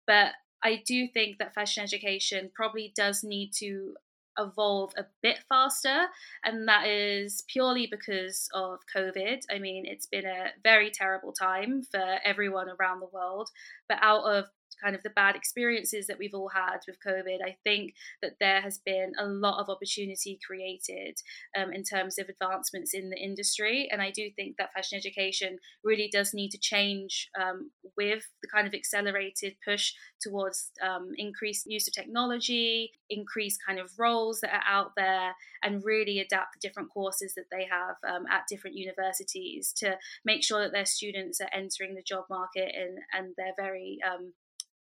But 0.06 0.32
I 0.62 0.82
do 0.86 1.08
think 1.08 1.38
that 1.38 1.54
fashion 1.54 1.82
education 1.82 2.50
probably 2.54 2.92
does 2.94 3.24
need 3.24 3.52
to 3.58 3.94
evolve 4.38 4.92
a 4.96 5.04
bit 5.22 5.40
faster, 5.48 6.06
and 6.44 6.68
that 6.68 6.86
is 6.86 7.44
purely 7.48 7.88
because 7.90 8.48
of 8.54 8.80
COVID. 8.94 9.42
I 9.50 9.58
mean, 9.58 9.84
it's 9.86 10.06
been 10.06 10.26
a 10.26 10.50
very 10.62 10.90
terrible 10.90 11.32
time 11.32 11.82
for 11.90 12.18
everyone 12.24 12.68
around 12.68 13.00
the 13.00 13.10
world, 13.12 13.50
but 13.88 13.98
out 14.00 14.24
of 14.24 14.46
kind 14.82 14.96
of 14.96 15.02
the 15.02 15.10
bad 15.10 15.36
experiences 15.36 16.06
that 16.06 16.18
we've 16.18 16.34
all 16.34 16.50
had 16.54 16.78
with 16.86 16.96
COVID, 17.06 17.38
I 17.44 17.56
think 17.64 17.94
that 18.22 18.36
there 18.40 18.60
has 18.60 18.78
been 18.78 19.12
a 19.18 19.26
lot 19.26 19.60
of 19.60 19.68
opportunity 19.68 20.38
created 20.44 21.18
um, 21.56 21.72
in 21.72 21.84
terms 21.84 22.18
of 22.18 22.28
advancements 22.28 22.94
in 22.94 23.10
the 23.10 23.16
industry. 23.16 23.88
And 23.90 24.02
I 24.02 24.10
do 24.10 24.30
think 24.34 24.56
that 24.56 24.72
fashion 24.72 24.98
education 24.98 25.58
really 25.84 26.08
does 26.12 26.34
need 26.34 26.50
to 26.50 26.58
change 26.58 27.28
um, 27.40 27.70
with 27.96 28.24
the 28.42 28.48
kind 28.48 28.66
of 28.66 28.74
accelerated 28.74 29.54
push 29.64 29.92
towards 30.20 30.70
um, 30.82 31.10
increased 31.16 31.66
use 31.66 31.88
of 31.88 31.94
technology, 31.94 32.92
increased 33.10 33.60
kind 33.66 33.78
of 33.78 33.90
roles 33.98 34.40
that 34.40 34.52
are 34.52 34.64
out 34.66 34.92
there, 34.96 35.34
and 35.62 35.84
really 35.84 36.20
adapt 36.20 36.54
the 36.54 36.66
different 36.66 36.90
courses 36.90 37.34
that 37.34 37.46
they 37.50 37.66
have 37.70 37.96
um, 38.08 38.24
at 38.30 38.46
different 38.48 38.76
universities 38.76 39.72
to 39.76 39.96
make 40.24 40.42
sure 40.42 40.60
that 40.60 40.72
their 40.72 40.86
students 40.86 41.40
are 41.40 41.50
entering 41.52 41.94
the 41.94 42.02
job 42.02 42.24
market 42.30 42.72
and, 42.74 42.98
and 43.12 43.34
they're 43.36 43.54
very 43.56 43.98
um, 44.06 44.32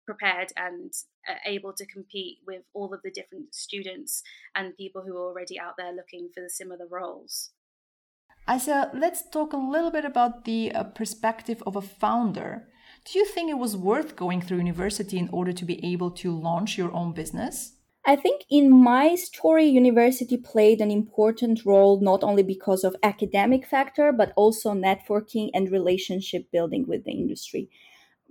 prepared 0.10 0.52
and 0.58 0.92
uh, 1.30 1.36
able 1.46 1.74
to 1.74 1.86
compete 1.86 2.38
with 2.48 2.64
all 2.74 2.92
of 2.96 3.02
the 3.04 3.12
different 3.12 3.54
students 3.54 4.24
and 4.56 4.76
people 4.76 5.04
who 5.06 5.16
are 5.16 5.28
already 5.30 5.60
out 5.60 5.76
there 5.78 5.94
looking 5.94 6.30
for 6.34 6.42
the 6.42 6.50
similar 6.50 6.88
roles. 6.90 7.52
Asa, 8.48 8.90
let's 8.96 9.30
talk 9.30 9.54
a 9.54 9.58
little 9.74 9.92
bit 9.92 10.06
about 10.06 10.46
the 10.46 10.72
uh, 10.72 10.84
perspective 10.84 11.62
of 11.68 11.76
a 11.76 11.90
founder. 12.04 12.68
Do 13.06 13.20
you 13.20 13.26
think 13.26 13.52
it 13.52 13.60
was 13.60 13.78
worth 13.78 14.16
going 14.16 14.42
through 14.42 14.58
university 14.58 15.20
in 15.20 15.30
order 15.32 15.54
to 15.54 15.66
be 15.66 15.78
able 15.94 16.12
to 16.22 16.32
launch 16.32 16.76
your 16.76 16.92
own 16.92 17.14
business? 17.14 17.74
I 18.06 18.16
think 18.16 18.46
in 18.50 18.72
my 18.72 19.14
story, 19.14 19.66
university 19.66 20.38
played 20.38 20.82
an 20.82 20.90
important 20.90 21.66
role 21.66 22.00
not 22.02 22.24
only 22.24 22.42
because 22.42 22.84
of 22.84 22.96
academic 23.04 23.68
factor, 23.68 24.12
but 24.12 24.34
also 24.36 24.74
networking 24.74 25.52
and 25.54 25.72
relationship 25.72 26.50
building 26.52 26.88
with 26.88 27.04
the 27.04 27.12
industry 27.12 27.70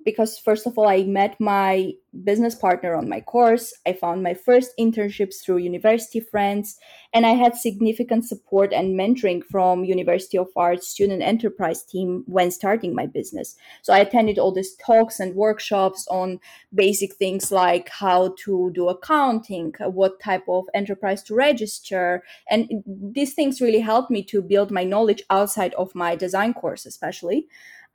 because 0.05 0.39
first 0.39 0.67
of 0.67 0.79
all 0.79 0.89
i 0.89 1.03
met 1.03 1.39
my 1.41 1.93
business 2.25 2.55
partner 2.55 2.95
on 2.95 3.09
my 3.09 3.21
course. 3.21 3.75
I 3.87 3.93
found 3.93 4.23
my 4.23 4.35
first 4.35 4.73
internships 4.79 5.43
through 5.43 5.59
university 5.59 6.21
friends 6.21 6.79
and 7.13 7.27
i 7.27 7.31
had 7.31 7.55
significant 7.55 8.25
support 8.25 8.73
and 8.73 8.99
mentoring 8.99 9.43
from 9.45 9.85
university 9.85 10.39
of 10.39 10.49
arts 10.57 10.89
student 10.89 11.23
enterprise 11.23 11.83
team 11.83 12.25
when 12.27 12.51
starting 12.51 12.95
my 12.95 13.07
business. 13.07 13.57
So 13.83 13.93
i 13.93 13.99
attended 13.99 14.39
all 14.39 14.53
these 14.53 14.75
talks 14.77 15.21
and 15.21 15.35
workshops 15.35 16.07
on 16.11 16.41
basic 16.75 17.15
things 17.15 17.53
like 17.53 17.89
how 17.89 18.35
to 18.45 18.71
do 18.75 18.89
accounting 18.89 19.75
what 19.81 20.21
type 20.21 20.45
of 20.49 20.65
enterprise 20.75 21.23
to 21.25 21.35
register 21.35 22.23
and 22.51 22.83
these 22.87 23.35
things 23.35 23.61
really 23.61 23.81
helped 23.81 24.11
me 24.11 24.23
to 24.25 24.43
build 24.43 24.71
my 24.71 24.85
knowledge 24.85 25.23
outside 25.31 25.75
of 25.75 25.95
my 25.95 26.17
design 26.17 26.55
course 26.55 26.87
especially 26.87 27.47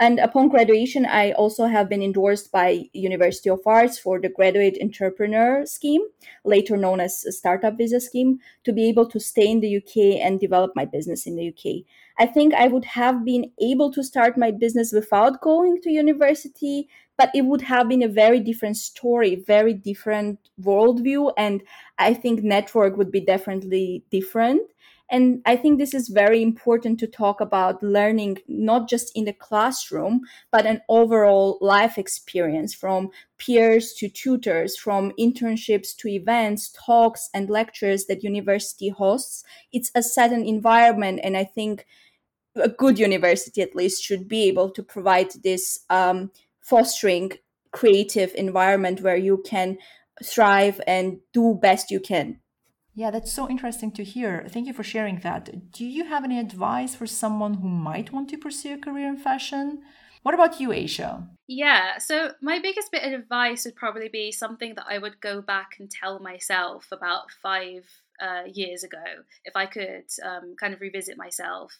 and 0.03 0.19
upon 0.19 0.49
graduation, 0.49 1.05
I 1.05 1.31
also 1.31 1.65
have 1.65 1.87
been 1.87 2.03
endorsed 2.03 2.51
by 2.51 2.89
University 2.91 3.49
of 3.49 3.61
Arts 3.65 3.97
for 3.97 4.19
the 4.19 4.27
Graduate 4.27 4.77
Entrepreneur 4.81 5.65
Scheme, 5.65 6.01
later 6.43 6.75
known 6.75 6.99
as 6.99 7.25
Startup 7.37 7.77
Visa 7.77 8.01
Scheme, 8.01 8.39
to 8.65 8.73
be 8.73 8.89
able 8.89 9.07
to 9.07 9.17
stay 9.17 9.49
in 9.49 9.61
the 9.61 9.77
UK 9.77 10.19
and 10.21 10.41
develop 10.41 10.73
my 10.75 10.83
business 10.83 11.25
in 11.25 11.37
the 11.37 11.47
UK. 11.47 11.85
I 12.19 12.25
think 12.25 12.53
I 12.53 12.67
would 12.67 12.83
have 12.83 13.23
been 13.23 13.49
able 13.61 13.93
to 13.93 14.03
start 14.03 14.37
my 14.37 14.51
business 14.51 14.91
without 14.91 15.39
going 15.39 15.79
to 15.83 15.89
university, 15.89 16.89
but 17.17 17.31
it 17.33 17.45
would 17.45 17.61
have 17.61 17.87
been 17.87 18.03
a 18.03 18.09
very 18.09 18.41
different 18.41 18.75
story, 18.75 19.35
very 19.35 19.73
different 19.73 20.37
worldview, 20.61 21.31
and 21.37 21.63
I 21.97 22.13
think 22.13 22.43
network 22.43 22.97
would 22.97 23.09
be 23.09 23.21
definitely 23.21 24.03
different. 24.11 24.63
And 25.11 25.41
I 25.45 25.55
think 25.55 25.77
this 25.77 25.93
is 25.93 26.07
very 26.07 26.41
important 26.41 26.99
to 26.99 27.07
talk 27.07 27.39
about 27.41 27.83
learning, 27.83 28.39
not 28.47 28.89
just 28.89 29.11
in 29.15 29.25
the 29.25 29.33
classroom, 29.33 30.21
but 30.51 30.65
an 30.65 30.81
overall 30.89 31.57
life 31.61 31.97
experience 31.97 32.73
from 32.73 33.09
peers 33.37 33.93
to 33.93 34.09
tutors, 34.09 34.77
from 34.77 35.11
internships 35.19 35.95
to 35.97 36.07
events, 36.07 36.71
talks, 36.71 37.29
and 37.33 37.49
lectures 37.49 38.05
that 38.05 38.23
university 38.23 38.89
hosts. 38.89 39.43
It's 39.71 39.91
a 39.93 40.01
certain 40.01 40.45
environment. 40.45 41.19
And 41.23 41.37
I 41.37 41.43
think 41.43 41.85
a 42.55 42.69
good 42.69 42.97
university, 42.97 43.61
at 43.61 43.75
least, 43.75 44.03
should 44.03 44.27
be 44.27 44.43
able 44.45 44.71
to 44.71 44.81
provide 44.81 45.31
this 45.43 45.79
um, 45.89 46.31
fostering 46.61 47.33
creative 47.71 48.33
environment 48.35 49.01
where 49.01 49.17
you 49.17 49.43
can 49.45 49.77
thrive 50.23 50.79
and 50.87 51.19
do 51.33 51.57
best 51.61 51.91
you 51.91 51.99
can 51.99 52.39
yeah, 52.95 53.11
that's 53.11 53.33
so 53.33 53.49
interesting 53.49 53.91
to 53.91 54.03
hear. 54.03 54.45
Thank 54.49 54.67
you 54.67 54.73
for 54.73 54.83
sharing 54.83 55.19
that. 55.19 55.71
Do 55.71 55.85
you 55.85 56.05
have 56.05 56.23
any 56.23 56.39
advice 56.39 56.95
for 56.95 57.07
someone 57.07 57.55
who 57.55 57.67
might 57.67 58.13
want 58.13 58.29
to 58.29 58.37
pursue 58.37 58.75
a 58.75 58.77
career 58.77 59.07
in 59.07 59.17
fashion? 59.17 59.81
What 60.21 60.35
about 60.35 60.59
you, 60.59 60.71
Asia? 60.71 61.27
Yeah, 61.47 61.97
so 61.97 62.31
my 62.41 62.59
biggest 62.59 62.91
bit 62.91 63.03
of 63.03 63.19
advice 63.19 63.65
would 63.65 63.75
probably 63.75 64.09
be 64.09 64.31
something 64.31 64.75
that 64.75 64.85
I 64.87 64.97
would 64.97 65.19
go 65.19 65.41
back 65.41 65.75
and 65.79 65.91
tell 65.91 66.19
myself 66.19 66.87
about 66.91 67.31
five 67.41 67.83
uh, 68.21 68.43
years 68.51 68.83
ago, 68.83 69.03
if 69.43 69.55
I 69.55 69.65
could 69.65 70.05
um, 70.23 70.55
kind 70.59 70.73
of 70.73 70.79
revisit 70.79 71.17
myself 71.17 71.77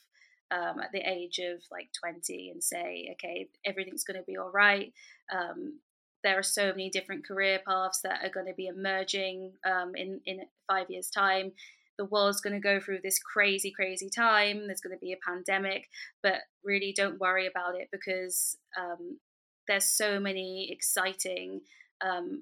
um, 0.52 0.80
at 0.80 0.92
the 0.92 1.00
age 1.00 1.40
of 1.40 1.62
like 1.72 1.90
20 2.04 2.50
and 2.52 2.64
say, 2.64 3.14
okay, 3.14 3.48
everything's 3.66 4.04
going 4.04 4.20
to 4.20 4.26
be 4.26 4.38
all 4.38 4.52
right. 4.52 4.92
Um, 5.32 5.80
there 6.24 6.40
are 6.40 6.44
so 6.44 6.68
many 6.68 6.90
different 6.90 7.28
career 7.28 7.60
paths 7.66 8.02
that 8.02 8.24
are 8.24 8.30
going 8.30 8.48
to 8.48 8.54
be 8.54 8.68
emerging 8.68 9.52
um, 9.66 9.94
in 9.96 10.22
in 10.26 10.42
five 10.68 10.90
years' 10.90 11.10
time. 11.10 11.52
The 11.98 12.06
world's 12.06 12.42
going 12.42 12.60
to 12.60 12.60
go 12.60 12.80
through 12.80 13.02
this 13.04 13.20
crazy, 13.20 13.72
crazy 13.72 14.10
time. 14.10 14.66
There's 14.66 14.82
going 14.82 14.96
to 14.96 15.06
be 15.06 15.14
a 15.14 15.28
pandemic, 15.28 15.90
but 16.24 16.40
really 16.64 16.92
don't 16.96 17.20
worry 17.20 17.46
about 17.46 17.76
it 17.76 17.90
because 17.92 18.58
um, 18.80 19.20
there's 19.68 19.86
so 19.86 20.20
many 20.20 20.72
exciting 20.72 21.62
um, 22.02 22.42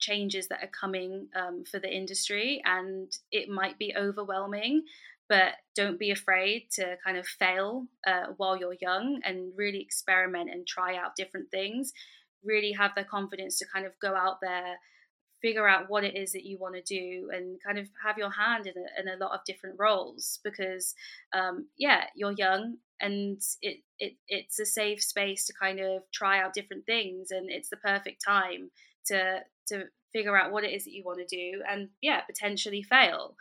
changes 0.00 0.48
that 0.48 0.64
are 0.64 0.70
coming 0.80 1.28
um, 1.36 1.64
for 1.70 1.78
the 1.78 1.94
industry, 1.94 2.60
and 2.64 3.12
it 3.30 3.48
might 3.48 3.78
be 3.78 3.94
overwhelming. 3.96 4.82
But 5.28 5.52
don't 5.76 6.00
be 6.00 6.10
afraid 6.10 6.66
to 6.72 6.96
kind 7.04 7.16
of 7.16 7.24
fail 7.24 7.86
uh, 8.04 8.32
while 8.36 8.56
you're 8.56 8.74
young 8.80 9.20
and 9.24 9.52
really 9.54 9.80
experiment 9.80 10.50
and 10.50 10.66
try 10.66 10.96
out 10.96 11.14
different 11.14 11.52
things 11.52 11.92
really 12.44 12.72
have 12.72 12.92
the 12.96 13.04
confidence 13.04 13.58
to 13.58 13.66
kind 13.72 13.86
of 13.86 13.92
go 14.00 14.14
out 14.14 14.38
there 14.40 14.76
figure 15.42 15.66
out 15.66 15.88
what 15.88 16.04
it 16.04 16.16
is 16.16 16.32
that 16.32 16.44
you 16.44 16.58
want 16.58 16.74
to 16.74 16.82
do 16.82 17.30
and 17.32 17.58
kind 17.64 17.78
of 17.78 17.88
have 18.04 18.18
your 18.18 18.30
hand 18.30 18.66
in 18.66 18.74
a, 18.76 19.00
in 19.00 19.08
a 19.08 19.22
lot 19.22 19.32
of 19.32 19.40
different 19.46 19.76
roles 19.78 20.38
because 20.44 20.94
um, 21.32 21.66
yeah 21.78 22.04
you're 22.14 22.32
young 22.32 22.76
and 23.00 23.40
it, 23.62 23.78
it 23.98 24.14
it's 24.28 24.58
a 24.58 24.66
safe 24.66 25.02
space 25.02 25.46
to 25.46 25.54
kind 25.58 25.80
of 25.80 26.02
try 26.12 26.40
out 26.40 26.52
different 26.52 26.84
things 26.84 27.30
and 27.30 27.50
it's 27.50 27.70
the 27.70 27.76
perfect 27.76 28.22
time 28.26 28.70
to 29.06 29.40
to 29.66 29.84
figure 30.12 30.36
out 30.36 30.52
what 30.52 30.64
it 30.64 30.72
is 30.72 30.84
that 30.84 30.92
you 30.92 31.02
want 31.04 31.18
to 31.18 31.36
do 31.36 31.62
and 31.68 31.88
yeah 32.00 32.20
potentially 32.22 32.82
fail. 32.82 33.34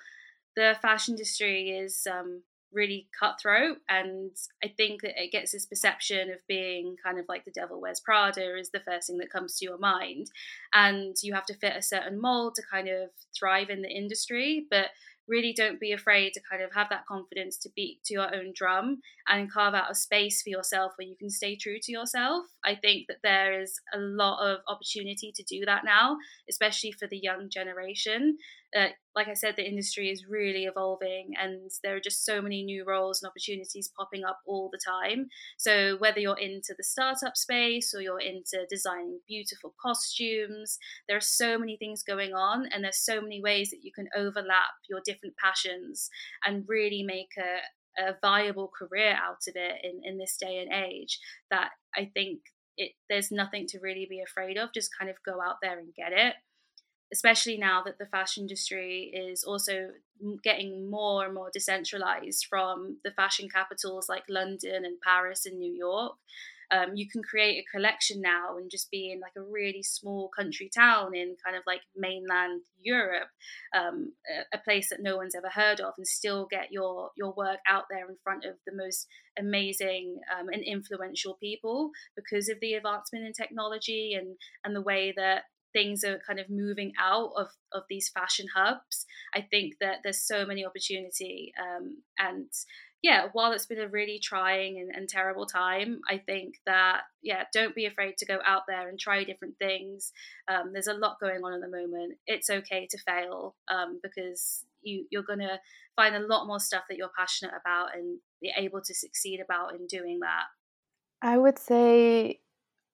The 0.55 0.75
fashion 0.81 1.13
industry 1.13 1.69
is 1.69 2.07
um, 2.09 2.43
really 2.71 3.07
cutthroat 3.17 3.77
and 3.89 4.31
i 4.63 4.67
think 4.67 5.01
that 5.01 5.21
it 5.21 5.31
gets 5.31 5.51
this 5.51 5.65
perception 5.65 6.29
of 6.29 6.45
being 6.47 6.95
kind 7.03 7.19
of 7.19 7.25
like 7.27 7.45
the 7.45 7.51
devil 7.51 7.81
wears 7.81 7.99
prada 7.99 8.57
is 8.57 8.69
the 8.69 8.79
first 8.79 9.07
thing 9.07 9.17
that 9.17 9.31
comes 9.31 9.57
to 9.57 9.65
your 9.65 9.77
mind 9.77 10.27
and 10.73 11.15
you 11.23 11.33
have 11.33 11.45
to 11.45 11.55
fit 11.55 11.75
a 11.75 11.81
certain 11.81 12.19
mold 12.19 12.55
to 12.55 12.61
kind 12.71 12.87
of 12.87 13.09
thrive 13.37 13.69
in 13.69 13.81
the 13.81 13.89
industry 13.89 14.65
but 14.69 14.87
really 15.27 15.53
don't 15.53 15.79
be 15.79 15.91
afraid 15.91 16.33
to 16.33 16.41
kind 16.49 16.63
of 16.63 16.73
have 16.73 16.89
that 16.89 17.05
confidence 17.05 17.55
to 17.57 17.69
beat 17.75 18.03
to 18.03 18.13
your 18.13 18.35
own 18.35 18.51
drum 18.55 18.99
and 19.29 19.51
carve 19.51 19.75
out 19.75 19.91
a 19.91 19.95
space 19.95 20.41
for 20.41 20.49
yourself 20.49 20.93
where 20.97 21.07
you 21.07 21.15
can 21.15 21.29
stay 21.29 21.55
true 21.55 21.77
to 21.83 21.91
yourself. 21.91 22.45
I 22.65 22.75
think 22.75 23.07
that 23.07 23.17
there 23.23 23.61
is 23.61 23.79
a 23.93 23.99
lot 23.99 24.39
of 24.45 24.59
opportunity 24.67 25.31
to 25.35 25.43
do 25.43 25.65
that 25.65 25.85
now, 25.85 26.17
especially 26.49 26.91
for 26.91 27.07
the 27.07 27.17
young 27.17 27.49
generation. 27.49 28.37
Uh, 28.75 28.87
like 29.15 29.27
I 29.27 29.33
said, 29.33 29.55
the 29.55 29.67
industry 29.67 30.09
is 30.09 30.27
really 30.29 30.65
evolving 30.65 31.31
and 31.41 31.71
there 31.83 31.95
are 31.95 31.99
just 31.99 32.23
so 32.23 32.41
many 32.41 32.63
new 32.63 32.85
roles 32.85 33.21
and 33.21 33.29
opportunities 33.29 33.91
popping 33.97 34.23
up 34.23 34.39
all 34.45 34.69
the 34.71 34.79
time. 34.85 35.27
So, 35.57 35.97
whether 35.97 36.19
you're 36.19 36.37
into 36.37 36.75
the 36.77 36.83
startup 36.83 37.35
space 37.35 37.93
or 37.93 38.01
you're 38.01 38.19
into 38.19 38.65
designing 38.69 39.19
beautiful 39.27 39.73
costumes, 39.81 40.77
there 41.07 41.17
are 41.17 41.21
so 41.21 41.57
many 41.57 41.77
things 41.77 42.03
going 42.03 42.33
on, 42.33 42.67
and 42.71 42.83
there's 42.83 43.03
so 43.03 43.21
many 43.21 43.41
ways 43.41 43.71
that 43.71 43.83
you 43.83 43.91
can 43.91 44.07
overlap 44.15 44.73
your 44.89 45.01
different 45.03 45.35
passions 45.43 46.09
and 46.45 46.65
really 46.67 47.03
make 47.03 47.31
a, 47.39 47.59
a 47.97 48.15
viable 48.21 48.71
career 48.77 49.11
out 49.11 49.43
of 49.47 49.55
it 49.55 49.81
in, 49.83 50.01
in 50.03 50.17
this 50.17 50.37
day 50.39 50.59
and 50.59 50.71
age 50.71 51.19
that 51.49 51.71
I 51.95 52.11
think 52.13 52.39
it, 52.77 52.91
there's 53.09 53.31
nothing 53.31 53.67
to 53.67 53.79
really 53.79 54.07
be 54.09 54.21
afraid 54.21 54.57
of. 54.57 54.73
Just 54.73 54.91
kind 54.97 55.09
of 55.09 55.17
go 55.25 55.41
out 55.41 55.57
there 55.61 55.79
and 55.79 55.93
get 55.95 56.13
it 56.13 56.35
especially 57.11 57.57
now 57.57 57.81
that 57.83 57.97
the 57.97 58.05
fashion 58.05 58.43
industry 58.43 59.11
is 59.13 59.43
also 59.43 59.89
getting 60.43 60.89
more 60.89 61.25
and 61.25 61.33
more 61.33 61.49
decentralized 61.51 62.45
from 62.49 62.97
the 63.03 63.11
fashion 63.11 63.49
capitals 63.49 64.07
like 64.07 64.23
London 64.29 64.85
and 64.85 65.01
Paris 65.01 65.45
and 65.45 65.57
New 65.57 65.73
York. 65.73 66.15
Um, 66.71 66.95
you 66.95 67.09
can 67.09 67.23
create 67.23 67.57
a 67.57 67.75
collection 67.75 68.21
now 68.21 68.57
and 68.57 68.69
just 68.69 68.91
be 68.91 69.11
in 69.11 69.19
like 69.19 69.33
a 69.37 69.41
really 69.41 69.83
small 69.83 70.29
country 70.29 70.69
town 70.73 71.15
in 71.15 71.35
kind 71.43 71.57
of 71.57 71.63
like 71.65 71.81
mainland 71.95 72.61
Europe, 72.81 73.29
um, 73.75 74.13
a, 74.53 74.57
place 74.59 74.89
that 74.89 75.01
no 75.01 75.17
one's 75.17 75.35
ever 75.35 75.49
heard 75.49 75.79
of, 75.79 75.93
and 75.97 76.07
still 76.07 76.47
get 76.49 76.71
your 76.71 77.09
your 77.17 77.33
work 77.35 77.59
out 77.67 77.85
there 77.89 78.07
in 78.07 78.17
front 78.23 78.45
of 78.45 78.55
the 78.67 78.75
most 78.75 79.07
amazing 79.37 80.19
um, 80.37 80.47
and 80.49 80.63
influential 80.63 81.37
people 81.39 81.91
because 82.15 82.49
of 82.49 82.59
the 82.61 82.73
advancement 82.73 83.25
in 83.25 83.33
technology 83.33 84.13
and 84.13 84.35
and 84.63 84.75
the 84.75 84.81
way 84.81 85.13
that 85.15 85.43
things 85.73 86.03
are 86.03 86.19
kind 86.25 86.39
of 86.39 86.49
moving 86.49 86.93
out 86.99 87.31
of, 87.35 87.47
of 87.73 87.83
these 87.89 88.09
fashion 88.09 88.47
hubs. 88.55 89.05
I 89.33 89.41
think 89.41 89.75
that 89.79 89.97
there's 90.03 90.25
so 90.25 90.45
many 90.45 90.65
opportunity. 90.65 91.53
Um, 91.59 92.03
and 92.17 92.49
yeah, 93.01 93.27
while 93.31 93.53
it's 93.53 93.65
been 93.65 93.79
a 93.79 93.87
really 93.87 94.19
trying 94.21 94.77
and, 94.77 94.91
and, 94.93 95.07
terrible 95.07 95.45
time, 95.45 96.01
I 96.09 96.17
think 96.17 96.55
that, 96.65 97.01
yeah, 97.21 97.43
don't 97.53 97.73
be 97.73 97.85
afraid 97.85 98.17
to 98.17 98.25
go 98.25 98.39
out 98.45 98.63
there 98.67 98.89
and 98.89 98.99
try 98.99 99.23
different 99.23 99.55
things. 99.57 100.11
Um, 100.49 100.71
there's 100.73 100.87
a 100.87 100.93
lot 100.93 101.19
going 101.21 101.41
on 101.43 101.53
at 101.53 101.61
the 101.61 101.69
moment. 101.69 102.17
It's 102.27 102.49
okay 102.49 102.87
to 102.91 102.97
fail 102.97 103.55
um, 103.71 103.99
because 104.03 104.65
you, 104.81 105.05
you're 105.09 105.23
going 105.23 105.39
to 105.39 105.59
find 105.95 106.15
a 106.15 106.27
lot 106.27 106.45
more 106.45 106.59
stuff 106.59 106.83
that 106.89 106.97
you're 106.97 107.11
passionate 107.17 107.53
about 107.59 107.95
and 107.95 108.19
be 108.41 108.51
able 108.57 108.81
to 108.81 108.93
succeed 108.93 109.39
about 109.39 109.75
in 109.75 109.87
doing 109.87 110.19
that. 110.21 110.45
I 111.21 111.37
would 111.37 111.57
say 111.57 112.41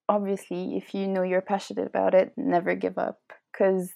obviously 0.08 0.78
if 0.78 0.94
you 0.94 1.08
know 1.08 1.24
you're 1.24 1.42
passionate 1.42 1.88
about 1.88 2.14
it 2.14 2.32
never 2.38 2.76
give 2.76 2.96
up 2.98 3.20
because 3.52 3.92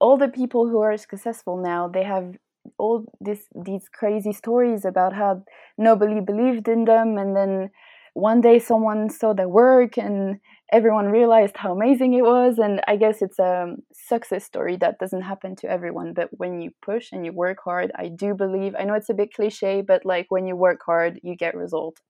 all 0.00 0.16
the 0.16 0.28
people 0.28 0.66
who 0.66 0.80
are 0.80 0.96
successful 0.96 1.58
now 1.62 1.88
they 1.88 2.02
have 2.02 2.34
all 2.78 3.04
this 3.20 3.46
these 3.64 3.88
crazy 3.88 4.32
stories 4.32 4.84
about 4.84 5.12
how 5.12 5.44
nobody 5.78 6.20
believed 6.20 6.68
in 6.68 6.84
them 6.84 7.18
and 7.18 7.36
then 7.36 7.70
one 8.14 8.40
day 8.42 8.58
someone 8.58 9.08
saw 9.08 9.32
their 9.32 9.48
work 9.48 9.96
and 9.96 10.38
everyone 10.70 11.06
realized 11.06 11.56
how 11.56 11.72
amazing 11.72 12.12
it 12.14 12.22
was. 12.22 12.58
And 12.58 12.80
i 12.86 12.96
guess 12.96 13.22
it's 13.22 13.38
a 13.38 13.74
success 13.92 14.44
story 14.44 14.76
that 14.76 14.98
doesn't 14.98 15.22
happen 15.22 15.56
to 15.56 15.70
everyone 15.70 16.12
but 16.12 16.28
when 16.32 16.60
you 16.60 16.70
push 16.82 17.12
and 17.12 17.24
you 17.24 17.32
work 17.32 17.58
hard 17.64 17.90
i 17.96 18.08
do 18.08 18.34
believe 18.34 18.74
i 18.78 18.84
know 18.84 18.94
it's 18.94 19.10
a 19.10 19.14
bit 19.14 19.32
cliche 19.32 19.80
but 19.80 20.04
like 20.04 20.26
when 20.30 20.46
you 20.46 20.56
work 20.56 20.80
hard 20.84 21.20
you 21.22 21.36
get 21.36 21.54
result 21.54 22.00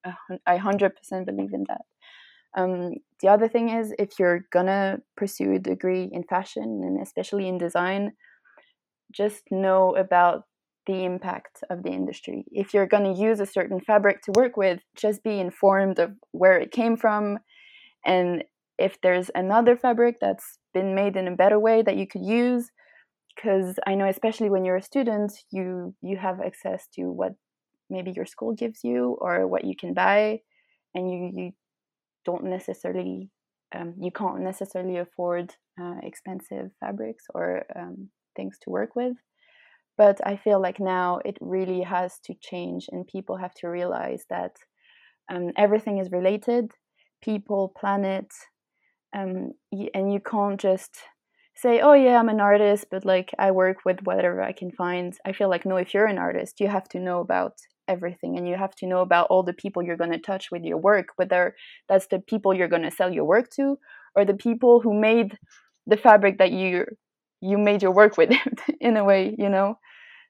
i 0.46 0.59
100% 0.59 1.26
believe 1.26 1.53
in 1.53 1.64
that. 1.68 1.82
Um, 2.55 2.94
the 3.20 3.28
other 3.28 3.48
thing 3.48 3.70
is 3.70 3.94
if 3.98 4.18
you're 4.18 4.44
gonna 4.50 4.98
pursue 5.16 5.55
a 5.55 5.59
degree 5.59 6.09
in 6.12 6.22
fashion 6.24 6.82
and 6.84 7.00
especially 7.00 7.48
in 7.48 7.57
design 7.59 8.12
just 9.12 9.44
know 9.50 9.94
about 9.96 10.44
the 10.86 11.04
impact 11.04 11.62
of 11.70 11.82
the 11.82 11.90
industry. 11.90 12.44
If 12.50 12.74
you're 12.74 12.86
going 12.86 13.14
to 13.14 13.20
use 13.20 13.38
a 13.38 13.46
certain 13.46 13.80
fabric 13.80 14.22
to 14.22 14.32
work 14.32 14.56
with, 14.56 14.80
just 14.96 15.22
be 15.22 15.38
informed 15.38 15.98
of 15.98 16.12
where 16.32 16.58
it 16.58 16.72
came 16.72 16.96
from 16.96 17.38
and 18.04 18.44
if 18.78 19.00
there's 19.00 19.30
another 19.34 19.76
fabric 19.76 20.16
that's 20.20 20.58
been 20.74 20.94
made 20.94 21.16
in 21.16 21.28
a 21.28 21.36
better 21.36 21.58
way 21.58 21.82
that 21.82 21.96
you 21.96 22.06
could 22.06 22.24
use 22.24 22.70
because 23.34 23.78
I 23.86 23.94
know 23.94 24.08
especially 24.08 24.50
when 24.50 24.64
you're 24.64 24.76
a 24.76 24.82
student, 24.82 25.32
you 25.50 25.94
you 26.02 26.16
have 26.16 26.40
access 26.40 26.86
to 26.94 27.04
what 27.04 27.32
maybe 27.88 28.12
your 28.12 28.26
school 28.26 28.52
gives 28.54 28.80
you 28.82 29.16
or 29.20 29.46
what 29.46 29.64
you 29.64 29.76
can 29.76 29.94
buy 29.94 30.40
and 30.94 31.10
you 31.10 31.30
you 31.34 31.52
don't 32.24 32.44
necessarily 32.44 33.30
um, 33.74 33.94
you 33.98 34.10
can't 34.10 34.40
necessarily 34.40 34.98
afford 34.98 35.54
uh, 35.80 35.96
expensive 36.02 36.70
fabrics 36.80 37.24
or 37.34 37.64
um, 37.74 38.10
things 38.35 38.59
to 38.62 38.70
work 38.70 38.97
with. 38.97 39.16
But 39.99 40.20
i 40.26 40.37
feel 40.37 40.61
like 40.61 40.80
now 40.80 41.20
it 41.24 41.37
really 41.41 41.83
has 41.83 42.18
to 42.24 42.35
change 42.41 42.89
and 42.91 43.07
people 43.07 43.37
have 43.37 43.55
to 43.55 43.68
realize 43.68 44.24
that 44.30 44.57
um, 45.33 45.51
everything 45.57 45.99
is 45.99 46.11
related 46.11 46.72
people 47.22 47.72
planet 47.78 48.26
um, 49.16 49.53
and 49.95 50.12
you 50.12 50.20
can't 50.20 50.61
just 50.61 50.97
say 51.55 51.80
oh 51.80 51.93
yeah 51.93 52.18
i'm 52.18 52.28
an 52.28 52.41
artist 52.41 52.87
but 52.91 53.05
like 53.05 53.30
i 53.39 53.51
work 53.51 53.78
with 53.85 54.01
whatever 54.05 54.43
i 54.43 54.53
can 54.53 54.70
find. 54.70 55.14
I 55.26 55.33
feel 55.33 55.51
like 55.51 55.66
no 55.66 55.76
if 55.76 55.93
you're 55.93 56.07
an 56.07 56.18
artist 56.18 56.61
you 56.61 56.68
have 56.68 56.89
to 56.91 56.99
know 56.99 57.20
about 57.20 57.55
everything 57.89 58.37
and 58.39 58.49
you 58.49 58.57
have 58.57 58.74
to 58.76 58.87
know 58.87 59.01
about 59.01 59.26
all 59.28 59.43
the 59.43 59.53
people 59.53 59.83
you're 59.83 59.97
going 59.97 60.12
to 60.12 60.18
touch 60.18 60.51
with 60.51 60.62
your 60.62 60.78
work 60.78 61.09
whether 61.16 61.55
that's 61.89 62.07
the 62.07 62.20
people 62.20 62.55
you're 62.55 62.68
going 62.68 62.89
to 62.89 62.91
sell 62.91 63.12
your 63.12 63.24
work 63.24 63.51
to 63.51 63.76
or 64.14 64.24
the 64.24 64.35
people 64.35 64.80
who 64.80 64.99
made 64.99 65.37
the 65.87 65.97
fabric 65.97 66.39
that 66.39 66.53
you 66.53 66.87
you 67.43 67.59
made 67.59 67.82
your 67.82 67.93
work 67.93 68.16
with 68.16 68.30
it 68.30 68.76
in 68.80 68.97
a 68.97 69.05
way 69.05 69.34
you 69.38 69.49
know? 69.49 69.78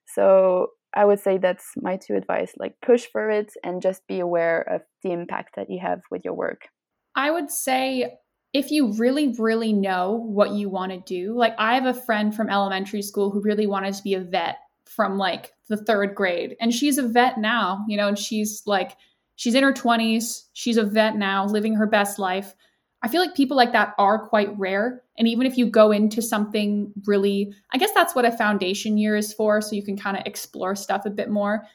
So 0.06 0.68
i 0.94 1.04
would 1.04 1.20
say 1.20 1.38
that's 1.38 1.72
my 1.76 1.96
two 1.96 2.14
advice 2.14 2.52
like 2.58 2.74
push 2.84 3.06
for 3.10 3.30
it 3.30 3.50
and 3.64 3.80
just 3.80 4.06
be 4.06 4.20
aware 4.20 4.60
of 4.62 4.82
the 5.02 5.12
impact 5.12 5.56
that 5.56 5.70
you 5.70 5.80
have 5.80 6.00
with 6.10 6.22
your 6.24 6.34
work. 6.34 6.68
I 7.14 7.30
would 7.30 7.50
say 7.50 8.18
if 8.52 8.70
you 8.70 8.92
really 8.92 9.34
really 9.38 9.72
know 9.72 10.12
what 10.26 10.52
you 10.52 10.68
want 10.68 10.92
to 10.92 10.98
do 11.06 11.36
like 11.36 11.54
i 11.58 11.74
have 11.74 11.86
a 11.86 11.94
friend 11.94 12.34
from 12.34 12.50
elementary 12.50 13.02
school 13.02 13.30
who 13.30 13.40
really 13.40 13.66
wanted 13.66 13.94
to 13.94 14.02
be 14.02 14.14
a 14.14 14.20
vet 14.20 14.56
from 14.84 15.16
like 15.16 15.52
the 15.68 15.76
third 15.76 16.14
grade 16.14 16.56
and 16.60 16.74
she's 16.74 16.98
a 16.98 17.08
vet 17.08 17.38
now 17.38 17.84
you 17.88 17.96
know 17.96 18.08
and 18.08 18.18
she's 18.18 18.62
like 18.66 18.96
she's 19.36 19.54
in 19.54 19.62
her 19.62 19.72
20s 19.72 20.48
she's 20.52 20.76
a 20.76 20.84
vet 20.84 21.16
now 21.16 21.46
living 21.46 21.74
her 21.74 21.86
best 21.86 22.18
life 22.18 22.54
I 23.03 23.09
feel 23.09 23.20
like 23.20 23.34
people 23.34 23.57
like 23.57 23.72
that 23.72 23.94
are 23.98 24.28
quite 24.28 24.57
rare. 24.59 25.03
And 25.18 25.26
even 25.26 25.46
if 25.46 25.59
you 25.59 25.66
go 25.66 25.90
into 25.90 26.22
something 26.22 26.92
really, 27.07 27.53
I 27.72 27.78
guess 27.78 27.92
that's 27.92 28.14
what 28.14 28.24
a 28.24 28.30
foundation 28.30 28.96
year 28.96 29.16
is 29.16 29.32
for. 29.32 29.61
So 29.61 29.74
you 29.74 29.82
can 29.82 29.96
kind 29.96 30.16
of 30.16 30.22
explore 30.24 30.76
stuff 30.76 31.05
a 31.05 31.11
bit 31.11 31.28
more. 31.28 31.66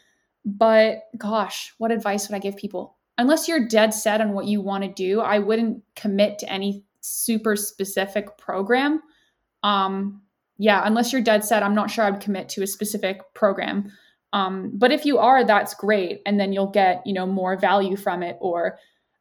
But 0.46 1.04
gosh, 1.18 1.74
what 1.78 1.92
advice 1.92 2.30
would 2.30 2.36
I 2.36 2.40
give 2.40 2.56
people? 2.56 2.96
Unless 3.18 3.48
you're 3.48 3.68
dead 3.68 3.94
set 3.94 4.22
on 4.22 4.34
what 4.34 4.46
you 4.46 4.62
want 4.62 4.84
to 4.84 4.90
do, 4.90 5.20
I 5.20 5.40
wouldn't 5.40 5.84
commit 5.96 6.40
to 6.40 6.52
any 6.52 6.86
super 7.02 7.56
specific 7.56 8.38
program. 8.38 9.02
Um, 9.64 10.22
yeah, 10.58 10.82
unless 10.86 11.12
you're 11.12 11.22
dead 11.22 11.44
set, 11.44 11.64
I'm 11.64 11.76
not 11.76 11.92
sure 11.92 12.06
I'd 12.06 12.22
commit 12.22 12.48
to 12.50 12.64
a 12.64 12.68
specific 12.68 13.22
program. 13.34 13.92
Um, 14.34 14.72
but 14.74 14.92
if 14.92 15.06
you 15.06 15.18
are, 15.18 15.44
that's 15.44 15.74
great. 15.74 16.22
And 16.26 16.40
then 16.40 16.54
you'll 16.54 16.72
get, 16.72 17.02
you 17.06 17.14
know, 17.14 17.26
more 17.26 17.58
value 17.58 17.98
from 17.98 18.24
it 18.24 18.38
or 18.40 18.78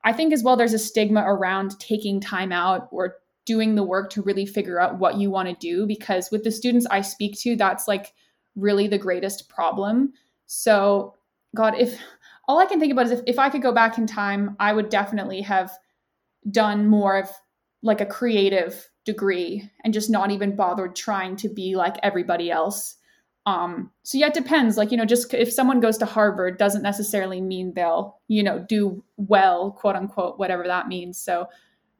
I 0.07 0.13
think 0.13 0.33
as 0.33 0.45
well, 0.45 0.57
there's 0.57 0.73
a 0.73 0.79
stigma 0.79 1.25
around 1.27 1.79
taking 1.81 2.21
time 2.21 2.53
out 2.53 2.89
or 2.93 3.17
doing 3.45 3.75
the 3.75 3.83
work 3.83 4.09
to 4.11 4.23
really 4.23 4.47
figure 4.47 4.81
out 4.81 5.01
what 5.01 5.17
you 5.17 5.31
want 5.33 5.49
to 5.49 5.55
do. 5.55 5.85
Because 5.85 6.31
with 6.31 6.45
the 6.45 6.53
students 6.53 6.87
I 6.89 7.01
speak 7.01 7.37
to, 7.41 7.57
that's 7.57 7.89
like 7.89 8.15
really 8.55 8.87
the 8.87 8.99
greatest 8.99 9.49
problem. 9.49 10.13
So, 10.47 11.17
God, 11.57 11.75
if 11.77 11.99
all 12.47 12.61
I 12.61 12.67
can 12.67 12.79
think 12.79 12.93
about 12.93 13.07
is 13.07 13.13
if, 13.13 13.21
if 13.27 13.39
I 13.41 13.51
could 13.51 13.63
go 13.63 13.73
back 13.73 13.99
in 13.99 14.07
time, 14.07 14.57
I 14.61 14.73
would 14.73 14.91
definitely 14.91 15.41
have 15.41 15.73
done 16.53 16.87
more 16.87 17.19
of 17.19 17.29
like 17.83 18.01
a 18.01 18.07
creative 18.07 18.89
degree 19.05 19.69
and 19.85 19.93
just 19.93 20.09
not 20.09 20.31
even 20.31 20.55
bothered 20.55 20.95
trying 20.95 21.35
to 21.37 21.49
be 21.49 21.75
like 21.75 21.97
everybody 22.05 22.49
else. 22.49 22.95
Um, 23.47 23.93
so 24.03 24.19
yeah, 24.19 24.27
it 24.27 24.35
depends. 24.35 24.77
Like, 24.77 24.91
you 24.91 24.97
know, 24.97 25.05
just 25.05 25.33
if 25.33 25.53
someone 25.53 25.81
goes 25.81 25.97
to 25.99 26.07
Harvard 26.07 26.59
doesn't 26.59 26.83
necessarily 26.83 27.41
mean 27.41 27.73
they'll, 27.75 28.19
you 28.27 28.43
know, 28.43 28.59
do 28.69 29.03
well, 29.17 29.71
quote 29.71 29.95
unquote, 29.95 30.39
whatever 30.39 30.65
that 30.65 30.89
means. 30.89 31.17
So 31.17 31.47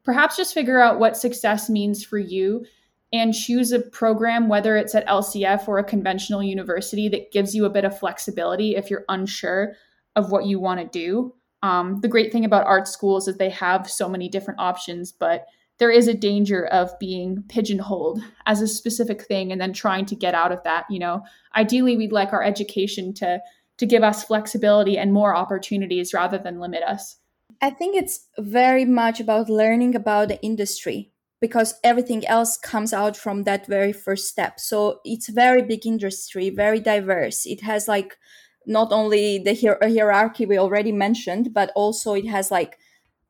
perhaps 0.03 0.35
just 0.35 0.53
figure 0.53 0.81
out 0.81 0.99
what 0.99 1.15
success 1.15 1.69
means 1.69 2.03
for 2.03 2.17
you 2.17 2.65
and 3.13 3.33
choose 3.33 3.71
a 3.71 3.79
program, 3.79 4.49
whether 4.49 4.75
it's 4.75 4.93
at 4.93 5.07
LCF 5.07 5.67
or 5.69 5.79
a 5.79 5.83
conventional 5.83 6.43
university 6.43 7.07
that 7.09 7.31
gives 7.31 7.55
you 7.55 7.63
a 7.63 7.69
bit 7.69 7.85
of 7.85 7.97
flexibility 7.97 8.75
if 8.75 8.89
you're 8.89 9.05
unsure 9.07 9.73
of 10.17 10.31
what 10.31 10.45
you 10.45 10.59
want 10.59 10.79
to 10.81 10.99
do. 10.99 11.33
Um, 11.63 12.01
the 12.01 12.09
great 12.09 12.31
thing 12.31 12.43
about 12.43 12.67
art 12.67 12.87
schools 12.87 13.27
is 13.27 13.37
they 13.37 13.49
have 13.49 13.89
so 13.89 14.09
many 14.09 14.27
different 14.27 14.59
options, 14.59 15.13
but 15.13 15.45
there 15.79 15.91
is 15.91 16.07
a 16.07 16.13
danger 16.13 16.65
of 16.65 16.97
being 16.99 17.43
pigeonholed 17.49 18.21
as 18.45 18.61
a 18.61 18.67
specific 18.67 19.23
thing 19.23 19.51
and 19.51 19.61
then 19.61 19.73
trying 19.73 20.05
to 20.05 20.15
get 20.15 20.33
out 20.33 20.51
of 20.51 20.63
that 20.63 20.85
you 20.89 20.99
know? 20.99 21.23
Ideally 21.55 21.97
we'd 21.97 22.11
like 22.11 22.33
our 22.33 22.43
education 22.43 23.13
to 23.15 23.39
to 23.77 23.85
give 23.85 24.03
us 24.03 24.23
flexibility 24.23 24.97
and 24.97 25.13
more 25.13 25.35
opportunities 25.35 26.13
rather 26.13 26.39
than 26.39 26.59
limit 26.59 26.81
us. 26.81 27.17
I 27.61 27.69
think 27.69 27.95
it's 27.95 28.27
very 28.39 28.85
much 28.85 29.19
about 29.19 29.49
learning 29.49 29.95
about 29.95 30.29
the 30.29 30.41
industry 30.41 31.11
because 31.39 31.75
everything 31.83 32.25
else 32.25 32.57
comes 32.57 32.91
out 32.93 33.15
from 33.15 33.43
that 33.43 33.67
very 33.67 33.93
first 33.93 34.27
step. 34.27 34.59
So 34.59 34.99
it's 35.05 35.29
very 35.29 35.61
big 35.61 35.85
industry 35.85 36.49
very 36.49 36.79
diverse. 36.79 37.45
It 37.45 37.61
has 37.61 37.87
like 37.87 38.17
not 38.65 38.91
only 38.91 39.37
the 39.37 39.53
hier- 39.53 39.79
hierarchy 39.81 40.45
we 40.45 40.57
already 40.57 40.91
mentioned 40.91 41.53
but 41.53 41.71
also 41.75 42.13
it 42.13 42.27
has 42.27 42.51
like 42.51 42.77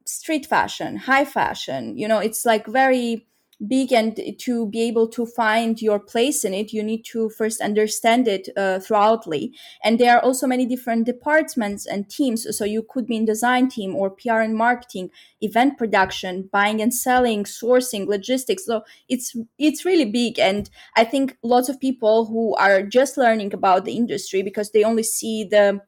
street 0.07 0.45
fashion, 0.45 0.97
high 0.97 1.25
fashion. 1.25 1.97
You 1.97 2.07
know, 2.07 2.19
it's 2.19 2.45
like 2.45 2.65
very 2.67 3.27
big 3.65 3.91
and 3.91 4.19
to 4.37 4.67
be 4.67 4.83
able 4.83 5.07
to 5.07 5.25
find 5.25 5.81
your 5.81 5.99
place 5.99 6.43
in 6.43 6.53
it 6.53 6.71
you 6.71 6.83
need 6.83 7.03
to 7.03 7.27
first 7.29 7.59
understand 7.59 8.27
it 8.27 8.49
uh, 8.55 8.77
throughoutly 8.79 9.51
and 9.83 9.97
there 9.97 10.15
are 10.15 10.21
also 10.23 10.45
many 10.45 10.63
different 10.63 11.05
departments 11.07 11.87
and 11.87 12.07
teams. 12.07 12.45
So 12.55 12.65
you 12.65 12.85
could 12.87 13.07
be 13.07 13.17
in 13.17 13.25
design 13.25 13.67
team 13.67 13.95
or 13.95 14.11
pr 14.11 14.29
and 14.29 14.55
marketing 14.55 15.09
event 15.41 15.77
production 15.77 16.49
buying 16.51 16.81
and 16.81 16.93
selling 16.93 17.45
sourcing 17.45 18.07
logistics. 18.07 18.65
So 18.65 18.83
it's 19.09 19.35
it's 19.57 19.85
really 19.85 20.05
big. 20.05 20.37
And 20.37 20.69
i 20.95 21.03
think 21.03 21.37
lots 21.41 21.67
of 21.69 21.79
people 21.79 22.25
who 22.25 22.55
are 22.55 22.83
just 22.83 23.17
learning 23.17 23.53
about 23.53 23.85
the 23.85 23.93
industry 23.93 24.43
because 24.43 24.71
they 24.71 24.83
only 24.83 25.03
see 25.03 25.43
the 25.43 25.81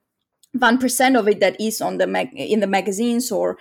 1% 0.58 1.16
of 1.16 1.28
it 1.28 1.40
that 1.40 1.60
is 1.62 1.80
on 1.80 2.00
the 2.00 2.08
mag- 2.08 2.34
in 2.34 2.60
the 2.60 2.68
magazines 2.68 3.32
or 3.32 3.58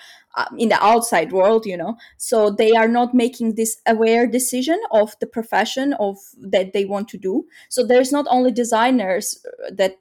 in 0.56 0.68
the 0.68 0.84
outside 0.84 1.32
world 1.32 1.66
you 1.66 1.76
know? 1.76 1.96
So 2.16 2.50
they 2.50 2.72
are 2.72 2.88
not 2.88 3.14
making 3.14 3.54
this 3.54 3.80
aware 3.86 4.26
decision 4.26 4.80
of 4.90 5.14
the 5.20 5.26
profession 5.26 5.94
of 5.94 6.16
that 6.40 6.72
they 6.72 6.84
want 6.84 7.08
to 7.08 7.18
do. 7.18 7.46
So 7.68 7.86
there's 7.86 8.12
not 8.12 8.26
only 8.28 8.52
designers 8.52 9.44
uh, 9.46 9.70
that 9.74 9.98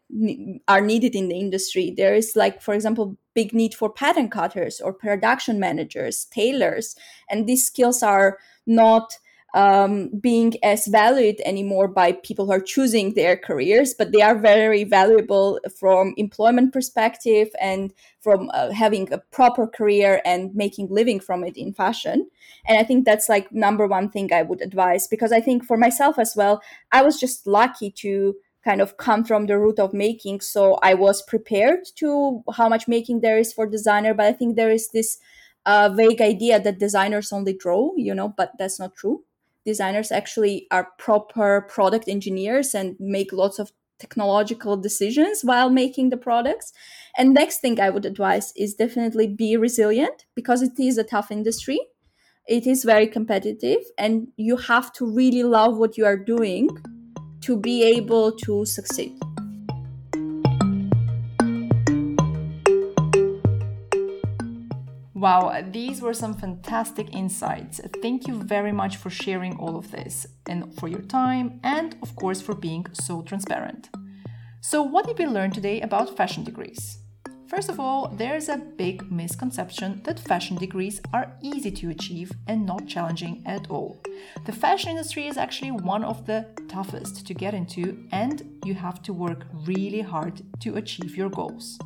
are 0.68 0.82
needed 0.82 1.16
in 1.16 1.30
the 1.30 1.40
industry. 1.40 1.94
There 1.96 2.16
is 2.16 2.36
like 2.36 2.62
for 2.62 2.74
example 2.74 3.18
big 3.34 3.54
need 3.54 3.74
for 3.76 3.90
pattern 3.90 4.30
cutters 4.30 4.82
or 4.82 4.92
production 4.92 5.60
managers 5.60 6.26
tailors 6.26 6.96
and 7.30 7.46
these 7.46 7.66
skills 7.66 8.02
are 8.02 8.40
not 8.66 9.18
um, 9.58 10.12
being 10.22 10.54
as 10.62 10.86
valued 10.86 11.42
anymore 11.44 11.88
by 11.88 12.12
people 12.12 12.46
who 12.46 12.52
are 12.52 12.62
choosing 12.62 13.16
their 13.16 13.36
careers, 13.36 13.96
but 13.98 14.12
they 14.12 14.22
are 14.22 14.38
very 14.38 14.84
valuable 14.84 15.60
from 15.80 16.14
employment 16.16 16.72
perspective 16.72 17.48
and 17.60 17.92
from 18.22 18.52
uh, 18.54 18.70
having 18.70 19.12
a 19.12 19.18
proper 19.18 19.66
career 19.66 20.22
and 20.26 20.54
making 20.54 20.90
living 20.92 21.20
from 21.20 21.44
it 21.44 21.58
in 21.58 21.74
fashion. 21.74 22.30
And 22.68 22.78
I 22.78 22.84
think 22.84 23.04
that's 23.04 23.30
like 23.30 23.52
number 23.52 23.88
one 23.88 24.12
thing 24.12 24.32
I 24.32 24.44
would 24.44 24.62
advise 24.62 25.08
because 25.08 25.32
I 25.32 25.42
think 25.42 25.66
for 25.66 25.76
myself 25.76 26.20
as 26.20 26.36
well, 26.36 26.62
I 26.92 27.02
was 27.02 27.20
just 27.20 27.48
lucky 27.48 27.90
to 28.04 28.36
kind 28.64 28.80
of 28.80 28.98
come 28.98 29.24
from 29.24 29.48
the 29.48 29.58
root 29.58 29.80
of 29.80 29.92
making. 29.92 30.42
So 30.42 30.78
I 30.84 30.94
was 30.94 31.24
prepared 31.24 31.80
to 31.96 32.44
how 32.54 32.70
much 32.70 32.88
making 32.88 33.22
there 33.22 33.40
is 33.40 33.54
for 33.54 33.66
designer, 33.66 34.14
but 34.14 34.28
I 34.28 34.34
think 34.34 34.56
there 34.56 34.70
is 34.70 34.90
this 34.90 35.18
uh, 35.66 35.90
vague 35.90 36.22
idea 36.22 36.60
that 36.60 36.78
designers 36.78 37.34
only 37.34 37.54
draw, 37.54 37.90
you 37.98 38.14
know, 38.14 38.36
but 38.38 38.52
that's 38.60 38.80
not 38.80 38.96
true 38.96 39.24
designers 39.68 40.14
actually 40.14 40.66
are 40.72 40.88
proper 40.98 41.68
product 41.70 42.08
engineers 42.08 42.74
and 42.74 42.96
make 43.00 43.34
lots 43.34 43.60
of 43.60 43.74
technological 44.00 44.78
decisions 44.78 45.42
while 45.44 45.70
making 45.70 46.10
the 46.10 46.16
products. 46.16 46.72
And 47.18 47.34
next 47.34 47.60
thing 47.60 47.78
I 47.80 47.90
would 47.90 48.06
advise 48.06 48.54
is 48.56 48.76
definitely 48.76 49.28
be 49.28 49.58
resilient 49.58 50.26
because 50.36 50.62
it 50.62 50.80
is 50.80 50.98
a 50.98 51.04
tough 51.04 51.32
industry. 51.32 51.80
It 52.48 52.66
is 52.66 52.86
very 52.86 53.08
competitive 53.08 53.84
and 53.98 54.30
you 54.38 54.56
have 54.56 54.94
to 54.94 55.06
really 55.06 55.44
love 55.44 55.78
what 55.78 55.98
you 55.98 56.06
are 56.06 56.18
doing 56.18 56.70
to 57.42 57.58
be 57.58 57.84
able 57.84 58.32
to 58.46 58.66
succeed. 58.66 59.27
Wow, 65.18 65.64
these 65.72 66.00
were 66.00 66.14
some 66.14 66.36
fantastic 66.36 67.12
insights. 67.12 67.82
Thank 68.04 68.28
you 68.28 68.44
very 68.44 68.72
much 68.72 68.98
for 68.98 69.10
sharing 69.10 69.58
all 69.58 69.76
of 69.76 69.90
this 69.90 70.28
and 70.46 70.72
for 70.80 70.88
your 70.88 71.02
time, 71.02 71.60
and 71.64 71.96
of 72.04 72.16
course, 72.16 72.40
for 72.40 72.54
being 72.54 72.86
so 72.94 73.24
transparent. 73.24 73.90
So, 74.62 74.84
what 74.84 75.08
did 75.08 75.18
we 75.18 75.26
learn 75.26 75.50
today 75.50 75.82
about 75.82 76.16
fashion 76.16 76.44
degrees? 76.44 77.00
First 77.48 77.68
of 77.68 77.80
all, 77.80 78.10
there 78.10 78.36
is 78.36 78.48
a 78.48 78.58
big 78.58 79.12
misconception 79.12 80.02
that 80.04 80.20
fashion 80.20 80.56
degrees 80.56 81.02
are 81.12 81.34
easy 81.42 81.72
to 81.72 81.90
achieve 81.90 82.32
and 82.46 82.64
not 82.64 82.86
challenging 82.86 83.42
at 83.48 83.72
all. 83.72 84.00
The 84.46 84.52
fashion 84.52 84.92
industry 84.92 85.26
is 85.26 85.38
actually 85.38 85.72
one 85.72 86.04
of 86.04 86.28
the 86.28 86.46
toughest 86.68 87.26
to 87.26 87.34
get 87.34 87.56
into, 87.56 88.06
and 88.12 88.60
you 88.64 88.76
have 88.76 89.02
to 89.02 89.14
work 89.14 89.48
really 89.66 90.02
hard 90.02 90.44
to 90.60 90.76
achieve 90.76 91.18
your 91.18 91.32
goals. 91.32 91.80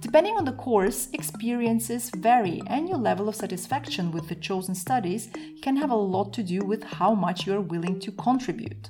Depending 0.00 0.34
on 0.36 0.46
the 0.46 0.52
course, 0.52 1.08
experiences 1.12 2.10
vary, 2.10 2.62
and 2.66 2.88
your 2.88 2.98
level 2.98 3.28
of 3.28 3.36
satisfaction 3.36 4.10
with 4.10 4.28
the 4.28 4.34
chosen 4.34 4.74
studies 4.74 5.28
can 5.60 5.76
have 5.76 5.90
a 5.90 5.94
lot 5.94 6.32
to 6.32 6.42
do 6.42 6.60
with 6.60 6.82
how 6.82 7.14
much 7.14 7.46
you're 7.46 7.60
willing 7.60 8.00
to 8.00 8.10
contribute. 8.12 8.88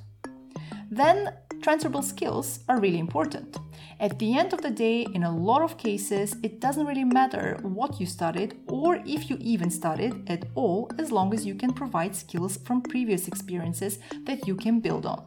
Then, 0.89 1.33
transferable 1.61 2.01
skills 2.01 2.61
are 2.69 2.79
really 2.79 2.99
important. 2.99 3.57
At 3.99 4.17
the 4.19 4.37
end 4.37 4.51
of 4.51 4.61
the 4.61 4.71
day, 4.71 5.05
in 5.13 5.23
a 5.23 5.35
lot 5.35 5.61
of 5.61 5.77
cases, 5.77 6.35
it 6.41 6.59
doesn't 6.59 6.87
really 6.87 7.03
matter 7.03 7.59
what 7.61 7.99
you 7.99 8.05
studied 8.05 8.57
or 8.67 8.95
if 9.05 9.29
you 9.29 9.37
even 9.39 9.69
studied 9.69 10.27
at 10.29 10.45
all, 10.55 10.89
as 10.97 11.11
long 11.11 11.33
as 11.33 11.45
you 11.45 11.55
can 11.55 11.71
provide 11.71 12.15
skills 12.15 12.57
from 12.57 12.81
previous 12.81 13.27
experiences 13.27 13.99
that 14.25 14.47
you 14.47 14.55
can 14.55 14.79
build 14.79 15.05
on. 15.05 15.23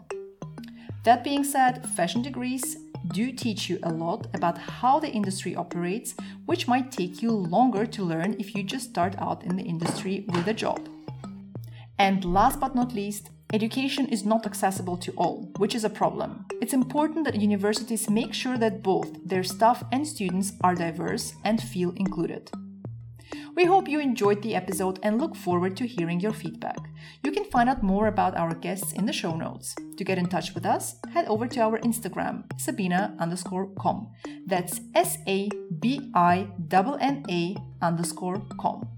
That 1.05 1.23
being 1.23 1.45
said, 1.45 1.89
fashion 1.91 2.23
degrees 2.23 2.79
do 3.09 3.33
teach 3.33 3.69
you 3.69 3.79
a 3.83 3.93
lot 3.93 4.27
about 4.35 4.59
how 4.59 4.99
the 4.99 5.11
industry 5.11 5.55
operates, 5.55 6.15
which 6.47 6.69
might 6.69 6.93
take 6.93 7.23
you 7.23 7.31
longer 7.31 7.87
to 7.87 8.03
learn 8.03 8.37
if 8.39 8.55
you 8.55 8.63
just 8.63 8.91
start 8.91 9.15
out 9.19 9.45
in 9.45 9.57
the 9.57 9.63
industry 9.63 10.25
with 10.29 10.47
a 10.49 10.55
job. 10.55 10.89
And 11.99 12.25
last 12.25 12.59
but 12.61 12.75
not 12.75 12.95
least, 12.95 13.31
education 13.53 14.09
is 14.09 14.25
not 14.25 14.47
accessible 14.47 14.97
to 14.97 15.13
all, 15.13 15.49
which 15.59 15.75
is 15.75 15.85
a 15.85 15.91
problem. 15.91 16.47
It's 16.61 16.73
important 16.73 17.25
that 17.25 17.41
universities 17.41 18.11
make 18.11 18.35
sure 18.35 18.59
that 18.59 18.83
both 18.83 19.11
their 19.25 19.45
staff 19.45 19.85
and 19.93 20.07
students 20.07 20.53
are 20.63 20.75
diverse 20.75 21.35
and 21.45 21.63
feel 21.63 21.93
included. 21.97 22.51
We 23.57 23.65
hope 23.65 23.89
you 23.89 24.01
enjoyed 24.01 24.43
the 24.43 24.55
episode 24.57 24.99
and 25.03 25.21
look 25.21 25.37
forward 25.37 25.77
to 25.77 25.87
hearing 25.87 26.19
your 26.19 26.33
feedback. 26.33 26.79
You 27.23 27.31
can 27.31 27.45
find 27.45 27.69
out 27.69 27.83
more 27.83 28.09
about 28.09 28.37
our 28.37 28.55
guests 28.55 28.93
in 28.93 29.07
the 29.07 29.13
show 29.13 29.37
notes. 29.37 29.77
To 29.97 30.05
get 30.05 30.19
in 30.19 30.27
touch 30.27 30.55
with 30.55 30.67
us, 30.67 30.97
head 31.13 31.27
over 31.29 31.47
to 31.47 31.61
our 31.61 31.79
Instagram, 31.79 32.45
Sabina 32.59 33.15
underscore 33.21 33.69
com. 33.79 34.11
That's 34.47 34.81
S 34.95 35.19
A 35.29 35.49
B 35.79 36.11
I 36.15 36.49
N 36.73 37.25
A 37.31 37.57
underscore 37.81 38.43
com. 38.59 38.89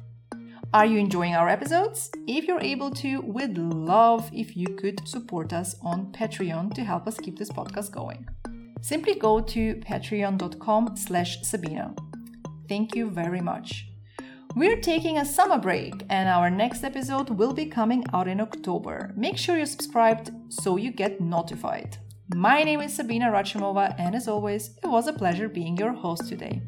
Are 0.72 0.86
you 0.86 0.98
enjoying 0.98 1.34
our 1.34 1.48
episodes? 1.48 2.10
If 2.26 2.46
you're 2.46 2.60
able 2.60 2.90
to, 2.92 3.20
we'd 3.20 3.56
love 3.58 4.30
if 4.32 4.56
you 4.56 4.68
could 4.68 5.06
support 5.06 5.52
us 5.52 5.76
on 5.82 6.12
Patreon 6.12 6.74
to 6.74 6.84
help 6.84 7.06
us 7.06 7.18
keep 7.18 7.38
this 7.38 7.50
podcast 7.50 7.92
going. 7.92 8.26
Simply 8.80 9.14
go 9.14 9.40
to 9.40 9.74
patreon.com 9.76 10.96
slash 10.96 11.42
Sabina. 11.42 11.94
Thank 12.68 12.94
you 12.94 13.10
very 13.10 13.40
much. 13.40 13.88
We're 14.56 14.80
taking 14.80 15.18
a 15.18 15.24
summer 15.26 15.58
break, 15.58 15.92
and 16.08 16.30
our 16.30 16.48
next 16.48 16.82
episode 16.82 17.28
will 17.28 17.52
be 17.52 17.66
coming 17.66 18.06
out 18.14 18.26
in 18.26 18.40
October. 18.40 19.12
Make 19.14 19.36
sure 19.36 19.58
you're 19.58 19.66
subscribed 19.66 20.30
so 20.48 20.78
you 20.78 20.92
get 20.92 21.20
notified. 21.20 21.98
My 22.34 22.62
name 22.62 22.80
is 22.80 22.94
Sabina 22.94 23.26
Rachimova, 23.26 23.94
and 23.98 24.14
as 24.14 24.28
always, 24.28 24.70
it 24.82 24.86
was 24.86 25.08
a 25.08 25.12
pleasure 25.12 25.50
being 25.50 25.76
your 25.76 25.92
host 25.92 26.30
today. 26.30 26.62